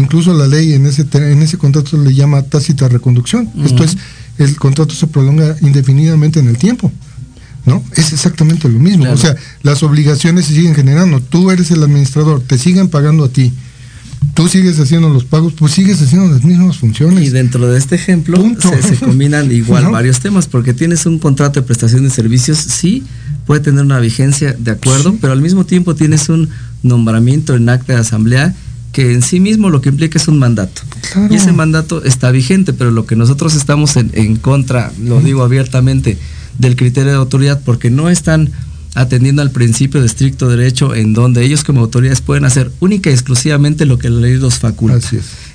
Incluso 0.00 0.32
la 0.32 0.46
ley 0.46 0.72
en 0.72 0.86
ese, 0.86 1.06
en 1.12 1.42
ese 1.42 1.58
contrato 1.58 1.96
le 1.96 2.14
llama 2.14 2.42
tácita 2.42 2.88
reconducción. 2.88 3.50
Esto 3.64 3.84
es, 3.84 3.96
el 4.38 4.56
contrato 4.56 4.94
se 4.94 5.06
prolonga 5.06 5.56
indefinidamente 5.60 6.40
en 6.40 6.48
el 6.48 6.56
tiempo. 6.56 6.90
¿No? 7.66 7.84
Es 7.94 8.14
exactamente 8.14 8.68
lo 8.70 8.78
mismo. 8.78 9.04
O 9.10 9.16
sea, 9.18 9.36
las 9.62 9.82
obligaciones 9.82 10.46
se 10.46 10.54
siguen 10.54 10.74
generando. 10.74 11.20
Tú 11.20 11.50
eres 11.50 11.70
el 11.70 11.82
administrador, 11.82 12.40
te 12.40 12.56
siguen 12.56 12.88
pagando 12.88 13.24
a 13.24 13.28
ti. 13.28 13.52
tú 14.32 14.48
sigues 14.48 14.80
haciendo 14.80 15.10
los 15.10 15.24
pagos, 15.24 15.52
pues 15.52 15.72
sigues 15.72 16.00
haciendo 16.00 16.32
las 16.32 16.42
mismas 16.42 16.78
funciones. 16.78 17.22
Y 17.22 17.28
dentro 17.28 17.70
de 17.70 17.78
este 17.78 17.96
ejemplo 17.96 18.42
se, 18.58 18.96
combinan 18.96 19.52
igual 19.52 19.88
varios 19.90 20.20
temas, 20.20 20.46
porque 20.46 20.72
tienes 20.72 21.04
un 21.04 21.18
contrato 21.18 21.60
de 21.60 21.66
prestación 21.66 22.04
de 22.04 22.10
servicios, 22.10 22.56
sí, 22.56 23.04
puede 23.44 23.60
tener 23.60 23.84
una 23.84 23.98
vigencia 23.98 24.56
de 24.58 24.70
acuerdo, 24.70 25.14
pero 25.20 25.34
al 25.34 25.42
mismo 25.42 25.66
tiempo 25.66 25.94
tienes 25.94 26.30
un 26.30 26.48
nombramiento 26.82 27.54
en 27.54 27.68
acta 27.68 27.92
de 27.92 28.00
asamblea 28.00 28.54
que 28.92 29.12
en 29.12 29.22
sí 29.22 29.40
mismo 29.40 29.70
lo 29.70 29.80
que 29.80 29.88
implica 29.88 30.18
es 30.18 30.28
un 30.28 30.38
mandato. 30.38 30.82
Y 31.30 31.34
ese 31.34 31.52
mandato 31.52 32.04
está 32.04 32.30
vigente, 32.30 32.72
pero 32.72 32.90
lo 32.90 33.06
que 33.06 33.16
nosotros 33.16 33.54
estamos 33.54 33.96
en, 33.96 34.36
contra, 34.36 34.92
lo 35.02 35.20
digo 35.20 35.42
abiertamente, 35.42 36.18
del 36.58 36.76
criterio 36.76 37.12
de 37.12 37.18
autoridad, 37.18 37.60
porque 37.64 37.90
no 37.90 38.10
están 38.10 38.50
atendiendo 38.94 39.42
al 39.42 39.52
principio 39.52 40.00
de 40.00 40.06
estricto 40.06 40.48
derecho 40.48 40.94
en 40.94 41.12
donde 41.12 41.44
ellos 41.44 41.62
como 41.62 41.80
autoridades 41.80 42.20
pueden 42.20 42.44
hacer 42.44 42.72
única 42.80 43.10
y 43.10 43.12
exclusivamente 43.12 43.86
lo 43.86 43.98
que 43.98 44.10
la 44.10 44.20
ley 44.20 44.36
los 44.36 44.58
faculta. 44.58 45.08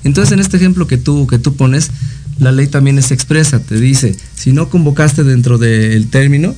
Entonces, 0.05 0.31
en 0.31 0.39
este 0.39 0.55
ejemplo 0.55 0.87
que 0.87 0.97
tú, 0.97 1.27
que 1.27 1.37
tú 1.37 1.55
pones, 1.55 1.91
la 2.39 2.53
ley 2.53 2.67
también 2.67 2.97
es 2.97 3.11
expresa, 3.11 3.59
te 3.59 3.79
dice, 3.79 4.15
si 4.35 4.53
no 4.53 4.69
convocaste 4.69 5.23
dentro 5.23 5.57
del 5.57 6.07
término, 6.07 6.55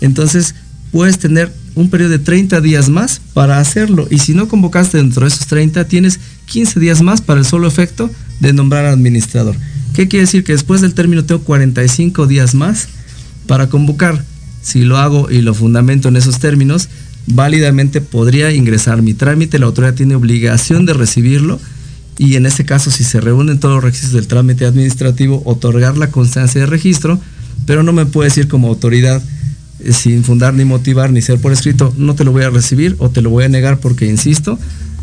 entonces 0.00 0.54
puedes 0.92 1.18
tener 1.18 1.52
un 1.74 1.90
periodo 1.90 2.10
de 2.10 2.18
30 2.20 2.60
días 2.60 2.88
más 2.88 3.20
para 3.34 3.58
hacerlo. 3.58 4.06
Y 4.10 4.18
si 4.18 4.34
no 4.34 4.46
convocaste 4.46 4.98
dentro 4.98 5.22
de 5.22 5.28
esos 5.28 5.46
30, 5.46 5.88
tienes 5.88 6.20
15 6.46 6.78
días 6.78 7.02
más 7.02 7.20
para 7.20 7.40
el 7.40 7.46
solo 7.46 7.66
efecto 7.66 8.10
de 8.38 8.52
nombrar 8.52 8.84
administrador. 8.84 9.56
¿Qué 9.94 10.06
quiere 10.06 10.26
decir? 10.26 10.44
Que 10.44 10.52
después 10.52 10.80
del 10.80 10.94
término 10.94 11.24
tengo 11.24 11.42
45 11.42 12.26
días 12.26 12.54
más 12.54 12.88
para 13.46 13.68
convocar 13.68 14.24
si 14.62 14.84
lo 14.84 14.98
hago 14.98 15.30
y 15.30 15.42
lo 15.42 15.54
fundamento 15.54 16.08
en 16.08 16.16
esos 16.16 16.38
términos, 16.38 16.88
válidamente 17.26 18.00
podría 18.00 18.52
ingresar 18.52 19.02
mi 19.02 19.12
trámite, 19.12 19.58
la 19.58 19.66
autoridad 19.66 19.94
tiene 19.94 20.14
obligación 20.14 20.86
de 20.86 20.94
recibirlo 20.94 21.60
y 22.18 22.36
en 22.36 22.46
este 22.46 22.64
caso 22.64 22.90
si 22.90 23.04
se 23.04 23.20
reúnen 23.20 23.58
todos 23.58 23.76
los 23.76 23.84
requisitos 23.84 24.12
del 24.12 24.28
trámite 24.28 24.64
administrativo, 24.64 25.42
otorgar 25.44 25.96
la 25.96 26.10
constancia 26.10 26.60
de 26.60 26.66
registro, 26.66 27.20
pero 27.66 27.82
no 27.82 27.92
me 27.92 28.06
puede 28.06 28.28
decir 28.28 28.48
como 28.48 28.68
autoridad 28.68 29.22
sin 29.90 30.24
fundar 30.24 30.54
ni 30.54 30.64
motivar 30.64 31.10
ni 31.10 31.22
ser 31.22 31.38
por 31.38 31.52
escrito, 31.52 31.92
no 31.96 32.14
te 32.14 32.24
lo 32.24 32.32
voy 32.32 32.44
a 32.44 32.50
recibir 32.50 32.96
o 32.98 33.10
te 33.10 33.22
lo 33.22 33.30
voy 33.30 33.44
a 33.44 33.48
negar 33.48 33.78
porque, 33.78 34.06
insisto, 34.06 34.58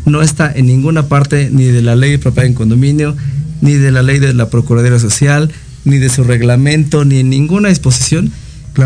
no 0.06 0.22
está 0.22 0.52
en 0.52 0.66
ninguna 0.66 1.08
parte 1.08 1.50
ni 1.52 1.64
de 1.64 1.82
la 1.82 1.96
ley 1.96 2.12
de 2.12 2.18
propiedad 2.18 2.46
en 2.46 2.54
condominio, 2.54 3.16
ni 3.60 3.74
de 3.74 3.90
la 3.90 4.02
ley 4.02 4.18
de 4.18 4.32
la 4.32 4.48
Procuraduría 4.48 4.98
Social, 4.98 5.50
ni 5.84 5.98
de 5.98 6.08
su 6.08 6.24
reglamento, 6.24 7.04
ni 7.04 7.18
en 7.18 7.30
ninguna 7.30 7.68
disposición 7.68 8.32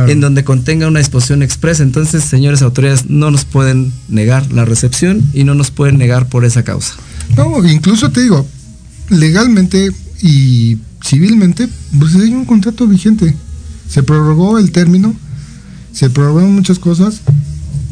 en 0.08 0.20
donde 0.20 0.44
contenga 0.44 0.88
una 0.88 0.98
disposición 0.98 1.42
expresa. 1.42 1.82
Entonces, 1.82 2.24
señores 2.24 2.62
autoridades, 2.62 3.08
no 3.08 3.30
nos 3.30 3.44
pueden 3.44 3.92
negar 4.08 4.50
la 4.52 4.64
recepción 4.64 5.22
y 5.32 5.44
no 5.44 5.54
nos 5.54 5.70
pueden 5.70 5.98
negar 5.98 6.28
por 6.28 6.44
esa 6.44 6.62
causa. 6.62 6.94
No, 7.36 7.64
incluso 7.64 8.10
te 8.10 8.22
digo, 8.22 8.46
legalmente 9.10 9.92
y 10.22 10.78
civilmente, 11.04 11.68
pues 11.98 12.14
hay 12.14 12.32
un 12.32 12.44
contrato 12.44 12.86
vigente. 12.86 13.34
Se 13.88 14.02
prorrogó 14.02 14.58
el 14.58 14.72
término, 14.72 15.14
se 15.94 16.10
prorrogaron 16.10 16.54
muchas 16.54 16.78
cosas, 16.78 17.22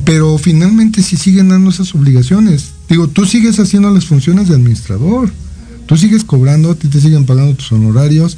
pero 0.05 0.37
finalmente 0.37 1.03
sí 1.03 1.17
siguen 1.17 1.49
dando 1.49 1.71
esas 1.71 1.95
obligaciones. 1.95 2.73
Digo, 2.89 3.09
tú 3.09 3.25
sigues 3.25 3.59
haciendo 3.61 3.91
las 3.91 4.05
funciones 4.05 4.49
de 4.49 4.57
administrador, 4.57 5.33
tú 5.87 5.97
sigues 5.97 6.25
cobrando, 6.25 6.75
ti 6.75 6.89
te 6.89 7.01
siguen 7.01 7.25
pagando 7.25 7.55
tus 7.55 7.73
honorarios, 7.73 8.37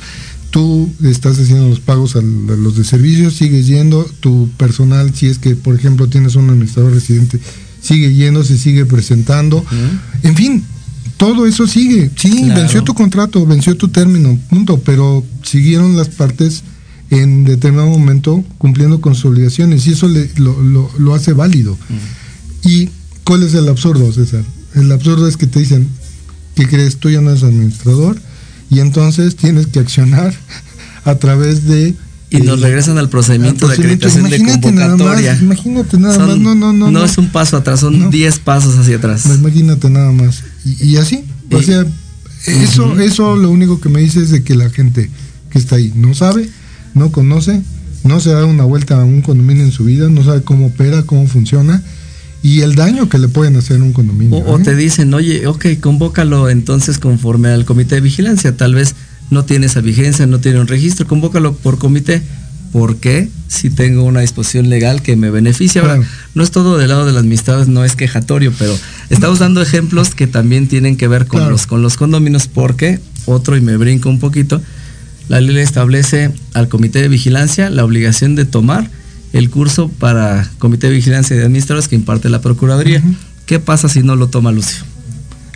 tú 0.51 0.89
estás 1.03 1.39
haciendo 1.39 1.69
los 1.69 1.81
pagos 1.81 2.15
a 2.15 2.21
los 2.21 2.77
de 2.77 2.85
servicios, 2.85 3.35
sigues 3.35 3.67
yendo, 3.67 4.05
tu 4.21 4.49
personal, 4.57 5.15
si 5.15 5.27
es 5.27 5.39
que, 5.39 5.57
por 5.57 5.75
ejemplo, 5.75 6.07
tienes 6.07 6.37
un 6.37 6.49
administrador 6.51 6.93
residente, 6.93 7.41
sigue 7.81 8.15
yendo, 8.15 8.45
se 8.45 8.59
sigue 8.59 8.85
presentando. 8.85 9.65
En 10.23 10.37
fin, 10.37 10.62
todo 11.17 11.47
eso 11.47 11.67
sigue. 11.67 12.11
Sí, 12.17 12.51
venció 12.55 12.85
tu 12.85 12.95
contrato, 12.95 13.45
venció 13.47 13.77
tu 13.77 13.89
término, 13.89 14.39
punto, 14.51 14.79
pero 14.79 15.25
siguieron 15.43 15.97
las 15.97 16.09
partes 16.09 16.62
en 17.21 17.45
determinado 17.45 17.89
momento 17.89 18.45
cumpliendo 18.59 19.01
con 19.01 19.15
sus 19.15 19.27
obligaciones 19.27 19.87
y 19.87 19.93
eso 19.93 20.09
lo, 20.09 21.15
hace 21.15 21.33
válido. 21.33 21.77
¿Y 22.65 22.89
cuál 23.25 23.43
es 23.43 23.55
el 23.55 23.69
absurdo, 23.69 24.12
César? 24.12 24.43
El 24.75 24.91
absurdo 24.91 25.29
es 25.29 25.37
que 25.37 25.47
te 25.47 25.61
dicen, 25.61 25.89
¿qué 26.55 26.67
crees? 26.67 26.97
Tú 26.97 27.11
ya 27.11 27.21
no 27.21 27.31
eres 27.31 27.43
administrador 27.43 28.21
y 28.71 28.81
entonces 28.81 29.37
tienes 29.37 29.67
que 29.67 29.81
accionar 29.81 30.35
a 31.05 31.15
través 31.17 31.65
de 31.65 31.95
y 32.31 32.41
nos 32.41 32.61
regresan 32.61 32.99
al 32.99 33.09
procedimiento, 33.09 33.69
de 33.69 33.75
acreditación 33.75 34.29
de 34.29 34.43
convocatoria. 34.43 35.39
imagínate 35.41 35.99
nada 35.99 36.19
más, 36.19 36.37
no, 36.37 36.55
no, 36.57 36.73
no. 36.73 36.91
No 36.91 37.05
es 37.05 37.17
un 37.17 37.29
paso 37.29 37.57
atrás, 37.57 37.81
son 37.81 38.11
10 38.11 38.39
pasos 38.41 38.77
hacia 38.77 38.97
atrás. 38.97 39.27
Imagínate 39.27 39.89
nada 39.89 40.11
más. 40.11 40.43
Y, 40.65 40.97
así, 40.97 41.25
o 41.53 41.62
sea, 41.62 41.87
eso, 42.47 42.99
eso 42.99 43.37
lo 43.37 43.51
único 43.51 43.81
que 43.81 43.89
me 43.89 44.01
dice 44.01 44.21
es 44.21 44.31
de 44.31 44.43
que 44.43 44.57
la 44.57 44.69
gente 44.69 45.11
que 45.51 45.61
está 45.61 45.77
ahí 45.77 45.93
no 45.95 46.12
sabe, 46.15 46.49
no 46.95 47.13
conoce, 47.13 47.63
no 48.05 48.21
se 48.21 48.31
da 48.31 48.45
una 48.45 48.65
vuelta 48.65 49.01
a 49.01 49.05
un 49.05 49.23
condominio 49.23 49.65
en 49.65 49.73
su 49.73 49.85
vida, 49.85 50.09
no 50.09 50.25
sabe 50.25 50.43
cómo 50.43 50.67
opera, 50.67 51.03
cómo 51.03 51.27
funciona 51.27 51.83
y 52.45 52.61
el 52.61 52.75
daño 52.75 53.09
que 53.09 53.17
le 53.17 53.29
pueden 53.29 53.57
hacer 53.57 53.81
a 53.81 53.83
un 53.83 53.95
condominio. 53.95 54.37
O, 54.45 54.59
te 54.59 54.77
dicen, 54.77 55.15
oye, 55.15 55.47
ok, 55.47 55.65
convócalo 55.81 56.51
entonces 56.51 56.99
conforme 56.99 57.49
al 57.49 57.65
comité 57.65 57.95
de 57.95 58.01
vigilancia. 58.03 58.55
Tal 58.55 58.75
vez 58.75 58.95
no 59.31 59.47
tiene 59.47 59.65
esa 59.65 59.81
vigencia, 59.81 60.27
no 60.27 60.41
tiene 60.41 60.61
un 60.61 60.67
registro, 60.67 61.07
convócalo 61.07 61.55
por 61.55 61.79
comité. 61.79 62.21
¿Por 62.71 62.97
qué? 62.97 63.31
Si 63.49 63.71
tengo 63.71 64.03
una 64.03 64.21
disposición 64.21 64.69
legal 64.69 65.01
que 65.01 65.17
me 65.17 65.31
beneficia. 65.31 65.81
Ahora, 65.81 66.03
no 66.35 66.43
es 66.43 66.51
todo 66.51 66.77
del 66.77 66.89
lado 66.89 67.07
de 67.07 67.13
las 67.13 67.23
amistades, 67.23 67.67
no 67.67 67.83
es 67.83 67.97
quejatorio, 67.97 68.53
pero 68.59 68.77
estamos 69.09 69.39
dando 69.39 69.63
ejemplos 69.63 70.15
que 70.15 70.27
también 70.27 70.69
tienen 70.69 70.99
que 70.99 71.09
ver 71.09 71.27
con, 71.27 71.49
los, 71.49 71.67
con 71.67 71.81
los 71.81 71.97
condominios, 71.97 72.47
porque, 72.47 73.01
otro, 73.25 73.57
y 73.57 73.63
me 73.63 73.79
brinco 73.79 74.11
un 74.11 74.19
poquito, 74.19 74.61
la 75.29 75.41
ley 75.41 75.57
establece 75.59 76.31
al 76.53 76.68
comité 76.68 77.01
de 77.03 77.09
vigilancia 77.09 77.70
la 77.70 77.85
obligación 77.85 78.35
de 78.35 78.45
tomar 78.45 78.91
el 79.33 79.51
curso 79.51 79.89
para 79.89 80.49
Comité 80.59 80.89
de 80.89 80.95
Vigilancia 80.95 81.35
de 81.35 81.45
Administradores 81.45 81.89
que 81.89 81.97
imparte 81.97 82.29
la 82.29 82.41
Procuraduría. 82.41 83.03
¿Qué 83.47 83.59
pasa 83.59 83.89
si 83.89 84.03
no 84.03 84.14
lo 84.14 84.29
toma 84.29 84.53
Lucio? 84.53 84.85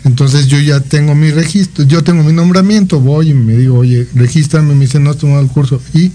Entonces 0.03 0.47
yo 0.47 0.59
ya 0.59 0.81
tengo 0.81 1.15
mi 1.15 1.31
registro, 1.31 1.85
yo 1.85 2.03
tengo 2.03 2.23
mi 2.23 2.33
nombramiento, 2.33 2.99
voy 2.99 3.29
y 3.29 3.33
me 3.33 3.55
digo, 3.55 3.77
oye, 3.77 4.07
regístrame, 4.15 4.75
me 4.75 4.81
dice, 4.81 4.99
no 4.99 5.11
has 5.11 5.17
tomado 5.17 5.41
el 5.41 5.47
curso. 5.47 5.81
¿Y? 5.93 6.11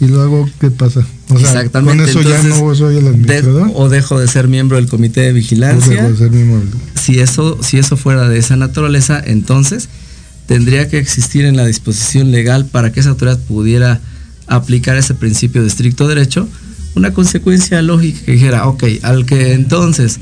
Y 0.00 0.06
luego, 0.06 0.48
¿qué 0.60 0.70
pasa? 0.70 1.06
O 1.28 1.38
sea, 1.38 1.48
Exactamente. 1.48 2.04
Con 2.04 2.08
eso 2.08 2.22
ya 2.22 2.42
no 2.42 2.74
soy 2.74 2.96
el 2.96 3.08
administrador. 3.08 3.70
o 3.74 3.88
dejo 3.88 4.18
de 4.18 4.28
ser 4.28 4.48
miembro 4.48 4.76
del 4.76 4.88
comité 4.88 5.22
de 5.22 5.32
vigilancia. 5.32 5.92
O 5.92 5.94
dejo 5.96 6.08
de 6.10 6.16
ser 6.16 6.30
miembro 6.30 6.62
si, 7.08 7.20
eso, 7.20 7.58
si 7.62 7.78
eso 7.78 7.96
fuera 7.96 8.28
de 8.28 8.38
esa 8.38 8.56
naturaleza, 8.56 9.22
entonces 9.24 9.88
tendría 10.48 10.88
que 10.88 10.98
existir 10.98 11.44
en 11.44 11.58
la 11.58 11.66
disposición 11.66 12.32
legal 12.32 12.64
para 12.64 12.90
que 12.90 13.00
esa 13.00 13.10
autoridad 13.10 13.38
pudiera 13.38 14.00
aplicar 14.46 14.96
ese 14.96 15.14
principio 15.14 15.60
de 15.60 15.68
estricto 15.68 16.08
derecho, 16.08 16.48
una 16.94 17.12
consecuencia 17.12 17.82
lógica 17.82 18.24
que 18.24 18.32
dijera, 18.32 18.66
ok, 18.66 18.82
al 19.02 19.26
que 19.26 19.52
entonces 19.52 20.18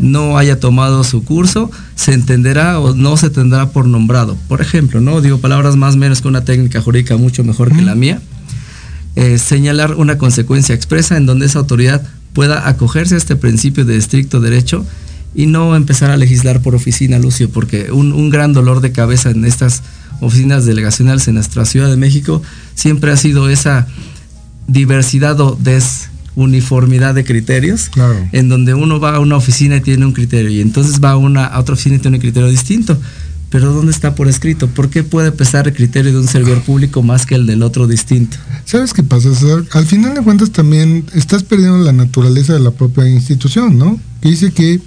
no 0.00 0.36
haya 0.36 0.58
tomado 0.58 1.04
su 1.04 1.22
curso, 1.22 1.70
se 1.94 2.14
entenderá 2.14 2.80
o 2.80 2.96
no 2.96 3.16
se 3.16 3.30
tendrá 3.30 3.70
por 3.70 3.86
nombrado. 3.86 4.36
Por 4.48 4.60
ejemplo, 4.60 5.00
no 5.00 5.20
digo 5.20 5.38
palabras 5.38 5.76
más 5.76 5.94
o 5.94 5.98
menos 5.98 6.20
que 6.20 6.26
una 6.26 6.44
técnica 6.44 6.80
jurídica 6.80 7.16
mucho 7.16 7.44
mejor 7.44 7.72
que 7.72 7.80
la 7.80 7.94
mía, 7.94 8.20
eh, 9.14 9.38
señalar 9.38 9.94
una 9.94 10.18
consecuencia 10.18 10.74
expresa 10.74 11.16
en 11.16 11.26
donde 11.26 11.46
esa 11.46 11.60
autoridad 11.60 12.02
pueda 12.32 12.68
acogerse 12.68 13.14
a 13.14 13.18
este 13.18 13.36
principio 13.36 13.84
de 13.84 13.96
estricto 13.96 14.40
derecho 14.40 14.84
y 15.34 15.46
no 15.46 15.76
empezar 15.76 16.10
a 16.10 16.16
legislar 16.16 16.60
por 16.60 16.74
oficina, 16.74 17.18
Lucio, 17.18 17.50
porque 17.50 17.92
un, 17.92 18.12
un 18.12 18.30
gran 18.30 18.52
dolor 18.52 18.80
de 18.80 18.92
cabeza 18.92 19.30
en 19.30 19.44
estas 19.44 19.82
oficinas 20.20 20.66
delegacionales 20.66 21.26
en 21.28 21.34
nuestra 21.34 21.64
Ciudad 21.64 21.88
de 21.88 21.96
México, 21.96 22.42
siempre 22.74 23.10
ha 23.10 23.16
sido 23.16 23.48
esa 23.48 23.86
diversidad 24.66 25.40
o 25.40 25.58
desuniformidad 25.60 27.14
de 27.14 27.24
criterios, 27.24 27.90
en 28.32 28.48
donde 28.48 28.74
uno 28.74 29.00
va 29.00 29.16
a 29.16 29.20
una 29.20 29.36
oficina 29.36 29.76
y 29.76 29.80
tiene 29.80 30.06
un 30.06 30.12
criterio, 30.12 30.50
y 30.50 30.60
entonces 30.60 31.00
va 31.02 31.12
a, 31.12 31.16
una, 31.16 31.46
a 31.46 31.60
otra 31.60 31.74
oficina 31.74 31.96
y 31.96 31.98
tiene 32.00 32.16
un 32.18 32.20
criterio 32.20 32.48
distinto. 32.48 32.98
Pero 33.50 33.72
¿dónde 33.72 33.90
está 33.90 34.14
por 34.14 34.28
escrito? 34.28 34.68
¿Por 34.68 34.90
qué 34.90 35.02
puede 35.02 35.32
pesar 35.32 35.66
el 35.66 35.74
criterio 35.74 36.12
de 36.12 36.18
un 36.18 36.28
servidor 36.28 36.62
público 36.62 37.02
más 37.02 37.26
que 37.26 37.34
el 37.34 37.46
del 37.46 37.64
otro 37.64 37.88
distinto? 37.88 38.36
¿Sabes 38.64 38.94
qué 38.94 39.02
pasa? 39.02 39.28
Al 39.72 39.86
final 39.86 40.14
de 40.14 40.22
cuentas 40.22 40.52
también 40.52 41.04
estás 41.14 41.42
perdiendo 41.42 41.78
la 41.78 41.92
naturaleza 41.92 42.52
de 42.52 42.60
la 42.60 42.70
propia 42.70 43.08
institución, 43.08 43.76
¿no? 43.76 43.98
Que 44.22 44.30
dice 44.30 44.52
que 44.52 44.80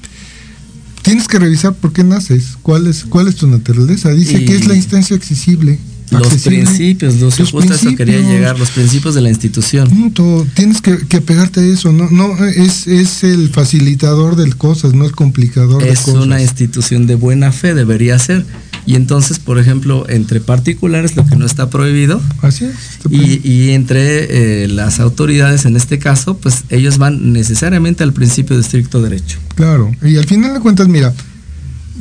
tienes 1.04 1.28
que 1.28 1.38
revisar 1.38 1.76
por 1.76 1.94
qué 1.94 2.04
naces, 2.04 2.58
cuál 2.64 2.88
es, 2.88 3.04
cuál 3.04 3.28
es 3.28 3.36
tu 3.36 3.48
naturaleza. 3.48 4.10
Dice 4.12 4.44
que 4.44 4.56
es 4.56 4.68
la 4.68 4.76
instancia 4.76 5.16
accesible. 5.16 5.78
Los 6.12 6.28
principios, 6.44 7.16
los, 7.20 7.40
eso 7.40 7.96
quería 7.96 8.20
llegar, 8.20 8.60
los 8.60 8.70
principios 8.70 9.16
de 9.16 9.22
la 9.22 9.30
institución. 9.30 10.14
tienes 10.54 10.82
que, 10.82 10.98
que, 11.08 11.22
pegarte 11.22 11.62
a 11.62 11.64
eso, 11.64 11.92
no, 11.92 12.10
no 12.12 12.46
es, 12.46 12.86
es 12.86 13.24
el 13.24 13.50
facilitador 13.50 14.36
de 14.36 14.52
cosas, 14.52 14.94
no 14.94 15.06
el 15.06 15.14
complicador 15.14 15.82
de 15.82 15.90
cosas. 15.90 16.08
Es 16.08 16.14
una 16.14 16.42
institución 16.42 17.08
de 17.08 17.16
buena 17.16 17.52
fe, 17.52 17.74
debería 17.74 18.20
ser. 18.20 18.46
Y 18.86 18.96
entonces, 18.96 19.40
por 19.40 19.60
ejemplo, 19.60 20.06
entre 20.10 20.42
particulares, 20.42 21.16
lo 21.16 21.26
que 21.26 21.36
no 21.36 21.46
está 21.46 21.70
prohibido. 21.70 22.22
Así 22.42 22.66
es. 22.66 22.76
Y, 23.10 23.40
y, 23.48 23.72
entre 23.72 24.64
eh, 24.64 24.68
las 24.68 25.00
autoridades, 25.00 25.66
en 25.66 25.78
este 25.78 26.00
caso, 26.00 26.38
pues 26.38 26.64
ellos 26.70 26.98
van 26.98 27.32
necesariamente 27.32 28.04
al 28.04 28.14
principio 28.14 28.56
de 28.56 28.62
estricto 28.62 29.02
derecho. 29.02 29.40
Claro. 29.56 29.92
Y 30.02 30.18
al 30.18 30.26
final 30.26 30.54
de 30.54 30.60
cuentas, 30.60 30.88
mira, 30.90 31.14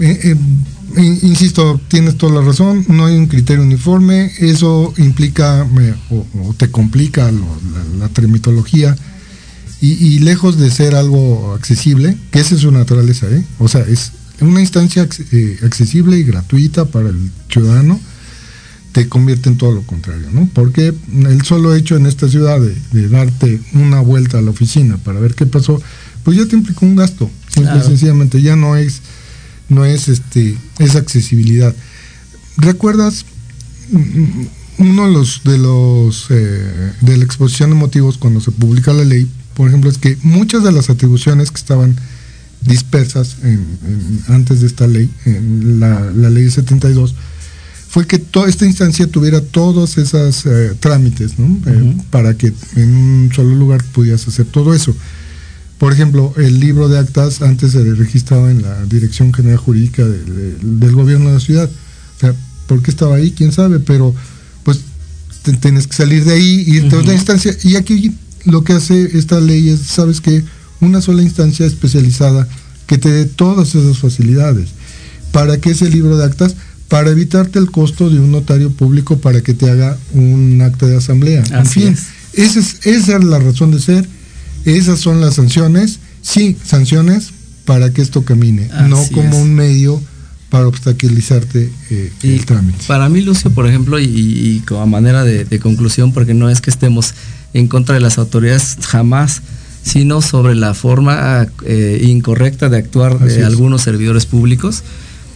eh, 0.00 0.34
eh, 0.96 1.18
insisto, 1.22 1.80
tienes 1.88 2.16
toda 2.16 2.40
la 2.40 2.46
razón, 2.46 2.84
no 2.88 3.06
hay 3.06 3.16
un 3.16 3.26
criterio 3.26 3.62
uniforme, 3.62 4.30
eso 4.38 4.92
implica 4.96 5.66
o, 6.10 6.54
te 6.56 6.70
complica 6.70 7.30
la, 7.98 8.08
trimitología 8.08 8.96
y, 9.80 10.20
lejos 10.20 10.58
de 10.58 10.70
ser 10.70 10.94
algo 10.94 11.54
accesible, 11.54 12.16
que 12.30 12.40
esa 12.40 12.54
es 12.54 12.60
su 12.60 12.70
naturaleza, 12.70 13.26
¿eh? 13.30 13.44
o 13.58 13.68
sea, 13.68 13.80
es 13.80 14.12
una 14.42 14.60
instancia 14.60 15.08
eh, 15.32 15.58
accesible 15.62 16.18
y 16.18 16.24
gratuita 16.24 16.84
para 16.86 17.08
el 17.08 17.30
ciudadano, 17.48 18.00
te 18.92 19.08
convierte 19.08 19.48
en 19.48 19.56
todo 19.56 19.72
lo 19.72 19.82
contrario, 19.82 20.28
¿no? 20.32 20.48
Porque 20.52 20.92
el 21.24 21.42
solo 21.42 21.74
hecho 21.74 21.96
en 21.96 22.06
esta 22.06 22.28
ciudad 22.28 22.60
de, 22.60 23.08
darte 23.08 23.60
una 23.72 24.00
vuelta 24.00 24.38
a 24.38 24.42
la 24.42 24.50
oficina 24.50 24.98
para 24.98 25.18
ver 25.18 25.34
qué 25.34 25.46
pasó, 25.46 25.80
pues 26.24 26.36
ya 26.36 26.46
te 26.46 26.56
implica 26.56 26.84
un 26.84 26.96
gasto, 26.96 27.30
simple 27.48 27.78
y 27.78 27.82
sencillamente, 27.82 28.42
ya 28.42 28.56
no 28.56 28.76
es 28.76 29.00
no 29.68 29.86
es 29.86 30.08
este 30.08 30.56
esa 30.78 30.98
accesibilidad. 30.98 31.74
¿Recuerdas 32.58 33.24
uno 34.78 35.06
de 35.06 35.12
los 35.12 35.42
de 35.44 35.58
los 35.58 36.26
eh, 36.30 36.92
de 37.00 37.16
la 37.16 37.24
exposición 37.24 37.70
de 37.70 37.76
motivos 37.76 38.18
cuando 38.18 38.40
se 38.40 38.50
publica 38.50 38.92
la 38.92 39.04
ley, 39.04 39.26
por 39.54 39.68
ejemplo, 39.68 39.90
es 39.90 39.98
que 39.98 40.18
muchas 40.22 40.62
de 40.64 40.72
las 40.72 40.90
atribuciones 40.90 41.50
que 41.50 41.58
estaban 41.58 41.96
dispersas 42.64 43.36
antes 44.28 44.60
de 44.60 44.66
esta 44.66 44.86
ley, 44.86 45.10
en 45.24 45.80
la, 45.80 46.10
la 46.14 46.30
ley 46.30 46.50
72, 46.50 47.14
fue 47.92 48.06
que 48.06 48.18
toda 48.18 48.48
esta 48.48 48.64
instancia 48.64 49.06
tuviera 49.06 49.42
todos 49.42 49.98
esos 49.98 50.46
eh, 50.46 50.74
trámites, 50.80 51.38
¿no? 51.38 51.58
Eh, 51.70 51.96
para 52.08 52.34
que 52.34 52.50
en 52.76 52.94
un 52.94 53.30
solo 53.34 53.54
lugar 53.54 53.84
pudieras 53.84 54.26
hacer 54.26 54.46
todo 54.46 54.72
eso. 54.72 54.96
Por 55.76 55.92
ejemplo, 55.92 56.32
el 56.38 56.58
libro 56.58 56.88
de 56.88 56.98
actas 56.98 57.42
antes 57.42 57.72
se 57.72 57.82
registraba 57.82 58.50
en 58.50 58.62
la 58.62 58.82
Dirección 58.86 59.34
General 59.34 59.58
Jurídica 59.58 60.06
del 60.06 60.92
gobierno 60.92 61.28
de 61.28 61.34
la 61.34 61.40
ciudad. 61.40 61.68
O 62.16 62.20
sea, 62.20 62.34
¿por 62.66 62.80
qué 62.82 62.90
estaba 62.90 63.16
ahí? 63.16 63.32
¿Quién 63.32 63.52
sabe? 63.52 63.78
Pero 63.78 64.14
pues 64.62 64.80
tienes 65.60 65.86
que 65.86 65.94
salir 65.94 66.24
de 66.24 66.32
ahí, 66.32 66.64
irte 66.66 66.96
a 66.96 67.00
otra 67.00 67.12
instancia. 67.12 67.54
Y 67.62 67.76
aquí 67.76 68.16
lo 68.46 68.64
que 68.64 68.72
hace 68.72 69.18
esta 69.18 69.38
ley 69.38 69.68
es, 69.68 69.80
¿sabes 69.80 70.22
qué? 70.22 70.42
Una 70.82 71.00
sola 71.00 71.22
instancia 71.22 71.64
especializada 71.64 72.46
que 72.86 72.98
te 72.98 73.10
dé 73.10 73.24
todas 73.24 73.74
esas 73.74 73.98
facilidades. 73.98 74.68
¿Para 75.32 75.56
qué 75.56 75.70
ese 75.70 75.88
libro 75.88 76.18
de 76.18 76.26
actas? 76.26 76.54
Para 76.88 77.10
evitarte 77.10 77.58
el 77.58 77.70
costo 77.70 78.10
de 78.10 78.20
un 78.20 78.30
notario 78.30 78.70
público 78.70 79.16
para 79.16 79.40
que 79.40 79.54
te 79.54 79.70
haga 79.70 79.96
un 80.12 80.60
acta 80.62 80.86
de 80.86 80.98
asamblea. 80.98 81.42
en 81.50 81.64
fin, 81.64 81.96
esa 82.34 82.60
es, 82.60 82.86
esa 82.86 83.16
es 83.16 83.24
la 83.24 83.38
razón 83.38 83.70
de 83.70 83.80
ser 83.80 84.06
esas 84.64 85.00
son 85.00 85.20
las 85.20 85.34
sanciones, 85.34 85.98
sí, 86.22 86.56
sanciones 86.64 87.30
para 87.64 87.92
que 87.92 88.02
esto 88.02 88.24
camine, 88.24 88.68
no 88.88 89.04
como 89.12 89.40
un 89.40 89.54
medio 89.54 90.00
para 90.50 90.68
obstaculizarte 90.68 91.70
eh, 91.90 92.12
el 92.22 92.44
trámite. 92.44 92.84
Para 92.86 93.08
mí, 93.08 93.22
Lucio, 93.22 93.50
por 93.50 93.66
ejemplo, 93.66 93.98
y, 93.98 94.62
como 94.66 94.86
manera 94.86 95.24
de, 95.24 95.58
conclusión, 95.58 96.12
porque 96.12 96.34
no 96.34 96.50
es 96.50 96.60
que 96.60 96.70
estemos 96.70 97.14
en 97.54 97.68
contra 97.68 97.94
de 97.94 98.00
las 98.00 98.18
autoridades 98.18 98.76
jamás, 98.82 99.42
sino 99.82 100.22
sobre 100.22 100.54
la 100.54 100.74
forma 100.74 101.46
eh, 101.64 102.04
incorrecta 102.06 102.68
de 102.68 102.78
actuar 102.78 103.18
de 103.18 103.44
algunos 103.44 103.82
servidores 103.82 104.26
públicos. 104.26 104.82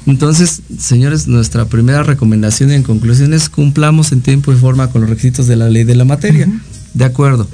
Entonces, 0.06 0.62
señores, 0.78 1.26
nuestra 1.26 1.64
primera 1.64 2.04
recomendación 2.04 2.70
en 2.70 2.84
conclusión 2.84 3.34
es 3.34 3.48
cumplamos 3.48 4.12
en 4.12 4.20
tiempo 4.20 4.52
y 4.52 4.56
forma 4.56 4.88
con 4.90 5.00
los 5.00 5.10
requisitos 5.10 5.48
de 5.48 5.56
la 5.56 5.68
ley 5.68 5.82
de 5.82 5.96
la 5.96 6.04
materia. 6.04 6.48
De 6.94 7.04
acuerdo. 7.04 7.48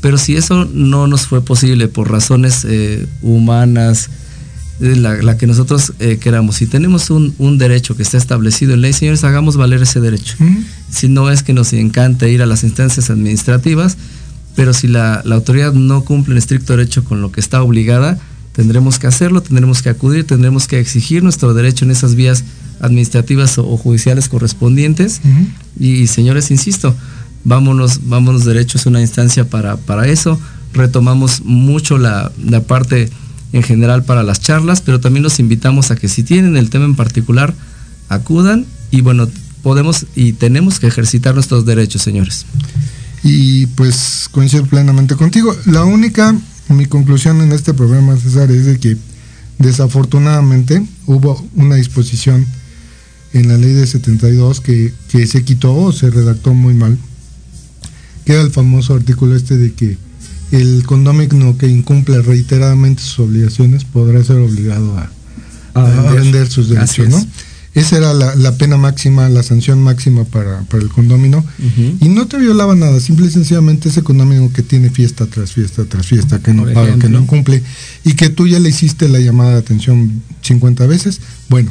Pero 0.00 0.16
si 0.16 0.36
eso 0.36 0.66
no 0.72 1.06
nos 1.06 1.26
fue 1.26 1.44
posible 1.44 1.88
por 1.88 2.10
razones 2.10 2.64
eh, 2.66 3.06
humanas, 3.22 4.08
eh, 4.80 4.96
la, 4.96 5.36
que 5.36 5.46
nosotros 5.46 5.92
eh, 5.98 6.16
queramos, 6.18 6.56
si 6.56 6.66
tenemos 6.66 7.10
un, 7.10 7.58
derecho 7.58 7.96
que 7.96 8.02
está 8.02 8.16
establecido 8.16 8.72
en 8.72 8.80
ley, 8.80 8.92
señores, 8.94 9.24
hagamos 9.24 9.56
valer 9.56 9.82
ese 9.82 10.00
derecho. 10.00 10.36
Si 10.90 11.08
no 11.08 11.30
es 11.30 11.42
que 11.42 11.52
nos 11.52 11.72
encante 11.74 12.30
ir 12.30 12.40
a 12.40 12.46
las 12.46 12.64
instancias 12.64 13.10
administrativas, 13.10 13.98
pero 14.54 14.72
si 14.72 14.88
la, 14.88 15.22
autoridad 15.30 15.72
no 15.72 16.04
cumple 16.04 16.32
en 16.34 16.38
estricto 16.38 16.76
derecho 16.76 17.04
con 17.04 17.20
lo 17.22 17.32
que 17.32 17.40
está 17.40 17.62
obligada, 17.62 18.18
tendremos 18.52 18.98
que 18.98 19.06
hacerlo, 19.06 19.42
tendremos 19.42 19.82
que 19.82 19.90
acudir, 19.90 20.26
tendremos 20.26 20.66
que 20.66 20.80
exigir 20.80 21.22
nuestro 21.22 21.54
derecho 21.54 21.84
en 21.84 21.92
esas 21.92 22.14
vías 22.14 22.44
administrativas 22.80 23.58
o, 23.58 23.76
judiciales 23.76 24.28
correspondientes. 24.28 25.20
Y 25.78 26.06
señores, 26.08 26.50
insisto, 26.50 26.94
vámonos, 27.44 28.00
vámonos 28.08 28.44
derechos, 28.44 28.82
es 28.82 28.86
una 28.86 29.00
instancia 29.00 29.48
para, 29.48 29.76
para 29.76 30.08
eso. 30.08 30.40
Retomamos 30.72 31.42
mucho 31.44 31.98
la, 31.98 32.32
parte 32.66 33.10
en 33.52 33.62
general 33.62 34.04
para 34.04 34.22
las 34.22 34.40
charlas, 34.40 34.80
pero 34.80 35.00
también 35.00 35.22
los 35.22 35.40
invitamos 35.40 35.90
a 35.90 35.96
que 35.96 36.08
si 36.08 36.22
tienen 36.22 36.56
el 36.56 36.70
tema 36.70 36.84
en 36.84 36.94
particular, 36.94 37.54
acudan 38.08 38.66
y 38.90 39.00
bueno, 39.00 39.28
podemos 39.62 40.06
y 40.14 40.32
tenemos 40.32 40.78
que 40.80 40.86
ejercitar 40.86 41.34
nuestros 41.34 41.64
derechos, 41.64 42.02
señores. 42.02 42.46
Y 43.22 43.66
pues 43.66 44.28
coincido 44.30 44.64
plenamente 44.64 45.14
contigo. 45.16 45.54
La 45.66 45.84
única, 45.84 46.34
mi 46.68 46.86
conclusión 46.86 47.40
en 47.42 47.52
este 47.52 47.74
programa, 47.74 48.16
César, 48.16 48.50
es 48.50 48.66
de 48.66 48.78
que 48.78 48.96
desafortunadamente 49.58 50.82
hubo 51.06 51.44
una 51.54 51.76
disposición 51.76 52.46
en 53.32 53.48
la 53.48 53.58
ley 53.58 53.72
de 53.72 53.86
72 53.86 54.60
que, 54.60 54.92
que 55.08 55.26
se 55.26 55.44
quitó 55.44 55.74
o 55.74 55.92
se 55.92 56.10
redactó 56.10 56.54
muy 56.54 56.74
mal 56.74 56.98
queda 58.24 58.42
el 58.42 58.50
famoso 58.50 58.94
artículo 58.94 59.34
este 59.34 59.56
de 59.56 59.72
que 59.72 59.98
el 60.52 60.84
condomino 60.84 61.56
que 61.56 61.66
incumple 61.66 62.22
reiteradamente 62.22 63.02
sus 63.02 63.20
obligaciones 63.20 63.84
podrá 63.84 64.22
ser 64.22 64.36
obligado 64.36 64.96
a, 65.74 66.12
vender. 66.12 66.48
sus 66.48 66.68
derechos, 66.68 67.08
¿no? 67.08 67.26
Esa 67.72 67.98
era 67.98 68.12
la, 68.14 68.58
pena 68.58 68.76
máxima, 68.76 69.28
la 69.28 69.44
sanción 69.44 69.80
máxima 69.82 70.24
para, 70.24 70.64
el 70.72 70.88
condomino. 70.88 71.44
Y 72.00 72.08
no 72.08 72.26
te 72.26 72.36
violaba 72.36 72.74
nada, 72.74 72.98
simple 72.98 73.26
y 73.26 73.30
sencillamente 73.30 73.90
ese 73.90 74.02
condomino 74.02 74.52
que 74.52 74.62
tiene 74.62 74.90
fiesta 74.90 75.26
tras 75.26 75.52
fiesta 75.52 75.84
tras 75.84 76.06
fiesta, 76.06 76.40
que 76.40 76.52
no 76.52 76.64
paga, 76.64 76.98
que 76.98 77.08
no 77.08 77.26
cumple, 77.26 77.62
y 78.04 78.14
que 78.14 78.28
tú 78.28 78.48
ya 78.48 78.58
le 78.58 78.70
hiciste 78.70 79.08
la 79.08 79.20
llamada 79.20 79.52
de 79.52 79.58
atención 79.58 80.20
50 80.42 80.86
veces, 80.86 81.20
bueno, 81.48 81.70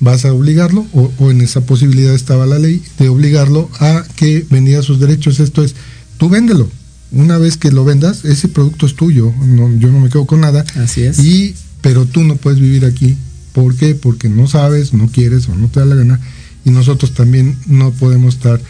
vas 0.00 0.26
a 0.26 0.32
obligarlo, 0.34 0.86
o, 0.92 1.10
o 1.18 1.30
en 1.30 1.40
esa 1.40 1.62
posibilidad 1.62 2.14
estaba 2.14 2.44
la 2.44 2.58
ley, 2.58 2.82
de 2.98 3.08
obligarlo 3.08 3.70
a 3.80 4.04
que 4.16 4.46
vendiera 4.50 4.82
sus 4.82 5.00
derechos. 5.00 5.40
Esto 5.40 5.64
es, 5.64 5.74
tú 6.18 6.28
véndelo. 6.28 6.68
Una 7.10 7.38
vez 7.38 7.56
que 7.56 7.72
lo 7.72 7.86
vendas, 7.86 8.26
ese 8.26 8.48
producto 8.48 8.84
es 8.84 8.94
tuyo. 8.94 9.32
yo 9.78 9.88
no 9.90 10.00
me 10.00 10.10
quedo 10.10 10.26
con 10.26 10.42
nada. 10.42 10.62
Así 10.76 11.02
es. 11.02 11.18
Y, 11.20 11.54
pero 11.80 12.04
tú 12.04 12.22
no 12.22 12.36
puedes 12.36 12.60
vivir 12.60 12.84
aquí. 12.84 13.16
¿Por 13.58 13.74
qué? 13.74 13.96
Porque 13.96 14.28
no 14.28 14.46
sabes, 14.46 14.94
no 14.94 15.08
quieres 15.08 15.48
o 15.48 15.54
no 15.56 15.66
te 15.66 15.80
da 15.80 15.86
la 15.86 15.96
gana. 15.96 16.20
Y 16.64 16.70
nosotros 16.70 17.12
también 17.12 17.56
no 17.66 17.90
podemos 17.90 18.36
estar 18.36 18.60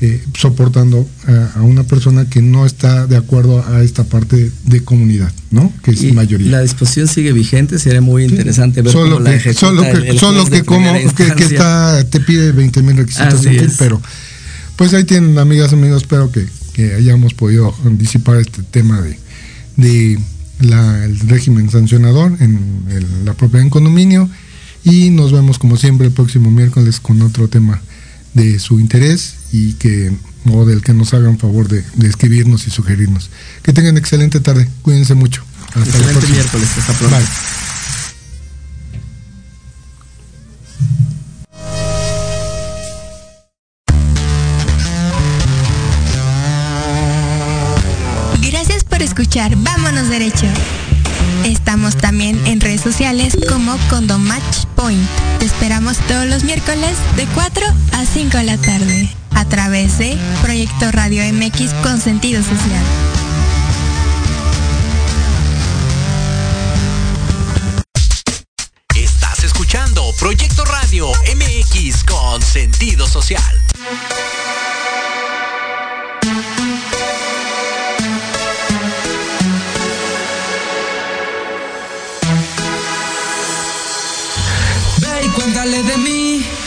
eh, 0.00 0.24
soportando 0.32 1.06
a, 1.56 1.60
una 1.60 1.84
persona 1.84 2.24
que 2.24 2.40
no 2.40 2.64
está 2.64 3.06
de 3.06 3.18
acuerdo 3.18 3.62
a 3.68 3.82
esta 3.82 4.04
parte 4.04 4.50
de 4.64 4.82
comunidad, 4.82 5.30
¿no? 5.50 5.70
Que 5.82 5.90
es 5.90 6.14
mayoría. 6.14 6.52
La 6.52 6.62
disposición 6.62 7.06
sigue 7.06 7.34
vigente, 7.34 7.78
sería 7.78 8.00
muy 8.00 8.24
interesante 8.24 8.80
ver 8.80 8.90
solo 8.94 9.16
cómo 9.16 9.28
que, 9.28 9.44
la 9.44 9.52
Solo 9.52 9.82
que, 9.82 10.18
solo 10.18 10.46
que 10.46 10.62
como 10.62 10.90
que, 11.14 11.44
está, 11.44 12.02
te 12.08 12.20
pide 12.20 12.52
20 12.52 12.82
mil 12.82 12.96
requisitos, 12.96 13.44
pero 13.76 14.00
pues 14.76 14.94
ahí 14.94 15.04
tienen, 15.04 15.36
amigas, 15.38 15.74
amigos, 15.74 16.00
espero 16.00 16.32
que, 16.32 16.46
que 16.72 16.94
hayamos 16.94 17.34
podido 17.34 17.74
disipar 17.98 18.38
este 18.38 18.62
tema 18.62 19.02
de, 19.02 19.18
de 19.76 20.18
el 20.60 21.18
régimen 21.20 21.70
sancionador 21.70 22.36
en, 22.40 22.84
la 23.24 23.34
propiedad 23.34 23.64
en 23.64 23.70
condominio 23.70 24.28
y 24.84 25.10
nos 25.10 25.32
vemos 25.32 25.58
como 25.58 25.76
siempre 25.76 26.06
el 26.06 26.12
próximo 26.12 26.50
miércoles 26.50 27.00
con 27.00 27.22
otro 27.22 27.48
tema 27.48 27.80
de 28.34 28.58
su 28.58 28.78
interés 28.80 29.34
y 29.52 29.74
que 29.74 30.12
o 30.50 30.64
del 30.64 30.82
que 30.82 30.94
nos 30.94 31.12
hagan 31.12 31.38
favor 31.38 31.68
de, 31.68 31.84
escribirnos 32.06 32.66
y 32.66 32.70
sugerirnos. 32.70 33.30
Que 33.62 33.72
tengan 33.72 33.98
excelente 33.98 34.40
tarde, 34.40 34.68
cuídense 34.82 35.14
mucho. 35.14 35.42
Hasta 35.74 35.98
excelente 35.98 36.28
miércoles, 36.28 36.68
hasta 36.78 36.92
pronto. 36.94 37.16
Escuchar 49.20 49.54
Vámonos 49.56 50.08
Derecho. 50.08 50.46
Estamos 51.44 51.94
también 51.94 52.40
en 52.46 52.58
redes 52.58 52.80
sociales 52.80 53.36
como 53.50 53.76
Condomatch 53.90 54.64
Point. 54.76 55.06
Te 55.38 55.44
esperamos 55.44 55.98
todos 56.08 56.26
los 56.26 56.42
miércoles 56.42 56.96
de 57.16 57.26
4 57.26 57.66
a 57.92 58.06
5 58.06 58.38
de 58.38 58.44
la 58.44 58.56
tarde 58.56 59.10
a 59.34 59.44
través 59.44 59.98
de 59.98 60.16
Proyecto 60.42 60.90
Radio 60.92 61.22
MX 61.34 61.74
con 61.82 62.00
sentido 62.00 62.42
social. 62.42 62.82
Estás 68.96 69.44
escuchando 69.44 70.02
Proyecto 70.18 70.64
Radio 70.64 71.12
MX 71.36 72.04
con 72.04 72.40
sentido 72.40 73.06
social. 73.06 73.42
sale 85.70 85.82
de 85.82 85.96
mí. 85.98 86.59